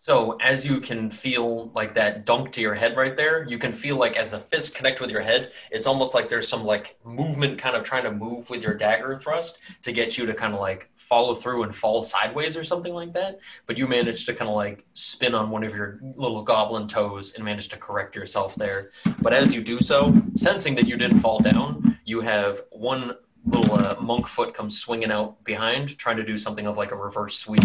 So 0.04 0.36
as 0.42 0.66
you 0.66 0.82
can 0.82 1.12
feel 1.12 1.70
like 1.76 1.94
that 1.94 2.26
dunk 2.26 2.52
to 2.54 2.62
your 2.62 2.74
head 2.74 2.98
right 2.98 3.16
there, 3.16 3.46
you 3.48 3.60
can 3.60 3.72
feel 3.72 3.98
like 3.98 4.18
as 4.18 4.32
the 4.32 4.40
fists 4.40 4.76
connect 4.76 5.00
with 5.00 5.12
your 5.12 5.22
head, 5.22 5.52
it's 5.70 5.86
almost 5.86 6.16
like 6.16 6.28
there's 6.28 6.48
some 6.48 6.64
like 6.64 6.98
movement 7.04 7.60
kind 7.60 7.76
of 7.76 7.84
trying 7.84 8.06
to 8.06 8.12
move 8.12 8.50
with 8.50 8.64
your 8.64 8.74
dagger 8.74 9.16
thrust 9.16 9.60
to 9.84 9.92
get 9.92 10.18
you 10.18 10.26
to 10.26 10.34
kind 10.34 10.56
of 10.56 10.60
like 10.60 10.90
follow 10.96 11.36
through 11.36 11.62
and 11.62 11.76
fall 11.76 12.02
sideways 12.02 12.58
or 12.58 12.64
something 12.64 12.96
like 12.96 13.14
that. 13.14 13.42
But 13.68 13.78
you 13.78 13.86
manage 13.86 14.26
to 14.26 14.34
kind 14.34 14.50
of 14.50 14.56
like 14.56 14.84
spin 14.94 15.36
on 15.36 15.52
one 15.52 15.64
of 15.64 15.76
your 15.76 16.00
little 16.16 16.42
goblin 16.42 16.88
toes 16.88 17.36
and 17.36 17.46
manage 17.46 17.68
to 17.68 17.78
correct 17.78 18.16
yourself 18.16 18.56
there. 18.56 18.90
But 19.22 19.34
as 19.34 19.54
you 19.54 19.62
do 19.62 19.80
so, 19.80 20.20
sensing 20.34 20.74
that 20.76 20.88
you 20.88 20.98
didn't 20.98 21.20
fall 21.20 21.42
down, 21.42 22.00
you 22.06 22.22
have 22.22 22.62
one 22.72 23.18
little 23.46 23.76
uh, 23.76 23.98
monk 24.02 24.26
foot 24.26 24.56
come 24.56 24.72
swinging 24.72 25.12
out 25.12 25.44
behind, 25.44 25.96
trying 26.00 26.18
to 26.18 26.26
do 26.26 26.40
something 26.40 26.66
of 26.66 26.76
like 26.76 26.92
a 26.92 26.96
reverse 26.96 27.38
sweep. 27.38 27.62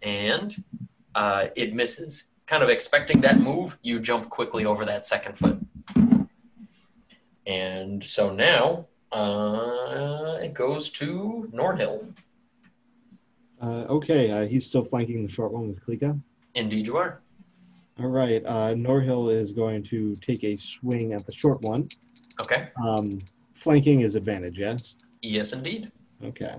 And 0.00 0.54
uh, 1.14 1.46
it 1.56 1.74
misses. 1.74 2.30
Kind 2.46 2.62
of 2.62 2.68
expecting 2.68 3.20
that 3.22 3.38
move, 3.38 3.78
you 3.82 4.00
jump 4.00 4.28
quickly 4.28 4.66
over 4.66 4.84
that 4.84 5.06
second 5.06 5.38
foot. 5.38 5.58
And 7.46 8.04
so 8.04 8.32
now 8.32 8.86
uh, 9.12 10.38
it 10.42 10.52
goes 10.54 10.90
to 10.92 11.50
Norhill. 11.52 12.12
Uh, 13.62 13.86
okay, 13.88 14.30
uh, 14.30 14.46
he's 14.46 14.66
still 14.66 14.84
flanking 14.84 15.26
the 15.26 15.32
short 15.32 15.52
one 15.52 15.68
with 15.68 15.80
Klika. 15.86 16.20
Indeed, 16.54 16.86
you 16.86 16.96
are. 16.96 17.20
All 17.98 18.08
right, 18.08 18.44
uh, 18.44 18.74
Norhill 18.74 19.32
is 19.34 19.52
going 19.52 19.82
to 19.84 20.14
take 20.16 20.42
a 20.44 20.56
swing 20.56 21.12
at 21.12 21.24
the 21.24 21.32
short 21.32 21.62
one. 21.62 21.88
Okay. 22.40 22.68
Um, 22.82 23.06
flanking 23.54 24.00
is 24.00 24.16
advantage, 24.16 24.58
yes? 24.58 24.96
Yes, 25.22 25.52
indeed. 25.52 25.90
Okay. 26.22 26.56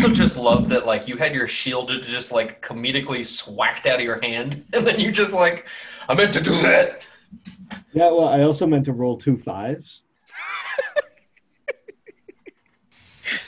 So 0.00 0.08
just 0.08 0.36
love 0.38 0.68
that, 0.70 0.86
like, 0.86 1.08
you 1.08 1.16
had 1.16 1.34
your 1.34 1.48
shield 1.48 1.88
just 2.02 2.32
like 2.32 2.62
comedically 2.62 3.24
swacked 3.24 3.86
out 3.86 3.98
of 3.98 4.04
your 4.04 4.20
hand, 4.22 4.64
and 4.74 4.86
then 4.86 4.98
you 5.00 5.10
just 5.12 5.34
like, 5.34 5.66
I 6.08 6.14
meant 6.14 6.32
to 6.34 6.40
do 6.40 6.50
that. 6.62 7.06
Yeah, 7.92 8.10
well, 8.10 8.28
I 8.28 8.42
also 8.42 8.66
meant 8.66 8.84
to 8.86 8.92
roll 8.92 9.16
two 9.16 9.36
fives. 9.38 10.02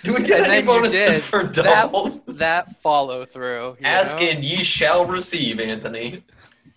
Do 0.02 0.14
we 0.14 0.22
get 0.22 0.40
And 0.40 0.52
any 0.52 0.64
bonuses 0.66 1.24
for 1.28 1.42
doubles? 1.42 2.22
that 2.24 2.80
follow 2.80 3.24
through. 3.26 3.76
you 3.80 3.86
Ask 3.86 4.18
know? 4.20 4.26
and 4.28 4.44
ye 4.44 4.62
shall 4.64 5.04
receive, 5.04 5.60
Anthony. 5.60 6.22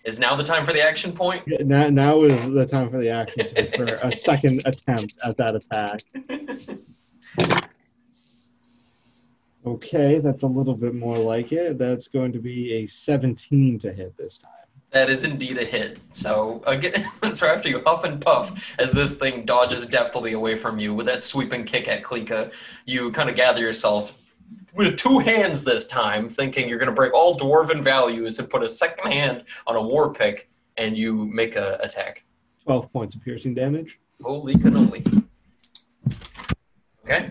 Is 0.04 0.18
now 0.18 0.34
the 0.34 0.44
time 0.44 0.64
for 0.66 0.72
the 0.72 0.82
action 0.82 1.12
point? 1.12 1.42
Yeah, 1.46 1.58
Now, 1.64 1.88
now 1.90 2.22
is 2.24 2.52
the 2.52 2.66
time 2.66 2.90
for 2.90 2.98
the 2.98 3.08
action 3.10 3.46
so 3.46 3.64
for 3.76 3.84
a 4.02 4.12
second 4.12 4.62
attempt 4.66 5.14
at 5.24 5.36
that 5.36 5.54
attack. 5.56 6.00
Okay, 9.66 10.18
that's 10.20 10.42
a 10.42 10.46
little 10.46 10.74
bit 10.74 10.94
more 10.94 11.18
like 11.18 11.52
it. 11.52 11.78
That's 11.78 12.08
going 12.08 12.32
to 12.32 12.38
be 12.38 12.72
a 12.74 12.86
17 12.86 13.78
to 13.80 13.92
hit 13.92 14.16
this 14.16 14.38
time. 14.38 14.52
That 14.90 15.10
is 15.10 15.22
indeed 15.22 15.58
a 15.58 15.64
hit. 15.64 15.98
So 16.10 16.62
again, 16.66 17.08
so 17.32 17.46
after 17.46 17.68
you 17.68 17.82
huff 17.84 18.04
and 18.04 18.20
puff 18.20 18.74
as 18.78 18.90
this 18.90 19.16
thing 19.18 19.44
dodges 19.44 19.86
deftly 19.86 20.32
away 20.32 20.56
from 20.56 20.78
you 20.78 20.94
with 20.94 21.06
that 21.06 21.22
sweeping 21.22 21.64
kick 21.64 21.88
at 21.88 22.02
Klika, 22.02 22.52
you 22.86 23.12
kind 23.12 23.28
of 23.28 23.36
gather 23.36 23.60
yourself 23.60 24.18
with 24.74 24.96
two 24.96 25.18
hands 25.18 25.62
this 25.62 25.86
time, 25.86 26.28
thinking 26.28 26.68
you're 26.68 26.78
going 26.78 26.88
to 26.88 26.94
break 26.94 27.12
all 27.12 27.38
dwarven 27.38 27.82
values 27.82 28.38
and 28.38 28.48
put 28.48 28.62
a 28.62 28.68
second 28.68 29.12
hand 29.12 29.44
on 29.66 29.76
a 29.76 29.82
war 29.82 30.12
pick, 30.12 30.48
and 30.76 30.96
you 30.96 31.26
make 31.26 31.54
a 31.56 31.78
attack. 31.82 32.24
12 32.64 32.92
points 32.92 33.14
of 33.14 33.22
piercing 33.22 33.54
damage. 33.54 33.98
Holy 34.22 34.54
cannoli. 34.54 35.24
Okay. 37.04 37.30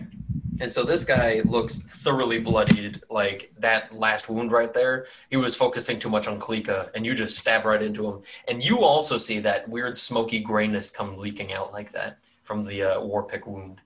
And 0.60 0.72
so 0.72 0.82
this 0.82 1.04
guy 1.04 1.40
looks 1.44 1.78
thoroughly 1.78 2.38
bloodied, 2.38 3.02
like 3.08 3.52
that 3.58 3.94
last 3.94 4.28
wound 4.28 4.52
right 4.52 4.72
there. 4.74 5.06
He 5.30 5.36
was 5.36 5.56
focusing 5.56 5.98
too 5.98 6.10
much 6.10 6.28
on 6.28 6.38
Klika, 6.38 6.90
and 6.94 7.06
you 7.06 7.14
just 7.14 7.38
stab 7.38 7.64
right 7.64 7.82
into 7.82 8.06
him. 8.06 8.20
And 8.46 8.62
you 8.62 8.80
also 8.80 9.16
see 9.16 9.38
that 9.40 9.68
weird 9.68 9.96
smoky 9.96 10.40
grayness 10.40 10.90
come 10.90 11.16
leaking 11.16 11.52
out 11.52 11.72
like 11.72 11.92
that 11.92 12.18
from 12.44 12.64
the 12.64 12.82
uh, 12.82 13.00
war 13.00 13.22
pick 13.24 13.46
wound. 13.46 13.80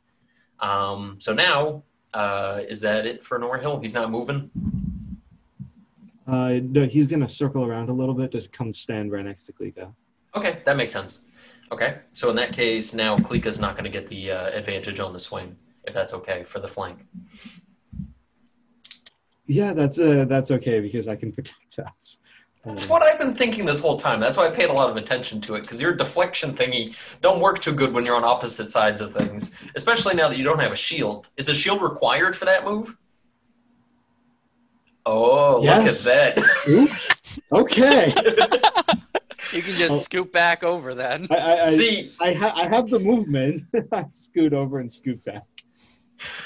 Um, 0.60 1.16
so 1.18 1.32
now, 1.32 1.82
uh, 2.12 2.62
is 2.68 2.80
that 2.80 3.06
it 3.06 3.22
for 3.22 3.38
Norhill? 3.38 3.80
He's 3.80 3.94
not 3.94 4.10
moving? 4.10 4.50
Uh, 6.26 6.60
no, 6.62 6.86
he's 6.86 7.06
going 7.06 7.20
to 7.20 7.28
circle 7.28 7.64
around 7.64 7.90
a 7.90 7.92
little 7.92 8.14
bit 8.14 8.32
to 8.32 8.48
come 8.48 8.72
stand 8.72 9.12
right 9.12 9.24
next 9.24 9.44
to 9.44 9.52
Klika. 9.52 9.92
Okay, 10.34 10.62
that 10.64 10.76
makes 10.76 10.92
sense. 10.92 11.20
Okay, 11.70 11.98
so 12.12 12.30
in 12.30 12.36
that 12.36 12.52
case, 12.52 12.94
now 12.94 13.16
Klika's 13.16 13.60
not 13.60 13.74
going 13.74 13.84
to 13.84 13.90
get 13.90 14.06
the 14.06 14.30
uh, 14.30 14.46
advantage 14.50 15.00
on 15.00 15.12
the 15.12 15.20
swing, 15.20 15.56
if 15.86 15.94
that's 15.94 16.14
okay 16.14 16.44
for 16.44 16.60
the 16.60 16.68
flank. 16.68 17.06
Yeah, 19.46 19.72
that's 19.74 19.98
uh, 19.98 20.24
that's 20.28 20.50
okay 20.50 20.80
because 20.80 21.06
I 21.06 21.16
can 21.16 21.30
protect 21.30 21.76
That's, 21.76 22.18
That's 22.64 22.88
what 22.88 23.02
I've 23.02 23.18
been 23.18 23.34
thinking 23.34 23.66
this 23.66 23.78
whole 23.80 23.98
time. 23.98 24.18
That's 24.20 24.38
why 24.38 24.46
I 24.46 24.50
paid 24.50 24.70
a 24.70 24.72
lot 24.72 24.88
of 24.88 24.96
attention 24.96 25.40
to 25.42 25.54
it 25.56 25.62
because 25.62 25.82
your 25.82 25.92
deflection 25.92 26.54
thingy 26.54 26.96
don't 27.20 27.40
work 27.40 27.58
too 27.60 27.74
good 27.74 27.92
when 27.92 28.06
you're 28.06 28.16
on 28.16 28.24
opposite 28.24 28.70
sides 28.70 29.02
of 29.02 29.12
things, 29.14 29.54
especially 29.76 30.14
now 30.14 30.28
that 30.28 30.38
you 30.38 30.44
don't 30.44 30.60
have 30.62 30.72
a 30.72 30.76
shield. 30.76 31.28
Is 31.36 31.48
a 31.50 31.54
shield 31.54 31.82
required 31.82 32.34
for 32.34 32.46
that 32.46 32.64
move? 32.64 32.96
Oh, 35.04 35.60
look 35.60 35.84
at 35.86 35.98
that! 36.04 36.38
Oops. 36.68 37.08
Okay. 37.52 38.14
You 39.52 39.60
can 39.62 39.76
just 39.76 39.90
Oh. 39.92 40.00
scoot 40.00 40.32
back 40.32 40.64
over 40.64 40.94
then. 40.94 41.26
I, 41.30 41.34
I, 41.36 41.62
I, 41.64 41.66
See, 41.66 42.10
I, 42.20 42.32
ha- 42.32 42.54
I 42.56 42.66
have 42.66 42.88
the 42.88 42.98
movement. 42.98 43.64
I 43.92 44.06
scoot 44.10 44.54
over 44.54 44.80
and 44.80 44.90
scoot 44.92 45.22
back. 45.24 45.44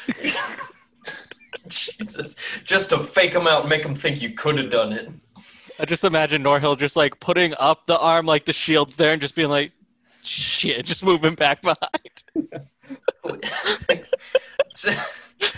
Jesus, 1.69 2.37
just 2.65 2.91
to 2.91 3.05
fake 3.05 3.33
them 3.33 3.47
out 3.47 3.61
and 3.63 3.69
make 3.69 3.83
them 3.83 3.95
think 3.95 4.23
you 4.23 4.31
could 4.33 4.59
have 4.59 4.71
done 4.71 4.93
it. 4.93 5.11
I 5.79 5.85
just 5.85 6.03
imagine 6.05 6.43
Norhill 6.43 6.79
just 6.79 6.97
like 6.97 7.21
putting 7.21 7.55
up 7.59 7.87
the 7.87 7.99
arm 7.99 8.27
like 8.27 8.45
the 8.45 8.53
shield's 8.53 8.97
there 8.97 9.13
and 9.13 9.21
just 9.21 9.35
being 9.35 9.49
like, 9.49 9.73
shit, 10.23 10.87
just 10.87 11.05
moving 11.05 11.35
back 11.35 11.63
behind. 11.63 11.89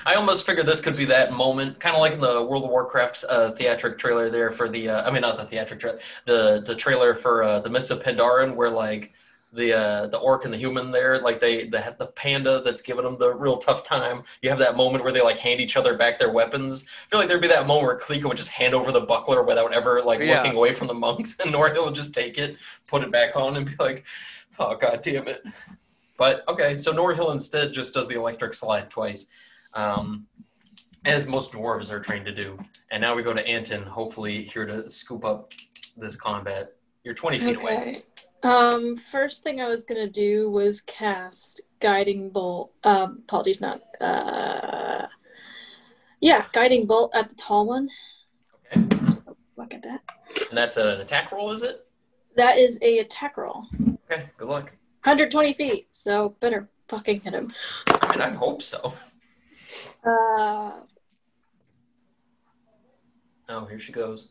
I 0.04 0.14
almost 0.14 0.44
figured 0.44 0.66
this 0.66 0.80
could 0.80 0.96
be 0.96 1.06
that 1.06 1.32
moment, 1.32 1.80
kind 1.80 1.94
of 1.94 2.00
like 2.00 2.12
in 2.12 2.20
the 2.20 2.42
World 2.42 2.64
of 2.64 2.70
Warcraft 2.70 3.24
uh, 3.28 3.52
theatric 3.52 3.98
trailer 3.98 4.28
there 4.30 4.50
for 4.50 4.68
the. 4.68 4.90
Uh, 4.90 5.08
I 5.08 5.10
mean, 5.10 5.22
not 5.22 5.36
the 5.36 5.44
theatric 5.44 5.80
trailer, 5.80 6.00
the 6.26 6.62
the 6.66 6.74
trailer 6.74 7.14
for 7.14 7.42
uh, 7.42 7.60
the 7.60 7.70
Mists 7.70 7.90
of 7.90 8.02
Pandaren, 8.02 8.54
where 8.54 8.70
like 8.70 9.14
the 9.52 9.72
uh, 9.76 10.06
the 10.06 10.18
orc 10.18 10.44
and 10.44 10.52
the 10.54 10.58
human 10.58 10.90
there, 10.92 11.20
like 11.20 11.40
they 11.40 11.64
they 11.64 11.80
have 11.80 11.98
the 11.98 12.06
panda 12.08 12.62
that's 12.62 12.82
giving 12.82 13.04
them 13.04 13.18
the 13.18 13.34
real 13.34 13.56
tough 13.58 13.82
time. 13.82 14.22
You 14.42 14.50
have 14.50 14.58
that 14.60 14.76
moment 14.76 15.02
where 15.02 15.12
they 15.12 15.22
like 15.22 15.38
hand 15.38 15.60
each 15.60 15.76
other 15.76 15.96
back 15.96 16.18
their 16.18 16.30
weapons. 16.30 16.84
I 17.06 17.10
feel 17.10 17.18
like 17.18 17.28
there'd 17.28 17.42
be 17.42 17.48
that 17.48 17.66
moment 17.66 17.86
where 17.86 17.98
Klika 17.98 18.24
would 18.28 18.36
just 18.36 18.52
hand 18.52 18.74
over 18.74 18.92
the 18.92 19.00
buckler 19.00 19.42
without 19.42 19.72
ever 19.72 20.02
like 20.02 20.20
Yeah. 20.20 20.36
looking 20.42 20.56
away 20.56 20.72
from 20.72 20.86
the 20.86 20.94
monks, 20.94 21.38
and 21.44 21.52
Norhill 21.52 21.84
would 21.86 21.94
just 21.94 22.14
take 22.14 22.38
it, 22.38 22.56
put 22.86 23.02
it 23.02 23.10
back 23.10 23.34
on, 23.34 23.56
and 23.56 23.66
be 23.66 23.72
like, 23.80 24.04
"Oh 24.58 24.76
god 24.76 25.00
damn 25.02 25.26
it." 25.26 25.42
But 26.16 26.44
okay, 26.48 26.76
so 26.76 26.92
Norhill 26.92 27.32
instead 27.32 27.72
just 27.72 27.94
does 27.94 28.06
the 28.06 28.14
electric 28.14 28.54
slide 28.54 28.88
twice, 28.90 29.26
um, 29.74 30.26
as 31.04 31.26
most 31.26 31.52
dwarves 31.52 31.90
are 31.90 31.98
trained 31.98 32.26
to 32.26 32.34
do. 32.34 32.56
And 32.92 33.00
now 33.00 33.14
we 33.16 33.22
go 33.22 33.32
to 33.32 33.46
Anton, 33.48 33.82
hopefully 33.82 34.44
here 34.44 34.66
to 34.66 34.88
scoop 34.90 35.24
up 35.24 35.52
this 35.96 36.14
combat. 36.16 36.72
You're 37.04 37.14
20 37.14 37.38
feet 37.38 37.60
away. 37.62 37.94
Um, 38.42 38.96
first 38.96 39.42
thing 39.42 39.60
I 39.60 39.68
was 39.68 39.84
gonna 39.84 40.08
do 40.08 40.50
was 40.50 40.80
cast 40.80 41.60
guiding 41.80 42.30
bolt. 42.30 42.72
Um, 42.84 43.20
apologies, 43.24 43.60
not. 43.60 43.80
Uh, 44.00 45.06
yeah, 46.20 46.44
guiding 46.52 46.86
bolt 46.86 47.12
at 47.14 47.28
the 47.28 47.34
tall 47.36 47.66
one. 47.66 47.88
Okay, 48.76 48.86
Look 49.56 49.74
at 49.74 49.82
that. 49.82 50.00
and 50.48 50.56
that's 50.56 50.76
an 50.78 51.00
attack 51.00 51.32
roll, 51.32 51.50
is 51.52 51.62
it? 51.62 51.86
That 52.36 52.56
is 52.58 52.78
a 52.82 52.98
attack 53.00 53.36
roll. 53.36 53.66
Okay, 54.10 54.30
good 54.38 54.48
luck. 54.48 54.64
120 55.04 55.52
feet, 55.52 55.86
so 55.90 56.36
better 56.40 56.68
fucking 56.88 57.20
hit 57.20 57.34
him. 57.34 57.52
I 57.88 58.10
mean, 58.12 58.20
I 58.20 58.30
hope 58.30 58.62
so. 58.62 58.94
Uh, 60.04 60.72
Oh, 63.52 63.64
here 63.64 63.80
she 63.80 63.90
goes. 63.90 64.30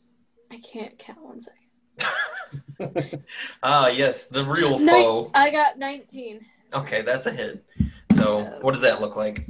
I 0.49 0.59
can't 0.59 0.97
count 0.97 1.21
one 1.21 1.41
second. 1.41 1.67
Ah, 3.63 3.87
yes, 3.87 4.25
the 4.25 4.43
real 4.43 4.79
Nin- 4.79 4.87
foe. 4.89 5.31
I 5.33 5.49
got 5.49 5.77
19. 5.77 6.45
Okay, 6.73 7.01
that's 7.01 7.25
a 7.25 7.31
hit. 7.31 7.63
So, 8.13 8.43
what 8.61 8.71
does 8.73 8.81
that 8.81 9.01
look 9.01 9.15
like? 9.15 9.45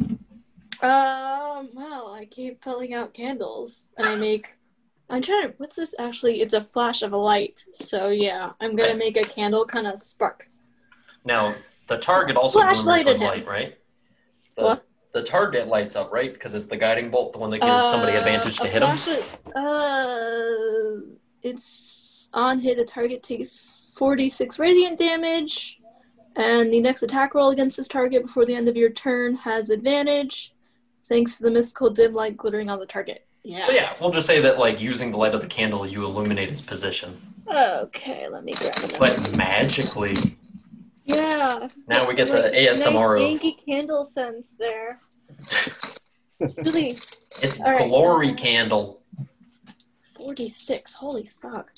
Um, 0.81 1.69
well, 1.73 2.13
I 2.13 2.27
keep 2.29 2.61
pulling 2.61 2.93
out 2.93 3.13
candles 3.13 3.87
and 3.97 4.07
I 4.07 4.15
make. 4.15 4.53
I'm 5.09 5.21
trying 5.21 5.49
to. 5.49 5.53
What's 5.57 5.75
this 5.75 5.93
actually? 5.99 6.41
It's 6.41 6.53
a 6.53 6.61
flash 6.61 7.01
of 7.01 7.11
a 7.13 7.17
light. 7.17 7.63
So, 7.73 8.09
yeah, 8.09 8.51
I'm 8.61 8.75
gonna 8.75 8.89
Okay. 8.89 8.97
make 8.97 9.17
a 9.17 9.23
candle 9.25 9.65
kind 9.65 9.87
of 9.87 9.99
spark. 9.99 10.47
Now, 11.25 11.53
the 11.87 11.97
target 11.97 12.37
also 12.37 12.59
Flashlight 12.61 13.03
glimmers 13.03 13.05
with 13.05 13.15
at 13.15 13.21
him. 13.21 13.27
light, 13.27 13.47
right? 13.47 13.77
The, 14.55 14.63
What? 14.63 14.85
The 15.11 15.23
target 15.23 15.67
lights 15.67 15.95
up, 15.95 16.11
right? 16.13 16.31
Because 16.31 16.53
it's 16.53 16.67
the 16.67 16.77
guiding 16.77 17.09
bolt, 17.09 17.33
the 17.33 17.39
one 17.39 17.49
that 17.49 17.61
gives 17.61 17.83
somebody 17.89 18.13
Uh, 18.13 18.19
advantage 18.19 18.57
to 18.59 18.67
hit 18.67 18.81
them. 18.81 18.97
Uh, 19.55 21.01
it's 21.41 21.65
on 22.33 22.59
hit. 22.59 22.77
The 22.77 22.85
target 22.85 23.23
takes 23.23 23.87
46 23.95 24.59
radiant 24.59 24.97
damage, 24.97 25.79
and 26.35 26.71
the 26.71 26.79
next 26.81 27.03
attack 27.03 27.33
roll 27.33 27.49
against 27.49 27.77
this 27.77 27.87
target 27.87 28.23
before 28.23 28.45
the 28.45 28.55
end 28.55 28.67
of 28.67 28.75
your 28.77 28.89
turn 28.89 29.35
has 29.35 29.69
advantage, 29.69 30.53
thanks 31.05 31.37
to 31.37 31.43
the 31.43 31.51
mystical 31.51 31.89
dim 31.89 32.13
light 32.13 32.37
glittering 32.37 32.69
on 32.69 32.79
the 32.79 32.85
target. 32.85 33.25
Yeah. 33.43 33.63
But 33.65 33.75
yeah, 33.75 33.93
we'll 33.99 34.11
just 34.11 34.27
say 34.27 34.41
that 34.41 34.59
like 34.59 34.79
using 34.81 35.11
the 35.11 35.17
light 35.17 35.33
of 35.33 35.41
the 35.41 35.47
candle, 35.47 35.85
you 35.87 36.03
illuminate 36.05 36.49
its 36.49 36.61
position. 36.61 37.17
Okay, 37.47 38.27
let 38.27 38.43
me 38.43 38.53
grab 38.53 38.73
another. 38.77 38.97
But 38.99 39.35
magically, 39.35 40.13
Yeah. 41.05 41.69
now 41.87 42.07
we 42.07 42.13
get 42.15 42.29
Like, 42.29 42.43
the 42.51 42.57
ASMR 42.59 43.17
nice 43.19 43.37
of 43.37 43.43
Yankee 43.43 43.57
candle 43.65 44.05
sense 44.05 44.55
there. 44.59 44.99
Really, 46.63 46.91
it's 47.41 47.59
All 47.59 47.73
right. 47.73 47.85
glory 47.89 48.31
candle. 48.31 48.98
46. 50.23 50.93
Holy 50.93 51.29
fuck. 51.41 51.69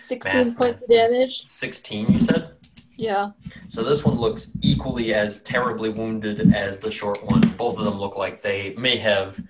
16 0.00 0.32
Math, 0.32 0.56
points 0.56 0.80
math. 0.80 0.82
of 0.82 0.88
damage. 0.88 1.46
Sixteen, 1.46 2.12
you 2.12 2.20
said. 2.20 2.50
Yeah. 2.96 3.30
So 3.68 3.82
this 3.82 4.04
one 4.04 4.16
looks 4.18 4.52
equally 4.60 5.14
as 5.14 5.42
terribly 5.42 5.88
wounded 5.88 6.52
as 6.54 6.78
the 6.78 6.90
short 6.90 7.24
one. 7.24 7.40
Both 7.56 7.78
of 7.78 7.84
them 7.84 7.98
look 7.98 8.16
like 8.16 8.42
they 8.42 8.74
may 8.76 8.96
have, 8.96 9.40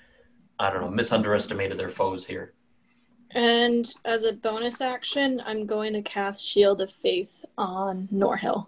I 0.58 0.70
don't 0.70 0.80
know, 0.82 0.90
misunderestimated 0.90 1.76
their 1.78 1.90
foes 1.90 2.26
here. 2.26 2.52
And 3.32 3.92
as 4.04 4.24
a 4.24 4.32
bonus 4.32 4.80
action, 4.80 5.42
I'm 5.44 5.66
going 5.66 5.92
to 5.94 6.02
cast 6.02 6.46
Shield 6.46 6.80
of 6.82 6.90
Faith 6.90 7.44
on 7.58 8.08
Norhill. 8.12 8.66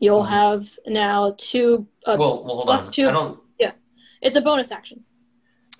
You'll 0.00 0.24
Mhm. 0.24 0.28
have 0.28 0.78
now 0.86 1.34
two. 1.38 1.86
Uh, 2.04 2.16
well, 2.18 2.44
well, 2.44 2.54
hold 2.56 2.66
plus 2.66 2.88
on. 2.88 2.92
two. 2.92 3.08
I 3.08 3.12
don't. 3.12 3.40
it's 4.22 4.36
a 4.36 4.40
bonus 4.40 4.72
action. 4.72 5.04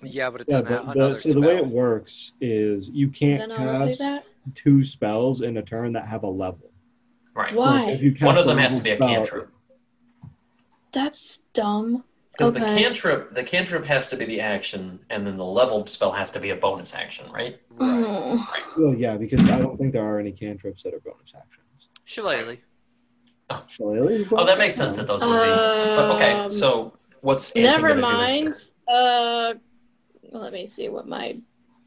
Yeah, 0.03 0.29
but 0.29 0.41
it's 0.41 0.51
Yeah, 0.51 0.59
an, 0.59 0.65
but 0.65 0.85
the, 0.85 0.91
another 0.91 1.15
so 1.15 1.33
the 1.33 1.41
way 1.41 1.57
it 1.57 1.65
works 1.65 2.33
is 2.39 2.89
you 2.89 3.09
can't 3.09 3.39
that 3.39 3.49
not 3.49 3.59
look 3.59 3.89
like 3.89 3.97
cast 3.97 4.25
two 4.55 4.83
spells 4.83 5.41
in 5.41 5.57
a 5.57 5.61
turn 5.63 5.93
that 5.93 6.07
have 6.07 6.23
a 6.23 6.29
level. 6.29 6.71
Right. 7.33 7.53
Why? 7.55 7.85
Like, 7.85 7.95
if 7.95 8.01
you 8.01 8.25
One 8.25 8.37
of 8.37 8.45
them 8.45 8.57
has 8.57 8.77
to 8.77 8.83
be 8.83 8.91
a 8.91 8.95
spell- 8.95 9.07
cantrip. 9.09 9.49
That's 10.91 11.39
dumb. 11.53 12.03
Because 12.31 12.53
the 12.53 12.59
cantrip, 12.59 13.33
the 13.33 13.43
cantrip 13.43 13.83
has 13.85 14.09
to 14.09 14.15
be 14.17 14.23
the 14.25 14.39
action, 14.41 14.99
and 15.09 15.25
then 15.25 15.37
the 15.37 15.45
leveled 15.45 15.89
spell 15.89 16.11
has 16.11 16.31
to 16.33 16.39
be 16.39 16.51
a 16.51 16.55
bonus 16.55 16.93
action, 16.93 17.31
right? 17.31 17.59
Right. 17.71 18.05
Oh. 18.07 18.53
Well, 18.77 18.93
yeah, 18.93 19.17
because 19.17 19.49
I 19.49 19.57
don't 19.59 19.75
think 19.77 19.91
there 19.93 20.03
are 20.05 20.19
any 20.19 20.31
cantrips 20.31 20.83
that 20.83 20.93
are 20.93 20.99
bonus 20.99 21.33
actions. 21.35 21.89
Shillelagh. 22.05 22.57
Shillelagh 23.67 24.27
Oh, 24.31 24.45
that 24.45 24.59
makes 24.59 24.75
sense 24.75 24.95
that 24.97 25.07
those 25.07 25.21
would 25.25 25.31
be. 25.31 25.49
But 25.49 26.15
okay, 26.15 26.33
Um, 26.33 26.49
so 26.49 26.93
what's 27.21 27.55
Anton 27.55 27.71
Never 27.81 27.87
gonna 27.89 28.05
do 28.07 28.13
mind. 28.13 28.45
instead? 28.47 28.73
Uh, 28.87 29.53
let 30.31 30.53
me 30.53 30.67
see 30.67 30.89
what 30.89 31.07
my. 31.07 31.37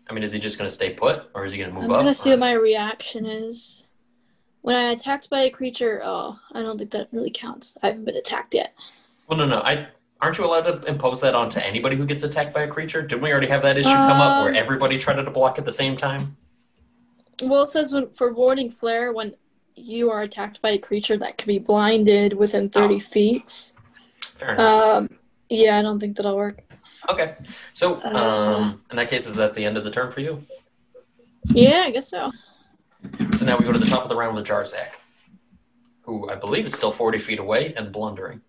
I 0.08 0.12
mean, 0.12 0.22
is 0.22 0.32
he 0.32 0.40
just 0.40 0.58
gonna 0.58 0.70
stay 0.70 0.92
put, 0.92 1.30
or 1.34 1.44
is 1.44 1.52
he 1.52 1.58
gonna 1.58 1.72
move 1.72 1.84
up? 1.84 1.90
I'm 1.90 1.96
gonna 1.98 2.14
see 2.14 2.30
or- 2.30 2.32
what 2.32 2.40
my 2.40 2.52
reaction 2.52 3.26
is. 3.26 3.84
When 4.62 4.76
I 4.76 4.90
attacked 4.90 5.30
by 5.30 5.40
a 5.42 5.50
creature, 5.50 6.02
oh, 6.04 6.38
I 6.52 6.60
don't 6.62 6.76
think 6.76 6.90
that 6.90 7.08
really 7.12 7.30
counts. 7.30 7.78
I 7.82 7.86
haven't 7.88 8.04
been 8.04 8.16
attacked 8.16 8.54
yet. 8.54 8.74
Well, 9.26 9.38
no, 9.38 9.46
no. 9.46 9.60
I 9.60 9.88
aren't 10.20 10.36
you 10.36 10.44
allowed 10.44 10.64
to 10.64 10.82
impose 10.84 11.20
that 11.22 11.34
onto 11.34 11.60
anybody 11.60 11.96
who 11.96 12.04
gets 12.04 12.22
attacked 12.24 12.52
by 12.52 12.62
a 12.62 12.68
creature? 12.68 13.00
Didn't 13.00 13.22
we 13.22 13.32
already 13.32 13.46
have 13.46 13.62
that 13.62 13.78
issue 13.78 13.88
come 13.88 14.20
up 14.20 14.42
where 14.42 14.50
Um, 14.50 14.56
everybody 14.56 14.98
tried 14.98 15.14
to 15.14 15.30
block 15.30 15.58
at 15.58 15.64
the 15.64 15.72
same 15.72 15.96
time? 15.96 16.36
Well, 17.42 17.62
it 17.62 17.70
says 17.70 17.94
when, 17.94 18.10
for 18.10 18.34
warding 18.34 18.68
flare, 18.68 19.12
when 19.14 19.34
you 19.76 20.10
are 20.10 20.20
attacked 20.22 20.60
by 20.60 20.70
a 20.72 20.78
creature 20.78 21.16
that 21.16 21.38
can 21.38 21.46
be 21.46 21.58
blinded 21.58 22.34
within 22.34 22.68
30 22.68 22.96
Oh. 22.96 22.98
feet. 22.98 23.72
Fair 24.20 24.54
enough. 24.56 24.82
Um, 24.82 25.18
yeah, 25.48 25.78
I 25.78 25.82
don't 25.82 25.98
think 25.98 26.18
that'll 26.18 26.36
work. 26.36 26.62
Okay, 27.08 27.36
so 27.72 28.00
uh, 28.02 28.08
um, 28.08 28.82
in 28.90 28.96
that 28.96 29.08
case, 29.08 29.26
is 29.26 29.36
that 29.36 29.54
the 29.54 29.64
end 29.64 29.76
of 29.76 29.84
the 29.84 29.90
turn 29.90 30.10
for 30.10 30.20
you? 30.20 30.44
Yeah, 31.46 31.84
I 31.86 31.90
guess 31.90 32.08
so. 32.08 32.30
So 33.36 33.46
now 33.46 33.56
we 33.56 33.64
go 33.64 33.72
to 33.72 33.78
the 33.78 33.86
top 33.86 34.02
of 34.02 34.08
the 34.08 34.16
round 34.16 34.36
with 34.36 34.46
Jarzak, 34.46 34.88
who 36.02 36.28
I 36.28 36.34
believe 36.34 36.66
is 36.66 36.74
still 36.74 36.92
forty 36.92 37.18
feet 37.18 37.38
away 37.38 37.72
and 37.76 37.90
blundering. 37.92 38.42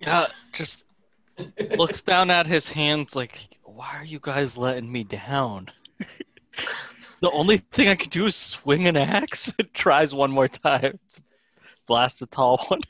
Yeah, 0.00 0.26
just 0.52 0.84
looks 1.76 2.02
down 2.12 2.30
at 2.30 2.46
his 2.46 2.68
hands 2.68 3.16
like, 3.16 3.38
why 3.64 3.90
are 3.96 4.04
you 4.04 4.18
guys 4.20 4.56
letting 4.56 4.90
me 4.90 5.04
down? 5.04 5.68
the 7.20 7.30
only 7.30 7.58
thing 7.58 7.88
I 7.88 7.94
could 7.94 8.10
do 8.10 8.26
is 8.26 8.36
swing 8.36 8.86
an 8.86 8.96
axe. 8.96 9.52
It 9.58 9.72
tries 9.74 10.14
one 10.14 10.30
more 10.30 10.48
time. 10.48 10.98
Blast 11.86 12.20
the 12.20 12.26
tall 12.26 12.64
one. 12.68 12.80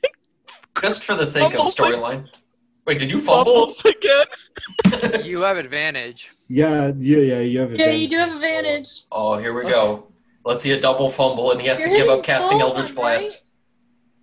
Just 0.80 1.04
for 1.04 1.14
the 1.14 1.26
sake 1.26 1.54
of 1.54 1.72
Fumble. 1.72 1.72
storyline. 1.72 2.41
Wait, 2.84 2.98
did 2.98 3.10
you 3.10 3.18
fumble? 3.20 3.68
Fumbles 3.68 3.82
again. 3.84 4.26
You 5.24 5.42
have 5.42 5.56
advantage. 5.56 6.30
Yeah, 6.48 6.92
yeah, 6.98 7.18
yeah. 7.18 7.40
You 7.40 7.60
have. 7.60 7.74
Yeah, 7.74 7.90
you 7.90 8.08
do 8.08 8.16
have 8.18 8.34
advantage. 8.34 9.02
oh, 9.10 9.38
here 9.38 9.52
we 9.54 9.62
go. 9.70 10.06
Let's 10.44 10.62
see 10.62 10.72
a 10.72 10.80
double 10.80 11.08
fumble, 11.08 11.52
and 11.52 11.60
he 11.60 11.68
has 11.68 11.80
You're 11.80 11.90
to 11.90 11.96
give 11.96 12.08
up 12.08 12.22
casting 12.24 12.58
full 12.58 12.68
Eldritch 12.68 12.90
on, 12.90 12.94
Blast. 12.96 13.42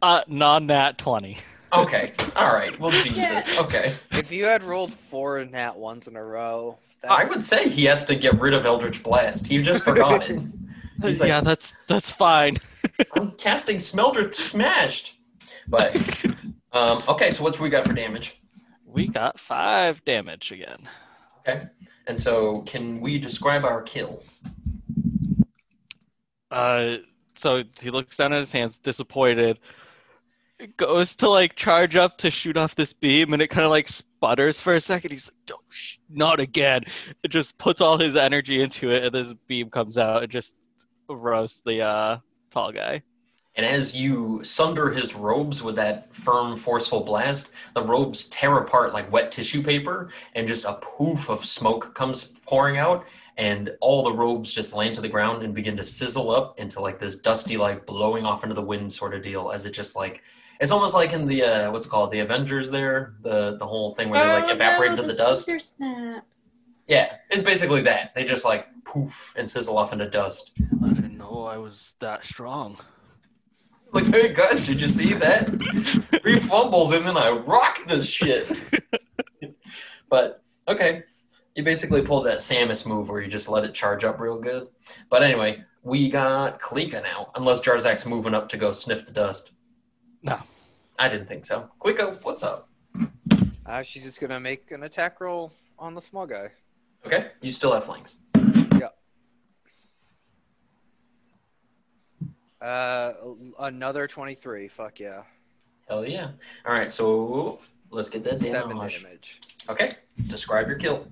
Uh, 0.01 0.21
non 0.27 0.67
nat 0.67 0.97
20. 0.97 1.37
Okay. 1.73 2.13
All 2.35 2.53
right. 2.53 2.77
Well, 2.79 2.91
Jesus. 3.03 3.57
Okay. 3.57 3.93
If 4.11 4.31
you 4.31 4.45
had 4.45 4.63
rolled 4.63 4.93
four 4.93 5.43
nat 5.45 5.75
ones 5.77 6.07
in 6.07 6.15
a 6.15 6.23
row, 6.23 6.77
that's, 7.01 7.13
I 7.13 7.23
would 7.25 7.43
say 7.43 7.69
he 7.69 7.85
has 7.85 8.05
to 8.05 8.15
get 8.15 8.39
rid 8.39 8.53
of 8.53 8.65
Eldritch 8.65 9.01
Blast. 9.03 9.47
He 9.47 9.61
just 9.61 9.83
forgot 9.83 10.29
it. 10.29 10.39
He's 11.01 11.21
like- 11.21 11.29
yeah, 11.29 11.41
that's 11.41 11.73
that's 11.87 12.11
fine. 12.11 12.57
I'm 13.13 13.31
casting 13.31 13.77
Smeldritch 13.79 14.35
Smashed. 14.35 15.15
But 15.67 15.95
um, 16.73 17.01
okay. 17.07 17.31
So 17.31 17.43
what's 17.43 17.59
we 17.59 17.69
got 17.69 17.85
for 17.85 17.93
damage? 17.93 18.39
We 18.91 19.07
got 19.07 19.39
five 19.39 20.03
damage 20.03 20.51
again. 20.51 20.89
Okay. 21.47 21.67
And 22.07 22.19
so 22.19 22.61
can 22.61 22.99
we 22.99 23.19
describe 23.19 23.63
our 23.63 23.83
kill? 23.83 24.23
Uh, 26.49 26.97
so 27.35 27.63
he 27.79 27.91
looks 27.91 28.17
down 28.17 28.33
at 28.33 28.39
his 28.39 28.51
hands, 28.51 28.79
disappointed. 28.79 29.59
Goes 30.75 31.15
to 31.17 31.29
like 31.29 31.55
charge 31.55 31.95
up 31.95 32.17
to 32.19 32.31
shoot 32.31 32.57
off 32.57 32.75
this 32.75 32.91
beam, 32.91 33.31
and 33.31 33.41
it 33.41 33.47
kind 33.47 33.63
of 33.63 33.69
like 33.69 33.87
sputters 33.87 34.59
for 34.59 34.73
a 34.73 34.81
second. 34.81 35.11
He's 35.11 35.27
like, 35.27 35.37
"Don't, 35.45 35.61
sh- 35.69 35.99
not 36.09 36.41
again!" 36.41 36.83
It 37.23 37.29
just 37.29 37.57
puts 37.57 37.79
all 37.79 37.97
his 37.97 38.17
energy 38.17 38.61
into 38.61 38.89
it, 38.89 39.03
and 39.05 39.15
this 39.15 39.33
beam 39.47 39.69
comes 39.69 39.97
out 39.97 40.23
and 40.23 40.31
just 40.31 40.55
roasts 41.07 41.61
the 41.63 41.81
uh, 41.83 42.17
tall 42.49 42.73
guy. 42.73 43.03
And 43.59 43.65
as 43.65 43.93
you 43.93 44.39
sunder 44.41 44.89
his 44.89 45.15
robes 45.15 45.61
with 45.61 45.75
that 45.75 46.15
firm, 46.15 46.55
forceful 46.55 47.01
blast, 47.01 47.51
the 47.73 47.81
robes 47.81 48.29
tear 48.29 48.57
apart 48.59 48.93
like 48.93 49.11
wet 49.11 49.33
tissue 49.33 49.61
paper, 49.61 50.11
and 50.33 50.47
just 50.47 50.63
a 50.63 50.75
poof 50.75 51.27
of 51.27 51.43
smoke 51.43 51.93
comes 51.93 52.23
pouring 52.23 52.77
out, 52.77 53.05
and 53.35 53.71
all 53.81 54.01
the 54.01 54.13
robes 54.13 54.53
just 54.53 54.73
land 54.73 54.95
to 54.95 55.01
the 55.01 55.09
ground 55.09 55.43
and 55.43 55.53
begin 55.53 55.75
to 55.75 55.83
sizzle 55.83 56.31
up 56.31 56.57
into 56.57 56.79
like 56.79 56.99
this 56.99 57.19
dusty, 57.19 57.57
like 57.57 57.85
blowing 57.85 58.23
off 58.23 58.43
into 58.43 58.55
the 58.55 58.61
wind 58.61 58.93
sort 58.93 59.13
of 59.13 59.21
deal. 59.21 59.51
As 59.51 59.65
it 59.65 59.71
just 59.71 59.93
like 59.93 60.23
it's 60.61 60.71
almost 60.71 60.95
like 60.95 61.11
in 61.11 61.27
the 61.27 61.43
uh, 61.43 61.69
what's 61.69 61.85
it 61.85 61.89
called 61.89 62.11
the 62.11 62.19
Avengers 62.19 62.71
there, 62.71 63.15
the 63.23 63.57
the 63.57 63.67
whole 63.67 63.93
thing 63.93 64.07
where 64.09 64.23
they 64.25 64.33
like 64.39 64.45
Oh, 64.49 64.53
evaporate 64.53 64.91
no, 64.91 64.95
into 64.95 65.07
the 65.07 65.13
dust. 65.17 65.47
finger 65.47 65.59
Snap. 65.59 66.25
Yeah, 66.87 67.17
it's 67.29 67.43
basically 67.43 67.81
that. 67.81 68.15
They 68.15 68.23
just 68.23 68.45
like 68.45 68.67
poof 68.85 69.33
and 69.37 69.49
sizzle 69.49 69.77
off 69.77 69.91
into 69.91 70.09
dust. 70.09 70.53
I 70.81 70.93
didn't 70.93 71.17
know 71.17 71.43
I 71.43 71.57
was 71.57 71.95
that 71.99 72.23
strong. 72.23 72.77
Like, 73.93 74.05
hey 74.05 74.33
guys, 74.33 74.61
did 74.61 74.79
you 74.79 74.87
see 74.87 75.13
that? 75.13 75.47
Three 76.21 76.35
fumbles 76.39 76.91
and 76.91 77.07
then 77.07 77.17
I 77.17 77.31
rocked 77.31 77.87
this 77.87 78.07
shit. 78.07 78.47
but 80.09 80.43
okay, 80.67 81.03
you 81.55 81.63
basically 81.63 82.03
pulled 82.03 82.27
that 82.27 82.37
Samus 82.37 82.85
move 82.85 83.09
where 83.09 83.19
you 83.19 83.27
just 83.27 83.49
let 83.49 83.63
it 83.63 83.73
charge 83.73 84.03
up 84.03 84.19
real 84.19 84.39
good. 84.39 84.67
But 85.09 85.23
anyway, 85.23 85.63
we 85.81 86.09
got 86.11 86.59
Klika 86.61 87.01
now, 87.01 87.31
unless 87.35 87.61
Jarzak's 87.65 88.05
moving 88.05 88.35
up 88.35 88.47
to 88.49 88.57
go 88.57 88.71
sniff 88.71 89.07
the 89.07 89.11
dust. 89.11 89.53
No. 90.21 90.37
I 90.99 91.09
didn't 91.09 91.27
think 91.27 91.45
so. 91.45 91.69
Klika, 91.79 92.23
what's 92.23 92.43
up? 92.43 92.69
uh, 93.65 93.81
she's 93.81 94.03
just 94.03 94.21
gonna 94.21 94.39
make 94.39 94.69
an 94.69 94.83
attack 94.83 95.19
roll 95.19 95.51
on 95.79 95.95
the 95.95 96.01
small 96.01 96.27
guy. 96.27 96.51
Okay, 97.07 97.31
you 97.41 97.51
still 97.51 97.73
have 97.73 97.85
flanks. 97.85 98.19
Uh, 102.61 103.13
another 103.59 104.07
twenty-three. 104.07 104.67
Fuck 104.67 104.99
yeah. 104.99 105.23
Hell 105.87 106.05
yeah. 106.05 106.31
All 106.65 106.73
right, 106.73 106.91
so 106.91 107.59
let's 107.89 108.09
get 108.09 108.23
that 108.25 108.39
Seven 108.39 108.75
damage. 108.77 109.01
damage. 109.03 109.39
Okay, 109.69 109.91
describe 110.27 110.67
your 110.67 110.77
kill. 110.77 111.07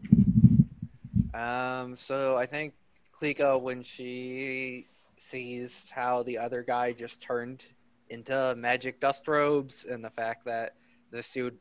Um, 1.34 1.96
so 1.96 2.36
I 2.36 2.46
think 2.46 2.74
Klika, 3.20 3.60
when 3.60 3.82
she 3.84 4.88
sees 5.16 5.86
how 5.90 6.24
the 6.24 6.38
other 6.38 6.64
guy 6.64 6.92
just 6.92 7.22
turned 7.22 7.64
into 8.10 8.54
magic 8.56 9.00
dust 9.00 9.28
robes 9.28 9.86
and 9.86 10.04
the 10.04 10.10
fact 10.12 10.46
that 10.46 10.76
this 11.12 11.32
dude 11.32 11.58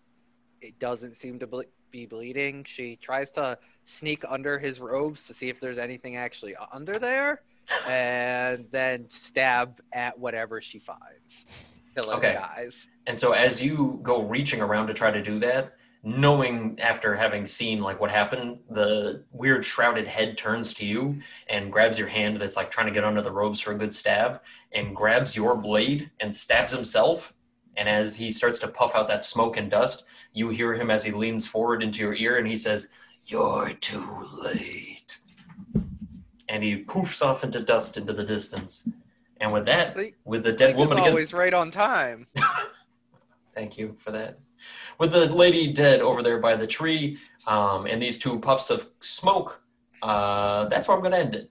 it 0.61 0.79
doesn't 0.79 1.17
seem 1.17 1.39
to 1.39 1.47
ble- 1.47 1.65
be 1.91 2.07
bleeding, 2.07 2.65
she 2.65 2.97
tries 2.97 3.31
to 3.33 3.59
sneak 3.85 4.25
under 4.29 4.59
his 4.59 4.81
robes 4.81 5.27
to 5.27 5.35
see 5.35 5.49
if 5.49 5.61
there's 5.61 5.79
anything 5.79 6.17
actually 6.17 6.55
under 6.73 6.99
there, 6.99 7.43
and 7.87 8.67
then 8.71 9.07
stab 9.09 9.81
at 9.93 10.19
whatever 10.19 10.61
she 10.61 10.79
finds. 10.79 11.47
Till 11.95 12.11
it 12.11 12.15
Okay. 12.17 12.35
dies. 12.35 12.87
And 13.07 13.19
so 13.19 13.33
as 13.33 13.63
you 13.63 14.01
go 14.03 14.23
reaching 14.23 14.61
around 14.61 14.89
to 14.89 14.95
try 14.95 15.11
to 15.11 15.23
do 15.23 15.39
that, 15.39 15.77
knowing 16.03 16.79
after 16.81 17.15
having 17.17 17.47
seen 17.47 17.81
like 17.81 18.01
what 18.01 18.11
happened, 18.11 18.59
the 18.71 19.25
weird 19.33 19.65
shrouded 19.65 20.07
head 20.07 20.37
turns 20.37 20.73
to 20.75 20.87
you 20.87 21.21
and 21.49 21.73
grabs 21.73 21.99
your 21.99 22.09
hand 22.09 22.37
that's 22.37 22.57
like 22.57 22.71
trying 22.71 22.87
to 22.87 22.93
get 22.93 23.05
under 23.05 23.23
the 23.23 23.31
robes 23.33 23.61
for 23.61 23.73
a 23.73 23.77
good 23.77 23.93
stab 23.95 24.41
and 24.73 24.95
grabs 24.95 25.35
your 25.35 25.57
blade 25.57 26.11
and 26.21 26.33
stabs 26.33 26.73
himself. 26.73 27.35
And 27.77 27.89
as 27.89 28.17
he 28.17 28.31
starts 28.31 28.59
to 28.61 28.69
puff 28.69 28.95
out 28.95 29.09
that 29.09 29.25
smoke 29.25 29.57
and 29.57 29.71
dust, 29.71 30.05
you 30.33 30.49
hear 30.51 30.75
him 30.75 30.91
as 30.91 31.05
he 31.05 31.13
leans 31.13 31.47
forward 31.47 31.83
into 31.83 32.01
your 32.03 32.15
ear 32.15 32.39
and 32.39 32.47
he 32.47 32.57
says, 32.57 32.93
You're 33.25 33.73
too 33.81 34.27
late. 34.43 34.86
And 36.49 36.63
he 36.63 36.85
poofs 36.85 37.25
off 37.25 37.45
into 37.45 37.61
dust 37.61 37.97
into 37.97 38.13
the 38.13 38.25
distance. 38.25 38.89
And 39.41 39.53
with 39.53 39.67
that, 39.67 39.97
with 40.25 40.45
the 40.45 40.53
dead 40.53 40.75
Klika's 40.75 40.79
woman 40.79 40.99
against 40.99 41.19
always 41.19 41.33
right 41.35 41.55
on 41.55 41.71
time. 41.71 42.27
Thank 43.55 43.79
you 43.79 43.97
for 43.99 44.11
that. 44.13 44.39
With 44.99 45.13
the 45.13 45.27
lady 45.27 45.73
dead 45.73 46.01
over 46.01 46.23
there 46.23 46.39
by 46.39 46.57
the 46.57 46.67
tree, 46.67 47.19
um, 47.47 47.87
and 47.87 48.03
these 48.03 48.19
two 48.19 48.39
puffs 48.41 48.71
of 48.71 48.91
smoke, 49.01 49.61
uh, 50.03 50.67
that's 50.67 50.89
where 50.89 50.97
I'm 50.97 51.03
going 51.03 51.13
to 51.13 51.19
end 51.19 51.35
it. 51.35 51.51